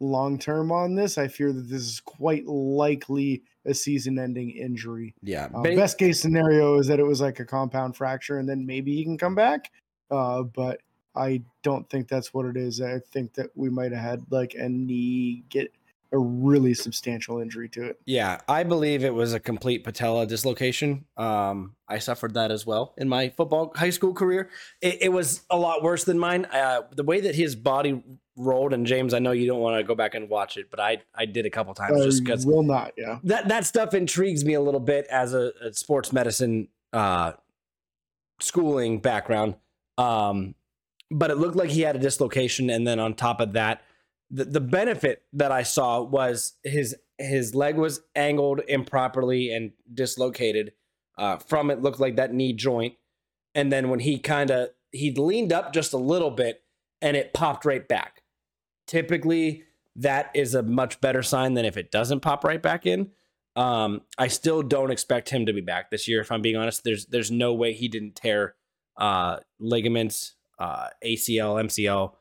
long 0.00 0.38
term 0.38 0.72
on 0.72 0.94
this. 0.94 1.16
I 1.18 1.28
fear 1.28 1.52
that 1.52 1.68
this 1.68 1.82
is 1.82 2.00
quite 2.00 2.44
likely 2.46 3.42
a 3.64 3.72
season 3.72 4.18
ending 4.18 4.50
injury. 4.50 5.14
yeah, 5.22 5.48
Uh, 5.54 5.62
Ba- 5.62 5.76
best 5.76 5.96
case 5.98 6.20
scenario 6.20 6.78
is 6.78 6.88
that 6.88 6.98
it 6.98 7.06
was 7.06 7.20
like 7.20 7.38
a 7.40 7.44
compound 7.44 7.96
fracture 7.96 8.38
and 8.38 8.48
then 8.48 8.66
maybe 8.66 8.94
he 8.96 9.04
can 9.04 9.16
come 9.16 9.34
back. 9.36 9.70
Uh, 10.10 10.42
but 10.42 10.80
I 11.14 11.42
don't 11.62 11.88
think 11.90 12.08
that's 12.08 12.32
what 12.32 12.46
it 12.46 12.56
is. 12.56 12.80
I 12.80 12.98
think 12.98 13.34
that 13.34 13.50
we 13.54 13.70
might 13.70 13.92
have 13.92 14.02
had 14.02 14.26
like 14.30 14.54
a 14.54 14.68
knee 14.68 15.44
get 15.48 15.72
a 16.12 16.18
really 16.18 16.74
substantial 16.74 17.40
injury 17.40 17.68
to 17.70 17.84
it. 17.84 18.00
Yeah, 18.04 18.40
I 18.46 18.64
believe 18.64 19.02
it 19.02 19.14
was 19.14 19.32
a 19.32 19.40
complete 19.40 19.82
patella 19.82 20.26
dislocation. 20.26 21.06
Um, 21.16 21.74
I 21.88 21.98
suffered 21.98 22.34
that 22.34 22.50
as 22.50 22.66
well 22.66 22.92
in 22.98 23.08
my 23.08 23.30
football 23.30 23.72
high 23.74 23.90
school 23.90 24.12
career. 24.12 24.50
It, 24.82 24.98
it 25.02 25.08
was 25.08 25.42
a 25.48 25.56
lot 25.56 25.82
worse 25.82 26.04
than 26.04 26.18
mine. 26.18 26.44
Uh, 26.44 26.82
the 26.94 27.02
way 27.02 27.20
that 27.22 27.34
his 27.34 27.56
body 27.56 28.02
rolled, 28.36 28.74
and 28.74 28.86
James, 28.86 29.14
I 29.14 29.20
know 29.20 29.32
you 29.32 29.46
don't 29.46 29.60
want 29.60 29.78
to 29.78 29.84
go 29.84 29.94
back 29.94 30.14
and 30.14 30.28
watch 30.28 30.58
it, 30.58 30.70
but 30.70 30.80
I 30.80 30.98
I 31.14 31.24
did 31.24 31.46
a 31.46 31.50
couple 31.50 31.72
times 31.72 32.04
just 32.04 32.22
because 32.22 32.44
will 32.44 32.62
not. 32.62 32.92
Yeah. 32.96 33.18
that 33.24 33.48
that 33.48 33.64
stuff 33.64 33.94
intrigues 33.94 34.44
me 34.44 34.52
a 34.52 34.60
little 34.60 34.80
bit 34.80 35.06
as 35.10 35.32
a, 35.32 35.52
a 35.62 35.72
sports 35.72 36.12
medicine 36.12 36.68
uh, 36.92 37.32
schooling 38.38 38.98
background. 38.98 39.54
Um, 39.96 40.54
but 41.12 41.30
it 41.30 41.36
looked 41.36 41.56
like 41.56 41.70
he 41.70 41.82
had 41.82 41.96
a 41.96 42.00
dislocation, 42.00 42.70
and 42.70 42.86
then 42.86 42.98
on 42.98 43.14
top 43.14 43.40
of 43.40 43.52
that, 43.52 43.82
the, 44.30 44.44
the 44.44 44.60
benefit 44.60 45.22
that 45.34 45.52
I 45.52 45.62
saw 45.62 46.02
was 46.02 46.54
his 46.64 46.96
his 47.18 47.54
leg 47.54 47.76
was 47.76 48.00
angled 48.16 48.62
improperly 48.66 49.52
and 49.52 49.72
dislocated. 49.92 50.72
Uh, 51.18 51.36
from 51.36 51.70
it 51.70 51.82
looked 51.82 52.00
like 52.00 52.16
that 52.16 52.32
knee 52.32 52.52
joint, 52.52 52.94
and 53.54 53.70
then 53.70 53.90
when 53.90 54.00
he 54.00 54.18
kind 54.18 54.50
of 54.50 54.70
he 54.90 55.12
leaned 55.12 55.52
up 55.52 55.72
just 55.72 55.92
a 55.92 55.98
little 55.98 56.30
bit, 56.30 56.62
and 57.00 57.16
it 57.16 57.34
popped 57.34 57.64
right 57.64 57.86
back. 57.86 58.22
Typically, 58.86 59.64
that 59.96 60.30
is 60.34 60.54
a 60.54 60.62
much 60.62 61.00
better 61.00 61.22
sign 61.22 61.54
than 61.54 61.64
if 61.64 61.76
it 61.76 61.90
doesn't 61.90 62.20
pop 62.20 62.44
right 62.44 62.62
back 62.62 62.86
in. 62.86 63.10
Um, 63.54 64.00
I 64.16 64.28
still 64.28 64.62
don't 64.62 64.90
expect 64.90 65.28
him 65.28 65.44
to 65.44 65.52
be 65.52 65.60
back 65.60 65.90
this 65.90 66.08
year. 66.08 66.22
If 66.22 66.32
I'm 66.32 66.40
being 66.40 66.56
honest, 66.56 66.84
there's 66.84 67.04
there's 67.06 67.30
no 67.30 67.52
way 67.52 67.74
he 67.74 67.88
didn't 67.88 68.16
tear 68.16 68.54
uh, 68.96 69.38
ligaments, 69.60 70.34
uh, 70.62 70.88
ACL, 71.04 71.62
MCL, 71.64 72.12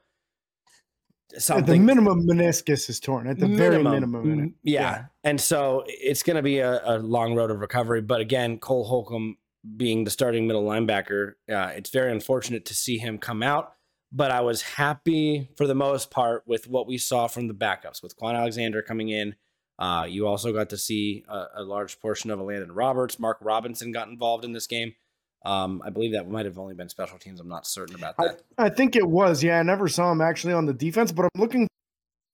At 1.49 1.65
the 1.65 1.79
minimum, 1.79 2.27
meniscus 2.27 2.89
is 2.89 2.99
torn. 2.99 3.27
At 3.27 3.39
the 3.39 3.47
very 3.47 3.81
minimum. 3.83 4.31
in 4.31 4.39
it. 4.39 4.43
Mm, 4.49 4.53
Yeah. 4.63 5.05
And 5.23 5.39
so 5.39 5.83
it's 5.87 6.23
going 6.23 6.35
to 6.35 6.41
be 6.41 6.59
a, 6.59 6.81
a 6.83 6.97
long 6.99 7.35
road 7.35 7.51
of 7.51 7.59
recovery. 7.59 8.01
But 8.01 8.19
again, 8.19 8.57
Cole 8.57 8.83
Holcomb 8.83 9.37
being 9.77 10.03
the 10.03 10.11
starting 10.11 10.47
middle 10.47 10.63
linebacker, 10.63 11.33
uh, 11.49 11.71
it's 11.75 11.89
very 11.91 12.11
unfortunate 12.11 12.65
to 12.65 12.73
see 12.73 12.97
him 12.97 13.17
come 13.17 13.43
out. 13.43 13.73
But 14.11 14.31
I 14.31 14.41
was 14.41 14.61
happy 14.61 15.49
for 15.55 15.67
the 15.67 15.75
most 15.75 16.11
part 16.11 16.43
with 16.45 16.67
what 16.67 16.85
we 16.85 16.97
saw 16.97 17.27
from 17.27 17.47
the 17.47 17.53
backups, 17.53 18.03
with 18.03 18.17
Kwon 18.19 18.35
Alexander 18.35 18.81
coming 18.81 19.07
in. 19.09 19.35
Uh, 19.79 20.05
you 20.07 20.27
also 20.27 20.51
got 20.51 20.69
to 20.71 20.77
see 20.77 21.23
a, 21.29 21.45
a 21.57 21.63
large 21.63 21.99
portion 22.01 22.29
of 22.29 22.39
Landon 22.39 22.73
Roberts. 22.73 23.19
Mark 23.19 23.37
Robinson 23.39 23.93
got 23.93 24.09
involved 24.09 24.43
in 24.43 24.51
this 24.51 24.67
game. 24.67 24.95
Um, 25.43 25.81
I 25.85 25.89
believe 25.89 26.11
that 26.13 26.29
might 26.29 26.45
have 26.45 26.59
only 26.59 26.75
been 26.75 26.87
special 26.89 27.17
teams. 27.17 27.39
I'm 27.39 27.47
not 27.47 27.65
certain 27.65 27.95
about 27.95 28.15
that. 28.17 28.41
I 28.57 28.69
think 28.69 28.95
it 28.95 29.07
was. 29.07 29.43
Yeah, 29.43 29.59
I 29.59 29.63
never 29.63 29.87
saw 29.87 30.11
him 30.11 30.21
actually 30.21 30.53
on 30.53 30.65
the 30.65 30.73
defense, 30.73 31.11
but 31.11 31.23
I'm 31.23 31.41
looking 31.41 31.67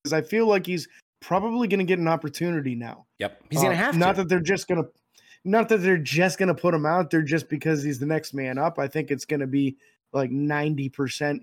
because 0.04 0.12
I 0.14 0.22
feel 0.22 0.46
like 0.48 0.66
he's 0.66 0.88
probably 1.22 1.68
going 1.68 1.80
to 1.80 1.86
get 1.86 2.00
an 2.00 2.08
opportunity 2.08 2.76
now. 2.76 3.06
yep. 3.20 3.42
He's 3.50 3.60
going 3.62 3.70
Uh, 3.72 3.78
to 3.80 3.84
have 3.84 3.94
to. 3.94 3.98
Not 4.00 4.16
that 4.18 4.28
they're 4.30 4.40
just 4.40 4.68
going 4.68 4.84
to, 4.84 4.90
not 5.46 5.70
that 5.70 5.78
they're 5.78 5.98
just 5.98 6.38
going 6.38 6.48
to 6.48 6.54
put 6.56 6.74
him 6.74 6.86
out 6.86 7.10
there 7.10 7.22
just 7.22 7.48
because 7.50 7.82
he's 7.82 7.98
the 8.00 8.06
next 8.06 8.34
man 8.34 8.58
up. 8.58 8.78
I 8.78 8.88
think 8.88 9.10
it's 9.10 9.26
going 9.26 9.40
to 9.40 9.48
be 9.48 9.78
like 10.14 10.30
90% 10.30 10.92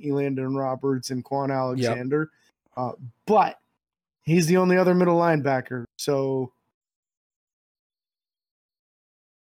Elandon 0.07 0.57
Roberts 0.59 1.11
and 1.11 1.25
Kwon 1.25 1.51
Alexander. 1.55 2.31
Yep. 2.77 2.77
Uh, 2.77 2.93
but 3.27 3.59
he's 4.25 4.47
the 4.47 4.57
only 4.59 4.77
other 4.77 4.95
middle 4.95 5.19
linebacker. 5.19 5.85
So 5.99 6.53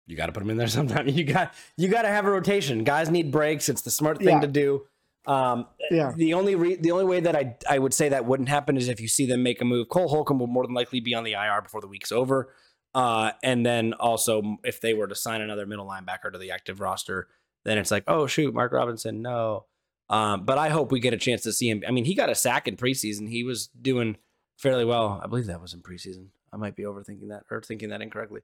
you 0.05 0.15
got 0.15 0.27
to 0.27 0.31
put 0.31 0.39
them 0.39 0.49
in 0.49 0.57
there 0.57 0.67
sometime. 0.79 1.07
You 1.07 1.23
got 1.23 1.53
you 1.77 1.87
got 1.87 2.03
to 2.03 2.09
have 2.09 2.25
a 2.25 2.31
rotation. 2.31 2.83
Guys 2.83 3.09
need 3.09 3.31
breaks. 3.31 3.69
It's 3.69 3.81
the 3.81 3.91
smart 3.91 4.17
thing 4.19 4.27
yeah. 4.27 4.41
to 4.41 4.47
do. 4.47 4.85
Um, 5.25 5.67
yeah. 5.89 6.11
The 6.15 6.33
only 6.33 6.55
re- 6.55 6.75
the 6.75 6.91
only 6.91 7.05
way 7.05 7.21
that 7.21 7.35
I 7.35 7.55
I 7.69 7.79
would 7.79 7.93
say 7.93 8.09
that 8.09 8.25
wouldn't 8.25 8.49
happen 8.49 8.77
is 8.77 8.89
if 8.89 8.99
you 8.99 9.07
see 9.07 9.25
them 9.25 9.43
make 9.43 9.61
a 9.61 9.65
move. 9.65 9.89
Cole 9.89 10.09
Holcomb 10.09 10.39
will 10.39 10.47
more 10.47 10.65
than 10.65 10.75
likely 10.75 10.99
be 10.99 11.13
on 11.13 11.23
the 11.23 11.33
IR 11.33 11.61
before 11.61 11.81
the 11.81 11.87
week's 11.87 12.11
over. 12.11 12.53
Uh, 12.93 13.31
and 13.41 13.65
then 13.65 13.93
also 13.93 14.57
if 14.63 14.79
they 14.79 14.93
were 14.93 15.07
to 15.07 15.15
sign 15.15 15.41
another 15.41 15.65
middle 15.65 15.87
linebacker 15.87 16.31
to 16.31 16.37
the 16.37 16.51
active 16.51 16.79
roster, 16.79 17.27
then 17.65 17.77
it's 17.77 17.89
like, 17.89 18.03
oh 18.07 18.27
shoot, 18.27 18.53
Mark 18.53 18.71
Robinson, 18.71 19.21
no. 19.21 19.65
Um, 20.09 20.45
but 20.45 20.57
I 20.57 20.69
hope 20.69 20.91
we 20.91 20.99
get 20.99 21.13
a 21.13 21.17
chance 21.17 21.41
to 21.43 21.53
see 21.53 21.69
him. 21.69 21.81
I 21.87 21.91
mean, 21.91 22.05
he 22.05 22.13
got 22.13 22.29
a 22.29 22.35
sack 22.35 22.67
in 22.67 22.75
preseason. 22.75 23.29
He 23.29 23.43
was 23.43 23.67
doing 23.67 24.17
fairly 24.57 24.85
well. 24.85 25.19
I 25.23 25.27
believe 25.27 25.47
that 25.47 25.61
was 25.61 25.73
in 25.73 25.81
preseason. 25.81 26.27
I 26.51 26.57
might 26.57 26.75
be 26.75 26.83
overthinking 26.83 27.29
that 27.29 27.43
or 27.49 27.61
thinking 27.61 27.89
that 27.89 28.01
incorrectly. 28.01 28.41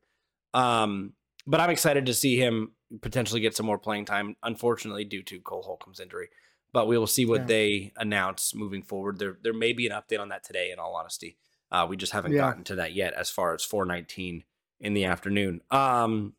Um, 0.53 1.13
but 1.49 1.59
I'm 1.59 1.71
excited 1.71 2.05
to 2.05 2.13
see 2.13 2.37
him 2.37 2.73
potentially 3.01 3.41
get 3.41 3.55
some 3.55 3.65
more 3.65 3.79
playing 3.79 4.05
time. 4.05 4.35
Unfortunately, 4.43 5.03
due 5.03 5.23
to 5.23 5.39
Cole 5.39 5.63
Holcomb's 5.63 5.99
injury, 5.99 6.29
but 6.71 6.87
we 6.87 6.95
will 6.95 7.07
see 7.07 7.25
what 7.25 7.41
yeah. 7.41 7.47
they 7.47 7.93
announce 7.97 8.53
moving 8.53 8.83
forward. 8.83 9.17
There, 9.17 9.37
there 9.41 9.53
may 9.53 9.73
be 9.73 9.87
an 9.87 9.93
update 9.93 10.19
on 10.19 10.29
that 10.29 10.43
today. 10.43 10.69
In 10.71 10.77
all 10.77 10.95
honesty, 10.95 11.37
uh, 11.71 11.87
we 11.89 11.97
just 11.97 12.11
haven't 12.11 12.33
yeah. 12.33 12.41
gotten 12.41 12.63
to 12.65 12.75
that 12.75 12.93
yet. 12.93 13.13
As 13.13 13.31
far 13.31 13.55
as 13.55 13.63
419 13.63 14.43
in 14.79 14.93
the 14.93 15.05
afternoon. 15.05 15.61
Um, 15.71 16.33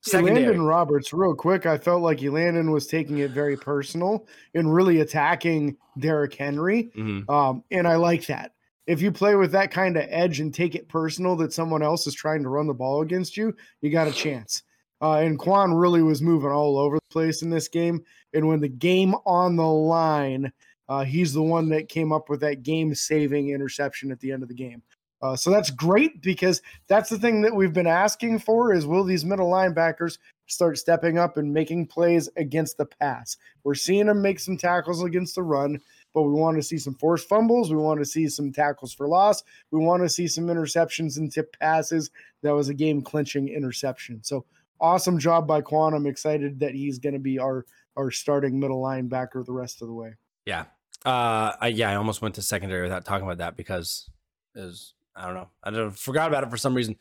secondary. 0.00 0.46
Landon 0.46 0.62
Roberts, 0.62 1.12
real 1.12 1.34
quick, 1.34 1.66
I 1.66 1.76
felt 1.76 2.00
like 2.00 2.22
Landon 2.22 2.70
was 2.70 2.86
taking 2.86 3.18
it 3.18 3.32
very 3.32 3.58
personal 3.58 4.26
and 4.54 4.72
really 4.72 5.00
attacking 5.00 5.76
Derrick 5.98 6.34
Henry. 6.34 6.90
Mm-hmm. 6.96 7.30
Um, 7.30 7.64
and 7.70 7.86
I 7.86 7.96
like 7.96 8.26
that. 8.28 8.53
If 8.86 9.00
you 9.00 9.12
play 9.12 9.34
with 9.34 9.52
that 9.52 9.70
kind 9.70 9.96
of 9.96 10.04
edge 10.08 10.40
and 10.40 10.52
take 10.52 10.74
it 10.74 10.88
personal 10.88 11.36
that 11.36 11.52
someone 11.52 11.82
else 11.82 12.06
is 12.06 12.14
trying 12.14 12.42
to 12.42 12.48
run 12.48 12.66
the 12.66 12.74
ball 12.74 13.00
against 13.02 13.36
you, 13.36 13.54
you 13.80 13.90
got 13.90 14.08
a 14.08 14.12
chance. 14.12 14.62
Uh, 15.00 15.18
and 15.18 15.38
Kwon 15.38 15.78
really 15.78 16.02
was 16.02 16.22
moving 16.22 16.50
all 16.50 16.78
over 16.78 16.96
the 16.96 17.12
place 17.12 17.42
in 17.42 17.50
this 17.50 17.68
game. 17.68 18.04
And 18.32 18.48
when 18.48 18.60
the 18.60 18.68
game 18.68 19.14
on 19.26 19.56
the 19.56 19.66
line, 19.66 20.52
uh, 20.88 21.04
he's 21.04 21.32
the 21.32 21.42
one 21.42 21.68
that 21.70 21.88
came 21.88 22.12
up 22.12 22.28
with 22.28 22.40
that 22.40 22.62
game 22.62 22.94
saving 22.94 23.50
interception 23.50 24.10
at 24.10 24.20
the 24.20 24.32
end 24.32 24.42
of 24.42 24.48
the 24.48 24.54
game. 24.54 24.82
Uh, 25.22 25.34
so 25.34 25.50
that's 25.50 25.70
great 25.70 26.20
because 26.20 26.60
that's 26.86 27.08
the 27.08 27.18
thing 27.18 27.40
that 27.40 27.54
we've 27.54 27.72
been 27.72 27.86
asking 27.86 28.38
for 28.38 28.74
is 28.74 28.84
will 28.84 29.04
these 29.04 29.24
middle 29.24 29.50
linebackers 29.50 30.18
start 30.46 30.76
stepping 30.76 31.16
up 31.16 31.38
and 31.38 31.52
making 31.52 31.86
plays 31.86 32.28
against 32.36 32.76
the 32.76 32.84
pass? 32.84 33.38
We're 33.62 33.74
seeing 33.74 34.06
them 34.06 34.20
make 34.20 34.38
some 34.38 34.58
tackles 34.58 35.02
against 35.02 35.34
the 35.34 35.42
run, 35.42 35.80
but 36.14 36.22
we 36.22 36.32
want 36.32 36.56
to 36.56 36.62
see 36.62 36.78
some 36.78 36.94
forced 36.94 37.28
fumbles. 37.28 37.70
We 37.70 37.76
want 37.76 38.00
to 38.00 38.06
see 38.06 38.28
some 38.28 38.52
tackles 38.52 38.94
for 38.94 39.08
loss. 39.08 39.42
We 39.70 39.80
want 39.80 40.02
to 40.04 40.08
see 40.08 40.28
some 40.28 40.46
interceptions 40.46 41.18
and 41.18 41.30
tip 41.30 41.58
passes. 41.58 42.10
That 42.42 42.54
was 42.54 42.68
a 42.68 42.74
game 42.74 43.02
clinching 43.02 43.48
interception. 43.48 44.22
So 44.22 44.46
awesome 44.80 45.18
job 45.18 45.46
by 45.46 45.60
Kwon. 45.60 45.94
I'm 45.94 46.06
excited 46.06 46.60
that 46.60 46.74
he's 46.74 46.98
going 46.98 47.14
to 47.14 47.18
be 47.18 47.38
our 47.38 47.66
our 47.96 48.10
starting 48.10 48.58
middle 48.58 48.82
linebacker 48.82 49.44
the 49.44 49.52
rest 49.52 49.82
of 49.82 49.88
the 49.88 49.94
way. 49.94 50.14
Yeah. 50.46 50.64
Uh, 51.04 51.52
I, 51.60 51.68
yeah, 51.68 51.90
I 51.90 51.96
almost 51.96 52.22
went 52.22 52.34
to 52.36 52.42
secondary 52.42 52.82
without 52.82 53.04
talking 53.04 53.26
about 53.26 53.38
that 53.38 53.56
because 53.56 54.08
is 54.54 54.94
I 55.14 55.26
don't 55.26 55.34
know. 55.34 55.48
I 55.62 55.70
don't, 55.70 55.96
forgot 55.96 56.28
about 56.28 56.44
it 56.44 56.50
for 56.50 56.56
some 56.56 56.74
reason. 56.74 56.96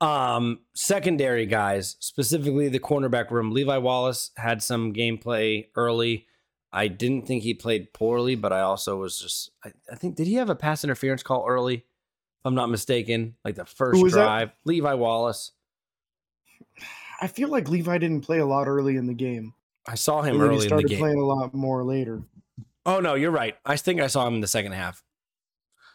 Um, 0.00 0.60
secondary 0.74 1.46
guys, 1.46 1.96
specifically 2.00 2.68
the 2.68 2.80
cornerback 2.80 3.30
room. 3.30 3.52
Levi 3.52 3.78
Wallace 3.78 4.32
had 4.36 4.62
some 4.62 4.92
gameplay 4.92 5.68
early. 5.76 6.26
I 6.74 6.88
didn't 6.88 7.26
think 7.26 7.44
he 7.44 7.54
played 7.54 7.92
poorly, 7.92 8.34
but 8.34 8.52
I 8.52 8.62
also 8.62 8.96
was 8.96 9.18
just 9.18 9.52
I, 9.64 9.70
I 9.90 9.94
think 9.94 10.16
did 10.16 10.26
he 10.26 10.34
have 10.34 10.50
a 10.50 10.56
pass 10.56 10.82
interference 10.82 11.22
call 11.22 11.46
early? 11.46 11.76
If 11.76 11.84
I'm 12.44 12.56
not 12.56 12.68
mistaken, 12.68 13.36
like 13.44 13.54
the 13.54 13.64
first 13.64 14.04
drive. 14.08 14.48
That? 14.48 14.56
Levi 14.64 14.92
Wallace. 14.94 15.52
I 17.20 17.28
feel 17.28 17.48
like 17.48 17.68
Levi 17.68 17.96
didn't 17.98 18.22
play 18.22 18.40
a 18.40 18.44
lot 18.44 18.66
early 18.66 18.96
in 18.96 19.06
the 19.06 19.14
game. 19.14 19.54
I 19.86 19.94
saw 19.94 20.20
him 20.22 20.40
early 20.40 20.42
in 20.42 20.48
the 20.50 20.56
game. 20.56 20.62
he 20.62 20.66
started 20.66 20.98
playing 20.98 21.18
a 21.18 21.24
lot 21.24 21.54
more 21.54 21.84
later. 21.84 22.22
Oh 22.84 22.98
no, 22.98 23.14
you're 23.14 23.30
right. 23.30 23.56
I 23.64 23.76
think 23.76 24.00
I 24.00 24.08
saw 24.08 24.26
him 24.26 24.34
in 24.34 24.40
the 24.40 24.48
second 24.48 24.72
half. 24.72 25.04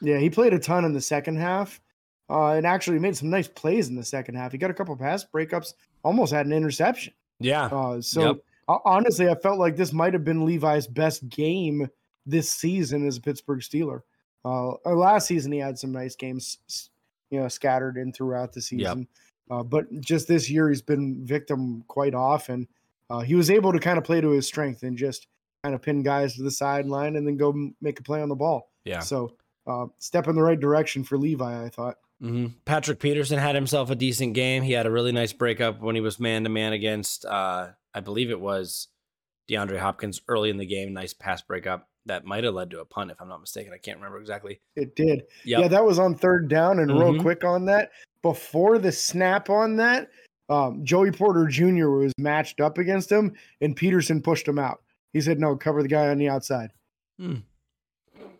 Yeah, 0.01 0.17
he 0.17 0.30
played 0.30 0.53
a 0.53 0.59
ton 0.59 0.86
in 0.86 0.93
the 0.93 1.01
second 1.01 1.36
half, 1.36 1.82
uh, 2.30 2.53
and 2.53 2.65
actually 2.65 2.99
made 2.99 3.17
some 3.17 3.30
nice 3.30 3.49
plays 3.49 3.89
in 3.89 3.95
the 3.97 4.05
second 4.05 4.36
half. 4.36 4.53
He 4.53 4.57
got 4.57 4.71
a 4.71 4.73
couple 4.73 4.95
pass 4.95 5.25
breakups, 5.25 5.73
almost 6.03 6.32
had 6.32 6.45
an 6.45 6.53
interception. 6.53 7.13
Yeah. 7.39 7.65
Uh, 7.65 8.01
so 8.01 8.21
yep. 8.21 8.38
Honestly, 8.86 9.30
I 9.30 9.36
felt 9.36 9.59
like 9.59 9.76
this 9.76 9.93
might 9.93 10.13
have 10.13 10.24
been 10.24 10.45
Levi's 10.45 10.88
best 10.88 11.28
game 11.28 11.88
this 12.26 12.49
season 12.49 13.07
as 13.07 13.17
a 13.17 13.22
Pittsburgh 13.22 13.59
Steeler. 13.59 14.01
Uh, 14.45 14.74
last 14.86 15.28
season 15.28 15.51
he 15.51 15.59
had 15.59 15.78
some 15.78 15.91
nice 15.91 16.15
games, 16.15 16.89
you 17.30 17.39
know, 17.39 17.47
scattered 17.47 17.97
in 17.97 18.13
throughout 18.13 18.53
the 18.53 18.61
season. 18.61 18.99
Yep. 18.99 19.07
Uh, 19.51 19.63
but 19.63 19.86
just 19.99 20.28
this 20.28 20.49
year 20.49 20.70
he's 20.70 20.82
been 20.82 21.26
victim 21.26 21.84
quite 21.88 22.13
often. 22.13 22.67
Uh, 23.09 23.22
he 23.22 23.36
was 23.36 23.49
able 23.49 23.74
to 23.74 23.80
kind 23.80 23.97
of 23.97 24.03
play 24.03 24.22
to 24.22 24.30
his 24.30 24.45
strength 24.45 24.84
and 24.84 24.97
just 24.97 25.28
kind 25.63 25.74
of 25.74 25.82
pin 25.82 26.03
guys 26.03 26.36
to 26.36 26.43
the 26.43 26.51
sideline 26.51 27.15
and 27.15 27.28
then 27.28 27.36
go 27.36 27.53
make 27.82 27.99
a 27.99 28.03
play 28.03 28.22
on 28.22 28.30
the 28.30 28.36
ball. 28.36 28.72
Yeah. 28.86 28.99
So 28.99 29.34
uh, 29.67 29.88
step 29.97 30.28
in 30.28 30.36
the 30.36 30.43
right 30.43 30.59
direction 30.59 31.03
for 31.03 31.17
Levi, 31.17 31.65
I 31.65 31.70
thought. 31.70 31.97
Mm-hmm. 32.22 32.47
Patrick 32.65 32.99
Peterson 32.99 33.39
had 33.39 33.55
himself 33.55 33.89
a 33.89 33.95
decent 33.95 34.34
game. 34.34 34.61
He 34.61 34.74
had 34.74 34.86
a 34.86 34.91
really 34.91 35.11
nice 35.11 35.34
breakup 35.34 35.82
when 35.82 35.95
he 35.95 36.01
was 36.01 36.20
man 36.20 36.43
to 36.43 36.49
man 36.49 36.74
against, 36.74 37.26
uh, 37.26 37.70
I 37.94 38.00
believe 38.00 38.30
it 38.30 38.40
was 38.40 38.88
DeAndre 39.50 39.80
Hopkins 39.80 40.22
early 40.28 40.50
in 40.50 40.58
the 40.58 40.66
game. 40.66 40.94
Nice 40.94 41.14
pass 41.14 41.42
breakup 41.42 41.88
that 42.06 42.26
might 42.26 42.44
have 42.44 42.54
led 42.54 42.72
to 42.72 42.82
a 42.82 42.86
punt, 42.86 43.12
if 43.12 43.22
I'm 43.22 43.30
not 43.30 43.42
mistaken. 43.42 43.74
I 43.74 43.78
can't 43.78 43.98
remember 43.98 44.20
exactly. 44.20 44.62
It 44.76 44.96
did. 44.96 45.24
Yep. 45.46 45.62
Yeah, 45.62 45.68
that 45.68 45.86
was 45.86 46.00
on 46.00 46.16
third 46.16 46.50
down. 46.50 46.80
And 46.80 46.90
mm-hmm. 46.90 47.00
real 47.00 47.22
quick 47.22 47.44
on 47.44 47.66
that, 47.66 47.92
before 48.22 48.80
the 48.80 48.92
snap 48.92 49.50
on 49.50 49.76
that, 49.78 50.10
um, 50.50 50.84
Joey 50.84 51.12
Porter 51.12 51.48
Jr. 51.48 51.90
was 51.90 52.12
matched 52.18 52.60
up 52.60 52.78
against 52.78 53.12
him, 53.12 53.34
and 53.62 53.76
Peterson 53.76 54.22
pushed 54.22 54.48
him 54.48 54.58
out. 54.58 54.82
He 55.14 55.22
said, 55.22 55.40
"No, 55.40 55.56
cover 55.56 55.84
the 55.84 55.88
guy 55.88 56.08
on 56.10 56.18
the 56.18 56.30
outside." 56.30 56.72
Hmm 57.20 57.36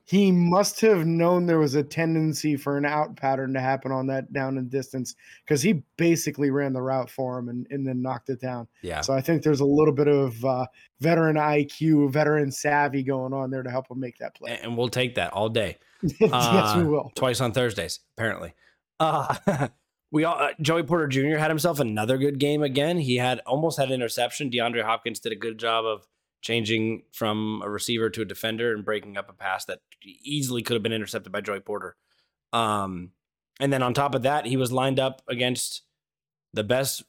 he 0.10 0.32
must 0.32 0.82
have 0.82 1.06
known 1.06 1.46
there 1.46 1.60
was 1.60 1.76
a 1.76 1.84
tendency 1.84 2.58
for 2.58 2.80
an 2.80 2.84
out 2.84 3.16
pattern 3.16 3.54
to 3.54 3.60
happen 3.60 3.92
on 3.92 4.08
that 4.08 4.34
down 4.34 4.58
and 4.58 4.68
distance 4.68 5.14
because 5.46 5.62
he 5.62 5.84
basically 5.98 6.50
ran 6.50 6.74
the 6.74 6.82
route 6.82 7.12
for 7.12 7.38
him 7.38 7.48
and, 7.48 7.68
and 7.70 7.86
then 7.86 8.02
knocked 8.02 8.32
it 8.32 8.42
down. 8.42 8.68
Yeah. 8.82 9.02
So 9.02 9.14
I 9.14 9.22
think 9.22 9.44
there's 9.44 9.60
a 9.60 9.66
little 9.66 9.94
bit 9.94 10.08
of 10.08 10.44
uh, 10.44 10.66
veteran 11.00 11.36
IQ, 11.36 12.12
veteran 12.12 12.52
savvy 12.52 13.04
going 13.04 13.34
on 13.34 13.52
there 13.52 13.62
to 13.62 13.70
help 13.70 13.92
him 13.92 14.00
make 14.00 14.18
that 14.18 14.34
play. 14.34 14.60
And 14.64 14.76
we'll 14.76 14.90
take 14.90 15.14
that 15.14 15.32
all 15.32 15.48
day. 15.48 15.78
yes, 16.02 16.32
uh, 16.34 16.74
we 16.80 16.86
will. 16.86 17.12
Twice 17.14 17.40
on 17.40 17.52
Thursdays, 17.52 18.00
apparently. 18.18 18.56
Uh, 19.00 19.68
we 20.12 20.24
all 20.24 20.40
uh, 20.40 20.54
Joey 20.60 20.82
Porter 20.82 21.08
Jr. 21.08 21.38
had 21.38 21.52
himself 21.52 21.80
another 21.80 22.18
good 22.18 22.40
game 22.40 22.64
again. 22.64 22.98
He 22.98 23.18
had 23.18 23.42
almost 23.46 23.78
had 23.78 23.90
an 23.90 23.94
interception. 23.94 24.50
DeAndre 24.50 24.84
Hopkins 24.84 25.20
did 25.20 25.34
a 25.34 25.36
good 25.36 25.60
job 25.60 25.86
of 25.86 26.08
changing 26.42 27.04
from 27.12 27.62
a 27.64 27.70
receiver 27.70 28.10
to 28.10 28.22
a 28.22 28.26
defender 28.26 28.74
and 28.74 28.86
breaking 28.86 29.18
up 29.18 29.30
a 29.30 29.34
pass 29.34 29.66
that 29.66 29.80
easily 30.04 30.62
could 30.62 30.76
have 30.76 30.84
been 30.84 30.94
intercepted 30.94 31.32
by 31.32 31.42
Joey 31.42 31.60
Porter. 31.60 31.96
Um, 32.54 33.12
and 33.60 33.74
then 33.74 33.84
on 33.84 33.94
top 33.94 34.16
of 34.16 34.24
that, 34.24 34.46
he 34.46 34.58
was 34.58 34.72
lined 34.72 35.00
up 35.00 35.22
against 35.28 35.84
the 36.54 36.64
best, 36.64 37.04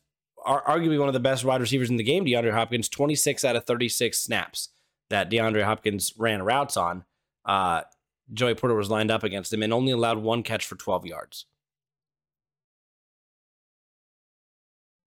arguably 0.45 0.99
one 0.99 1.09
of 1.09 1.15
the 1.15 1.21
best 1.21 1.45
wide 1.45 1.61
receivers 1.61 1.91
in 1.91 1.97
the 1.97 2.03
game, 2.03 2.25
DeAndre 2.25 2.53
Hopkins, 2.53 2.89
26 2.89 3.45
out 3.45 3.57
of 3.57 3.65
36 3.65 4.19
snaps 4.19 4.71
that 5.11 5.31
DeAndre 5.31 5.65
Hopkins 5.65 6.13
ran 6.17 6.43
routes 6.43 6.77
on. 6.77 7.05
Uh, 7.45 7.83
Joey 8.33 8.55
Porter 8.55 8.75
was 8.75 8.91
lined 8.91 9.11
up 9.11 9.23
against 9.23 9.53
him 9.53 9.63
and 9.63 9.73
only 9.73 9.93
allowed 9.93 10.19
one 10.19 10.43
catch 10.43 10.67
for 10.67 10.77
12 10.77 11.07
yards. 11.07 11.47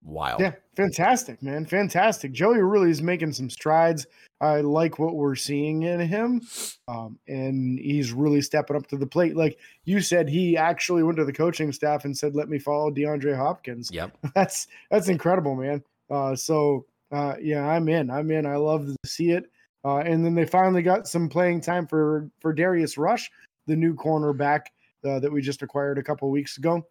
Wild. 0.04 0.41
Yeah, 0.41 0.54
fantastic, 0.76 1.41
man. 1.41 1.66
Fantastic. 1.66 2.32
Joey 2.32 2.62
really 2.62 2.91
is 2.91 3.01
making 3.01 3.34
some 3.34 3.49
strides. 3.49 4.06
I 4.41 4.62
like 4.62 4.99
what 4.99 5.16
we're 5.16 5.36
seeing 5.36 5.84
in 5.84 5.99
him. 6.01 6.41
Um, 6.88 7.18
and 7.28 7.80
he's 7.80 8.12
really 8.12 8.41
stepping 8.41 8.76
up 8.76 8.88
to 8.88 8.97
the 8.97 9.08
plate. 9.08 9.36
Like 9.36 9.58
you 9.86 10.01
said, 10.01 10.28
he 10.28 10.58
actually 10.58 11.04
went 11.04 11.18
to 11.18 11.26
the 11.26 11.34
coaching 11.34 11.72
staff 11.72 12.06
and 12.06 12.18
said, 12.18 12.36
Let 12.36 12.49
me 12.49 12.60
follow 12.60 12.91
DeAndre 12.91 13.38
Hopkins. 13.38 13.89
Yep. 13.91 14.18
That's 14.36 14.68
that's 14.91 15.08
incredible, 15.08 15.56
man. 15.56 15.84
Uh, 16.10 16.36
so 16.36 16.86
uh, 17.12 17.36
yeah, 17.41 17.66
I'm 17.66 17.88
in. 17.88 18.10
I'm 18.10 18.32
in. 18.32 18.45
I 18.45 18.56
love 18.56 18.88
to 18.88 18.95
see 19.06 19.32
it. 19.32 19.45
Uh, 19.86 19.97
and 19.97 20.26
then 20.26 20.34
they 20.34 20.45
finally 20.45 20.82
got 20.82 21.08
some 21.08 21.30
playing 21.30 21.62
time 21.62 21.88
for 21.88 22.30
for 22.39 22.54
Darius 22.54 22.97
Rush, 22.97 23.30
the 23.68 23.76
new 23.76 23.93
cornerback 23.93 24.62
uh, 25.06 25.20
that 25.20 25.32
we 25.32 25.41
just 25.41 25.62
acquired 25.62 25.97
a 25.97 26.04
couple 26.04 26.30
weeks 26.30 26.58
ago. 26.58 26.86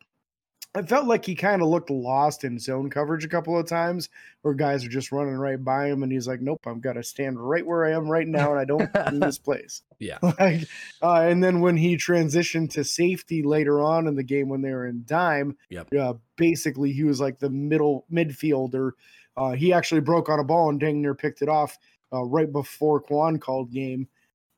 I 0.74 0.80
felt 0.82 1.06
like 1.06 1.26
he 1.26 1.34
kind 1.34 1.60
of 1.60 1.68
looked 1.68 1.90
lost 1.90 2.44
in 2.44 2.58
zone 2.58 2.88
coverage 2.88 3.24
a 3.24 3.28
couple 3.28 3.58
of 3.58 3.66
times 3.66 4.08
where 4.40 4.54
guys 4.54 4.84
are 4.84 4.88
just 4.88 5.12
running 5.12 5.34
right 5.34 5.62
by 5.62 5.86
him 5.86 6.02
and 6.02 6.10
he's 6.10 6.26
like, 6.26 6.40
Nope, 6.40 6.66
I've 6.66 6.80
got 6.80 6.94
to 6.94 7.02
stand 7.02 7.38
right 7.38 7.66
where 7.66 7.84
I 7.84 7.92
am 7.92 8.08
right 8.08 8.26
now 8.26 8.52
and 8.52 8.58
I 8.58 8.64
don't 8.64 8.90
in 9.08 9.20
this 9.20 9.38
place. 9.48 9.82
Yeah. 9.98 10.18
Like, 10.22 10.66
uh, 11.02 11.26
and 11.28 11.44
then 11.44 11.60
when 11.60 11.76
he 11.76 11.96
transitioned 11.96 12.70
to 12.70 12.84
safety 12.84 13.42
later 13.42 13.80
on 13.80 14.06
in 14.06 14.16
the 14.16 14.22
game 14.22 14.48
when 14.48 14.62
they 14.62 14.70
were 14.70 14.86
in 14.86 15.04
dime, 15.06 15.56
yep. 15.68 15.88
uh, 15.94 16.14
basically 16.36 16.92
he 16.92 17.04
was 17.04 17.20
like 17.20 17.38
the 17.38 17.50
middle 17.50 18.06
midfielder 18.10 18.92
Uh, 19.36 19.52
he 19.52 19.72
actually 19.72 20.00
broke 20.00 20.28
on 20.28 20.40
a 20.40 20.44
ball 20.44 20.70
and 20.70 20.80
dang 20.80 21.02
near 21.02 21.14
picked 21.14 21.42
it 21.42 21.48
off 21.48 21.78
uh, 22.12 22.22
right 22.24 22.50
before 22.50 23.02
Kwon 23.02 23.40
called 23.40 23.72
game. 23.72 24.08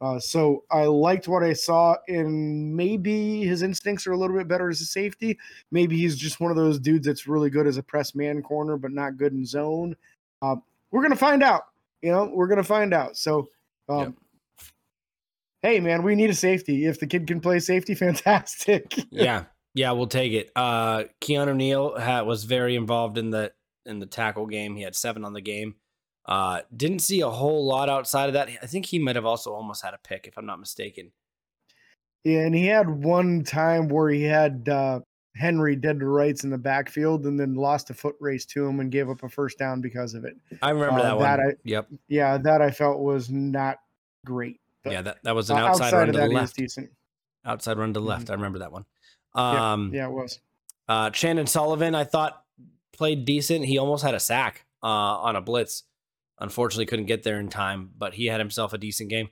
Uh, 0.04 0.20
so 0.20 0.64
I 0.70 0.84
liked 0.84 1.28
what 1.28 1.42
I 1.42 1.54
saw, 1.54 1.96
and 2.08 2.76
maybe 2.76 3.42
his 3.46 3.62
instincts 3.62 4.06
are 4.06 4.12
a 4.12 4.18
little 4.18 4.36
bit 4.36 4.46
better 4.46 4.68
as 4.68 4.82
a 4.82 4.84
safety. 4.84 5.38
Maybe 5.70 5.96
he's 5.96 6.14
just 6.14 6.40
one 6.40 6.50
of 6.50 6.58
those 6.58 6.78
dudes 6.78 7.06
that's 7.06 7.26
really 7.26 7.48
good 7.48 7.66
as 7.66 7.78
a 7.78 7.82
press 7.82 8.14
man 8.14 8.42
corner, 8.42 8.76
but 8.76 8.92
not 8.92 9.16
good 9.16 9.32
in 9.32 9.46
zone. 9.46 9.96
Uh, 10.42 10.56
we're 10.90 11.00
gonna 11.00 11.16
find 11.16 11.42
out. 11.42 11.62
You 12.02 12.12
know, 12.12 12.30
we're 12.34 12.48
gonna 12.48 12.62
find 12.62 12.92
out. 12.92 13.16
So, 13.16 13.48
um, 13.88 13.98
yep. 13.98 14.12
hey, 15.62 15.80
man, 15.80 16.02
we 16.02 16.14
need 16.16 16.28
a 16.28 16.34
safety. 16.34 16.84
If 16.84 17.00
the 17.00 17.06
kid 17.06 17.26
can 17.26 17.40
play 17.40 17.58
safety, 17.58 17.94
fantastic. 17.94 18.94
yeah, 19.10 19.44
yeah, 19.72 19.92
we'll 19.92 20.06
take 20.06 20.34
it. 20.34 20.50
Uh, 20.54 21.04
Keanu 21.22 21.56
Neal 21.56 21.96
had, 21.96 22.22
was 22.22 22.44
very 22.44 22.76
involved 22.76 23.16
in 23.16 23.30
the 23.30 23.52
in 23.86 24.00
the 24.00 24.06
tackle 24.06 24.48
game. 24.48 24.76
He 24.76 24.82
had 24.82 24.96
seven 24.96 25.24
on 25.24 25.32
the 25.32 25.40
game. 25.40 25.76
Uh, 26.26 26.60
didn't 26.74 27.00
see 27.00 27.20
a 27.20 27.28
whole 27.28 27.66
lot 27.66 27.90
outside 27.90 28.28
of 28.28 28.32
that. 28.32 28.48
I 28.62 28.66
think 28.66 28.86
he 28.86 28.98
might 28.98 29.16
have 29.16 29.26
also 29.26 29.52
almost 29.52 29.84
had 29.84 29.94
a 29.94 29.98
pick, 29.98 30.26
if 30.26 30.38
I'm 30.38 30.46
not 30.46 30.58
mistaken. 30.58 31.12
Yeah, 32.24 32.40
and 32.40 32.54
he 32.54 32.66
had 32.66 32.88
one 32.88 33.44
time 33.44 33.88
where 33.88 34.08
he 34.08 34.22
had 34.22 34.66
uh, 34.68 35.00
Henry 35.36 35.76
dead 35.76 36.00
to 36.00 36.06
rights 36.06 36.44
in 36.44 36.50
the 36.50 36.56
backfield, 36.56 37.26
and 37.26 37.38
then 37.38 37.54
lost 37.54 37.90
a 37.90 37.94
foot 37.94 38.16
race 38.20 38.46
to 38.46 38.64
him 38.64 38.80
and 38.80 38.90
gave 38.90 39.10
up 39.10 39.22
a 39.22 39.28
first 39.28 39.58
down 39.58 39.82
because 39.82 40.14
of 40.14 40.24
it. 40.24 40.34
I 40.62 40.70
remember 40.70 41.00
uh, 41.00 41.02
that, 41.02 41.18
that 41.18 41.38
one. 41.38 41.50
I, 41.50 41.52
yep. 41.64 41.88
Yeah, 42.08 42.38
that 42.38 42.62
I 42.62 42.70
felt 42.70 43.00
was 43.00 43.28
not 43.28 43.80
great. 44.24 44.60
Yeah, 44.86 45.02
that, 45.02 45.18
that 45.24 45.34
was 45.34 45.50
an 45.50 45.58
outside, 45.58 45.86
outside 45.86 45.96
run 45.98 46.06
to 46.12 46.18
the 46.20 46.28
left. 46.28 46.56
Decent. 46.56 46.90
Outside 47.44 47.76
run 47.76 47.92
to 47.92 48.00
the 48.00 48.06
left. 48.06 48.24
Mm-hmm. 48.24 48.32
I 48.32 48.34
remember 48.36 48.58
that 48.60 48.72
one. 48.72 48.86
Um, 49.34 49.90
yeah, 49.92 50.00
yeah, 50.00 50.08
it 50.08 50.12
was. 50.12 50.40
Uh, 50.88 51.10
Chandon 51.10 51.46
Sullivan, 51.46 51.94
I 51.94 52.04
thought 52.04 52.42
played 52.92 53.24
decent. 53.24 53.64
He 53.66 53.76
almost 53.76 54.04
had 54.04 54.14
a 54.14 54.20
sack 54.20 54.64
uh, 54.82 54.86
on 54.86 55.36
a 55.36 55.40
blitz. 55.42 55.84
Unfortunately, 56.38 56.86
couldn't 56.86 57.06
get 57.06 57.22
there 57.22 57.38
in 57.38 57.48
time, 57.48 57.90
but 57.96 58.14
he 58.14 58.26
had 58.26 58.40
himself 58.40 58.72
a 58.72 58.78
decent 58.78 59.10
game. 59.10 59.28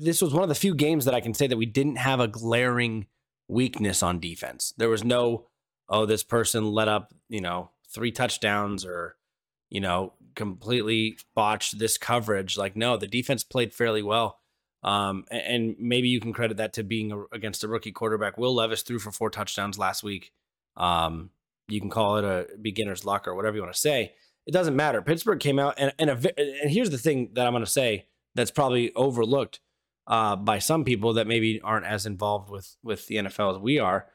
This 0.00 0.22
was 0.22 0.32
one 0.32 0.42
of 0.42 0.48
the 0.48 0.54
few 0.54 0.74
games 0.74 1.04
that 1.04 1.14
I 1.14 1.20
can 1.20 1.34
say 1.34 1.46
that 1.46 1.56
we 1.56 1.66
didn't 1.66 1.96
have 1.96 2.20
a 2.20 2.28
glaring 2.28 3.06
weakness 3.48 4.02
on 4.02 4.20
defense. 4.20 4.72
There 4.76 4.88
was 4.88 5.04
no, 5.04 5.46
oh, 5.88 6.06
this 6.06 6.22
person 6.22 6.72
let 6.72 6.88
up, 6.88 7.12
you 7.28 7.40
know, 7.40 7.70
three 7.88 8.12
touchdowns 8.12 8.84
or, 8.84 9.16
you 9.68 9.80
know, 9.80 10.14
completely 10.34 11.18
botched 11.34 11.78
this 11.78 11.98
coverage. 11.98 12.56
Like, 12.56 12.76
no, 12.76 12.96
the 12.96 13.06
defense 13.06 13.44
played 13.44 13.74
fairly 13.74 14.02
well. 14.02 14.38
Um, 14.82 15.24
and 15.30 15.76
maybe 15.78 16.08
you 16.08 16.20
can 16.20 16.32
credit 16.32 16.56
that 16.56 16.72
to 16.74 16.82
being 16.82 17.12
a, 17.12 17.22
against 17.32 17.62
a 17.62 17.68
rookie 17.68 17.92
quarterback. 17.92 18.36
Will 18.36 18.54
Levis 18.54 18.82
threw 18.82 18.98
for 18.98 19.12
four 19.12 19.30
touchdowns 19.30 19.78
last 19.78 20.02
week. 20.02 20.32
Um, 20.76 21.30
you 21.68 21.80
can 21.80 21.90
call 21.90 22.16
it 22.16 22.24
a 22.24 22.48
beginner's 22.60 23.04
luck 23.04 23.28
or 23.28 23.34
whatever 23.34 23.56
you 23.56 23.62
want 23.62 23.74
to 23.74 23.80
say. 23.80 24.14
It 24.46 24.52
doesn't 24.52 24.76
matter. 24.76 25.02
Pittsburgh 25.02 25.40
came 25.40 25.58
out 25.58 25.74
and 25.78 25.92
and, 25.98 26.10
a, 26.10 26.40
and 26.62 26.70
here's 26.70 26.90
the 26.90 26.98
thing 26.98 27.30
that 27.34 27.46
I'm 27.46 27.52
going 27.52 27.64
to 27.64 27.70
say 27.70 28.06
that's 28.34 28.50
probably 28.50 28.92
overlooked 28.94 29.60
uh, 30.06 30.36
by 30.36 30.58
some 30.58 30.84
people 30.84 31.14
that 31.14 31.26
maybe 31.26 31.60
aren't 31.60 31.86
as 31.86 32.06
involved 32.06 32.50
with 32.50 32.76
with 32.82 33.06
the 33.06 33.16
NFL 33.16 33.56
as 33.56 33.58
we 33.58 33.78
are. 33.78 34.06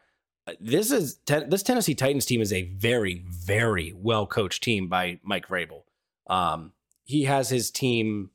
Uh, 0.48 0.54
this 0.60 0.92
is 0.92 1.20
this 1.26 1.64
Tennessee 1.64 1.96
Titans 1.96 2.26
team 2.26 2.42
is 2.42 2.54
a 2.54 2.64
very 2.64 3.24
very 3.30 3.94
well 3.96 4.28
coached 4.28 4.64
team 4.64 4.90
by 4.90 5.20
Mike 5.24 5.48
Vrabel. 5.48 5.84
Um, 6.28 6.74
he 7.06 7.24
has 7.24 7.50
his 7.50 7.72
team 7.72 8.32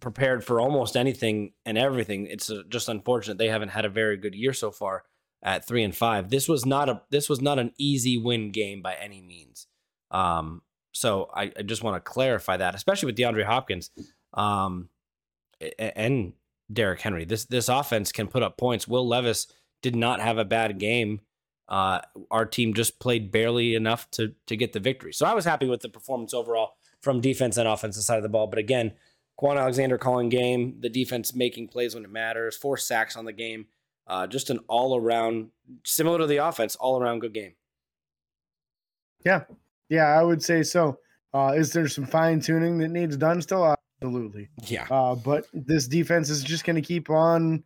prepared 0.00 0.44
for 0.44 0.60
almost 0.60 0.96
anything 0.96 1.52
and 1.64 1.78
everything. 1.78 2.26
It's 2.26 2.50
uh, 2.50 2.62
just 2.68 2.88
unfortunate 2.88 3.38
they 3.38 3.48
haven't 3.48 3.70
had 3.70 3.86
a 3.86 3.90
very 3.90 4.18
good 4.18 4.34
year 4.34 4.52
so 4.52 4.70
far 4.70 5.04
at 5.42 5.66
three 5.66 5.82
and 5.82 5.96
five. 5.96 6.30
This 6.30 6.48
was 6.48 6.66
not 6.66 6.88
a 6.88 7.02
this 7.10 7.28
was 7.28 7.40
not 7.40 7.58
an 7.58 7.72
easy 7.78 8.18
win 8.18 8.50
game 8.50 8.82
by 8.82 8.94
any 8.94 9.22
means. 9.22 9.66
Um, 10.10 10.62
so 10.94 11.28
I, 11.34 11.52
I 11.56 11.62
just 11.62 11.82
want 11.82 11.96
to 11.96 12.00
clarify 12.00 12.56
that, 12.56 12.74
especially 12.74 13.06
with 13.06 13.16
DeAndre 13.16 13.44
Hopkins 13.44 13.90
um, 14.32 14.88
and 15.78 16.32
Derrick 16.72 17.00
Henry. 17.00 17.24
This 17.24 17.44
this 17.44 17.68
offense 17.68 18.12
can 18.12 18.28
put 18.28 18.42
up 18.42 18.56
points. 18.56 18.88
Will 18.88 19.06
Levis 19.06 19.48
did 19.82 19.96
not 19.96 20.20
have 20.20 20.38
a 20.38 20.44
bad 20.44 20.78
game. 20.78 21.20
Uh, 21.68 22.00
our 22.30 22.46
team 22.46 22.74
just 22.74 23.00
played 23.00 23.32
barely 23.32 23.74
enough 23.74 24.10
to 24.12 24.34
to 24.46 24.56
get 24.56 24.72
the 24.72 24.80
victory. 24.80 25.12
So 25.12 25.26
I 25.26 25.34
was 25.34 25.44
happy 25.44 25.66
with 25.66 25.80
the 25.80 25.88
performance 25.88 26.32
overall 26.32 26.76
from 27.02 27.20
defense 27.20 27.56
and 27.56 27.68
offensive 27.68 28.04
side 28.04 28.16
of 28.16 28.22
the 28.22 28.28
ball. 28.28 28.46
But 28.46 28.60
again, 28.60 28.92
Kwon 29.38 29.58
Alexander 29.58 29.98
calling 29.98 30.28
game, 30.28 30.76
the 30.78 30.88
defense 30.88 31.34
making 31.34 31.68
plays 31.68 31.94
when 31.94 32.04
it 32.04 32.10
matters, 32.10 32.56
four 32.56 32.76
sacks 32.76 33.16
on 33.16 33.24
the 33.24 33.32
game. 33.32 33.66
Uh, 34.06 34.26
just 34.26 34.48
an 34.50 34.60
all 34.68 34.96
around, 34.96 35.48
similar 35.82 36.18
to 36.18 36.26
the 36.26 36.36
offense, 36.36 36.76
all 36.76 37.02
around 37.02 37.20
good 37.20 37.34
game. 37.34 37.54
Yeah, 39.24 39.44
yeah, 39.88 40.06
I 40.06 40.22
would 40.22 40.42
say 40.42 40.62
so. 40.62 40.98
Uh, 41.32 41.52
is 41.56 41.72
there 41.72 41.88
some 41.88 42.06
fine 42.06 42.40
tuning 42.40 42.78
that 42.78 42.90
needs 42.90 43.16
done 43.16 43.42
still? 43.42 43.76
Absolutely. 44.00 44.48
Yeah. 44.66 44.86
Uh, 44.90 45.14
but 45.14 45.46
this 45.52 45.88
defense 45.88 46.30
is 46.30 46.44
just 46.44 46.64
going 46.64 46.76
to 46.76 46.82
keep 46.82 47.10
on 47.10 47.64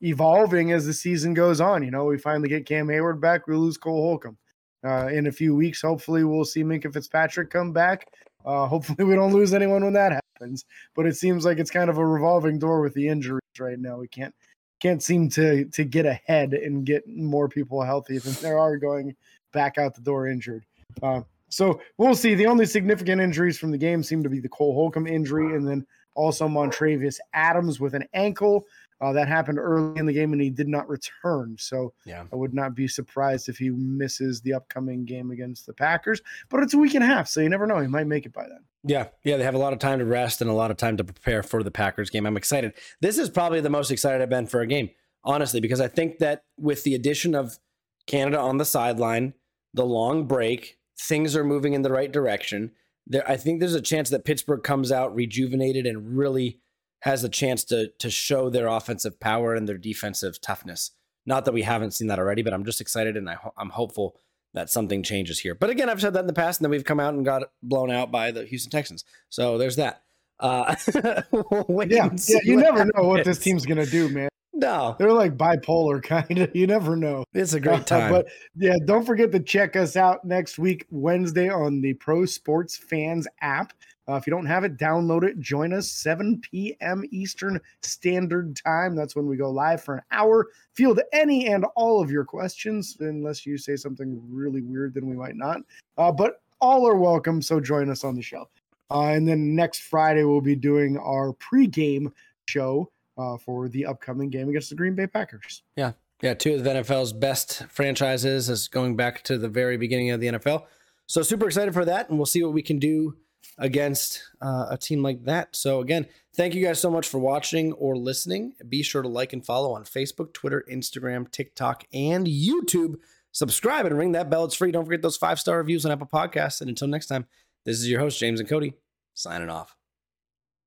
evolving 0.00 0.72
as 0.72 0.86
the 0.86 0.94
season 0.94 1.34
goes 1.34 1.60
on. 1.60 1.82
You 1.82 1.90
know, 1.90 2.04
we 2.04 2.18
finally 2.18 2.48
get 2.48 2.66
Cam 2.66 2.86
Heyward 2.86 3.20
back, 3.20 3.46
we 3.46 3.54
lose 3.54 3.76
Cole 3.76 4.02
Holcomb. 4.02 4.38
Uh, 4.82 5.08
in 5.08 5.26
a 5.26 5.32
few 5.32 5.54
weeks, 5.54 5.82
hopefully, 5.82 6.24
we'll 6.24 6.44
see 6.44 6.64
Minkah 6.64 6.92
Fitzpatrick 6.92 7.50
come 7.50 7.72
back. 7.72 8.08
Uh, 8.46 8.66
hopefully, 8.66 9.04
we 9.04 9.14
don't 9.14 9.34
lose 9.34 9.52
anyone 9.52 9.84
when 9.84 9.92
that 9.92 10.12
happens. 10.12 10.64
But 10.94 11.06
it 11.06 11.16
seems 11.16 11.44
like 11.44 11.58
it's 11.58 11.70
kind 11.70 11.90
of 11.90 11.98
a 11.98 12.06
revolving 12.06 12.58
door 12.58 12.80
with 12.80 12.94
the 12.94 13.06
injuries 13.06 13.40
right 13.58 13.78
now. 13.78 13.98
We 13.98 14.08
can't 14.08 14.34
can't 14.80 15.02
seem 15.02 15.28
to 15.30 15.66
to 15.66 15.84
get 15.84 16.06
ahead 16.06 16.54
and 16.54 16.86
get 16.86 17.06
more 17.06 17.48
people 17.48 17.82
healthy 17.82 18.16
than 18.18 18.32
there 18.40 18.58
are 18.58 18.78
going 18.78 19.14
back 19.52 19.76
out 19.76 19.94
the 19.94 20.00
door 20.00 20.26
injured. 20.26 20.64
Uh, 21.02 21.20
so 21.50 21.80
we'll 21.98 22.14
see. 22.14 22.34
The 22.34 22.46
only 22.46 22.64
significant 22.64 23.20
injuries 23.20 23.58
from 23.58 23.70
the 23.70 23.78
game 23.78 24.02
seem 24.02 24.22
to 24.22 24.30
be 24.30 24.40
the 24.40 24.48
Cole 24.48 24.74
Holcomb 24.74 25.06
injury 25.06 25.54
and 25.54 25.68
then 25.68 25.86
also 26.14 26.48
Montravius 26.48 27.18
Adams 27.34 27.80
with 27.80 27.94
an 27.94 28.04
ankle. 28.14 28.66
Uh, 29.02 29.14
that 29.14 29.28
happened 29.28 29.58
early 29.58 29.98
in 29.98 30.04
the 30.04 30.12
game 30.12 30.34
and 30.34 30.42
he 30.42 30.50
did 30.50 30.68
not 30.68 30.86
return. 30.86 31.56
So 31.58 31.94
yeah. 32.04 32.24
I 32.30 32.36
would 32.36 32.52
not 32.52 32.74
be 32.74 32.86
surprised 32.86 33.48
if 33.48 33.56
he 33.56 33.70
misses 33.70 34.42
the 34.42 34.52
upcoming 34.52 35.06
game 35.06 35.30
against 35.30 35.64
the 35.64 35.72
Packers. 35.72 36.20
But 36.50 36.62
it's 36.62 36.74
a 36.74 36.78
week 36.78 36.94
and 36.94 37.02
a 37.02 37.06
half, 37.06 37.26
so 37.26 37.40
you 37.40 37.48
never 37.48 37.66
know. 37.66 37.78
He 37.78 37.86
might 37.86 38.06
make 38.06 38.26
it 38.26 38.32
by 38.34 38.42
then. 38.42 38.62
Yeah. 38.84 39.06
Yeah. 39.24 39.38
They 39.38 39.44
have 39.44 39.54
a 39.54 39.58
lot 39.58 39.72
of 39.72 39.78
time 39.78 40.00
to 40.00 40.04
rest 40.04 40.42
and 40.42 40.50
a 40.50 40.54
lot 40.54 40.70
of 40.70 40.76
time 40.76 40.98
to 40.98 41.04
prepare 41.04 41.42
for 41.42 41.62
the 41.62 41.70
Packers 41.70 42.10
game. 42.10 42.26
I'm 42.26 42.36
excited. 42.36 42.74
This 43.00 43.16
is 43.16 43.30
probably 43.30 43.62
the 43.62 43.70
most 43.70 43.90
excited 43.90 44.20
I've 44.20 44.28
been 44.28 44.46
for 44.46 44.60
a 44.60 44.66
game, 44.66 44.90
honestly, 45.24 45.60
because 45.60 45.80
I 45.80 45.88
think 45.88 46.18
that 46.18 46.44
with 46.58 46.84
the 46.84 46.94
addition 46.94 47.34
of 47.34 47.58
Canada 48.06 48.38
on 48.38 48.58
the 48.58 48.66
sideline, 48.66 49.32
the 49.72 49.86
long 49.86 50.26
break, 50.26 50.76
things 51.00 51.34
are 51.34 51.44
moving 51.44 51.72
in 51.72 51.82
the 51.82 51.92
right 51.92 52.12
direction. 52.12 52.72
There, 53.06 53.28
I 53.28 53.36
think 53.36 53.60
there's 53.60 53.74
a 53.74 53.80
chance 53.80 54.10
that 54.10 54.24
Pittsburgh 54.24 54.62
comes 54.62 54.92
out 54.92 55.14
rejuvenated 55.14 55.86
and 55.86 56.16
really 56.16 56.60
has 57.00 57.24
a 57.24 57.28
chance 57.28 57.64
to 57.64 57.88
to 57.98 58.10
show 58.10 58.50
their 58.50 58.66
offensive 58.66 59.18
power 59.18 59.54
and 59.54 59.68
their 59.68 59.78
defensive 59.78 60.40
toughness. 60.40 60.90
Not 61.26 61.44
that 61.44 61.52
we 61.54 61.62
haven't 61.62 61.92
seen 61.92 62.08
that 62.08 62.18
already, 62.18 62.42
but 62.42 62.52
I'm 62.52 62.64
just 62.64 62.80
excited 62.80 63.16
and 63.16 63.28
I 63.28 63.34
ho- 63.34 63.54
I'm 63.56 63.70
hopeful 63.70 64.16
that 64.52 64.68
something 64.68 65.02
changes 65.02 65.38
here. 65.38 65.54
But 65.54 65.70
again, 65.70 65.88
I've 65.88 66.00
said 66.00 66.12
that 66.14 66.20
in 66.20 66.26
the 66.26 66.32
past, 66.32 66.60
and 66.60 66.64
then 66.64 66.70
we've 66.70 66.84
come 66.84 66.98
out 67.00 67.14
and 67.14 67.24
got 67.24 67.44
blown 67.62 67.90
out 67.90 68.10
by 68.10 68.30
the 68.32 68.44
Houston 68.44 68.70
Texans. 68.70 69.04
So 69.28 69.58
there's 69.58 69.76
that. 69.76 70.02
Uh, 70.40 70.74
yeah, 70.94 72.10
yeah, 72.26 72.38
you 72.42 72.56
never 72.56 72.78
happens. 72.78 72.92
know 72.96 73.04
what 73.04 73.24
this 73.24 73.38
team's 73.38 73.66
gonna 73.66 73.86
do, 73.86 74.08
man. 74.08 74.29
No, 74.60 74.94
they're 74.98 75.12
like 75.12 75.38
bipolar 75.38 76.02
kind 76.02 76.38
of. 76.38 76.54
You 76.54 76.66
never 76.66 76.94
know. 76.94 77.24
It's 77.32 77.54
a 77.54 77.60
great 77.60 77.86
time. 77.86 78.12
But 78.12 78.26
yeah, 78.54 78.76
don't 78.84 79.06
forget 79.06 79.32
to 79.32 79.40
check 79.40 79.74
us 79.74 79.96
out 79.96 80.24
next 80.24 80.58
week, 80.58 80.86
Wednesday, 80.90 81.48
on 81.48 81.80
the 81.80 81.94
Pro 81.94 82.26
Sports 82.26 82.76
Fans 82.76 83.26
app. 83.40 83.72
Uh, 84.06 84.16
if 84.16 84.26
you 84.26 84.32
don't 84.32 84.46
have 84.46 84.64
it, 84.64 84.76
download 84.76 85.22
it. 85.22 85.38
Join 85.38 85.72
us 85.72 85.90
7 85.90 86.40
p.m. 86.40 87.04
Eastern 87.10 87.60
Standard 87.82 88.56
Time. 88.56 88.94
That's 88.94 89.16
when 89.16 89.26
we 89.26 89.36
go 89.36 89.50
live 89.50 89.82
for 89.82 89.96
an 89.96 90.02
hour. 90.10 90.48
Field 90.74 91.00
any 91.12 91.46
and 91.48 91.64
all 91.76 92.02
of 92.02 92.10
your 92.10 92.24
questions, 92.24 92.96
unless 93.00 93.46
you 93.46 93.56
say 93.56 93.76
something 93.76 94.20
really 94.28 94.62
weird, 94.62 94.94
then 94.94 95.06
we 95.06 95.16
might 95.16 95.36
not. 95.36 95.60
Uh, 95.96 96.10
but 96.12 96.42
all 96.60 96.86
are 96.86 96.96
welcome. 96.96 97.40
So 97.40 97.60
join 97.60 97.88
us 97.88 98.04
on 98.04 98.14
the 98.14 98.22
show. 98.22 98.48
Uh, 98.90 99.10
and 99.10 99.26
then 99.26 99.54
next 99.54 99.82
Friday, 99.82 100.24
we'll 100.24 100.40
be 100.40 100.56
doing 100.56 100.98
our 100.98 101.32
pregame 101.34 102.12
show 102.48 102.90
uh, 103.20 103.36
for 103.36 103.68
the 103.68 103.86
upcoming 103.86 104.30
game 104.30 104.48
against 104.48 104.70
the 104.70 104.76
Green 104.76 104.94
Bay 104.94 105.06
Packers. 105.06 105.62
Yeah. 105.76 105.92
Yeah. 106.22 106.34
Two 106.34 106.54
of 106.54 106.64
the 106.64 106.70
NFL's 106.70 107.12
best 107.12 107.64
franchises 107.68 108.48
is 108.48 108.68
going 108.68 108.96
back 108.96 109.22
to 109.24 109.38
the 109.38 109.48
very 109.48 109.76
beginning 109.76 110.10
of 110.10 110.20
the 110.20 110.28
NFL. 110.28 110.64
So 111.06 111.22
super 111.22 111.46
excited 111.46 111.74
for 111.74 111.84
that. 111.84 112.08
And 112.08 112.18
we'll 112.18 112.26
see 112.26 112.42
what 112.42 112.52
we 112.52 112.62
can 112.62 112.78
do 112.78 113.16
against 113.58 114.22
uh, 114.40 114.66
a 114.70 114.78
team 114.78 115.02
like 115.02 115.24
that. 115.24 115.54
So 115.54 115.80
again, 115.80 116.06
thank 116.34 116.54
you 116.54 116.64
guys 116.64 116.80
so 116.80 116.90
much 116.90 117.08
for 117.08 117.18
watching 117.18 117.72
or 117.74 117.96
listening. 117.96 118.54
Be 118.68 118.82
sure 118.82 119.02
to 119.02 119.08
like 119.08 119.32
and 119.32 119.44
follow 119.44 119.74
on 119.74 119.84
Facebook, 119.84 120.32
Twitter, 120.32 120.64
Instagram, 120.70 121.30
TikTok, 121.30 121.84
and 121.92 122.26
YouTube. 122.26 122.96
Subscribe 123.32 123.86
and 123.86 123.96
ring 123.96 124.12
that 124.12 124.30
bell. 124.30 124.44
It's 124.44 124.54
free. 124.54 124.72
Don't 124.72 124.84
forget 124.84 125.02
those 125.02 125.16
five 125.16 125.38
star 125.38 125.58
reviews 125.58 125.84
on 125.84 125.92
Apple 125.92 126.06
Podcasts. 126.06 126.60
And 126.60 126.70
until 126.70 126.88
next 126.88 127.06
time, 127.06 127.26
this 127.64 127.78
is 127.78 127.88
your 127.88 128.00
host, 128.00 128.18
James 128.18 128.40
and 128.40 128.48
Cody, 128.48 128.74
signing 129.14 129.50
off. 129.50 129.76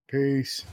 Peace. 0.08 0.64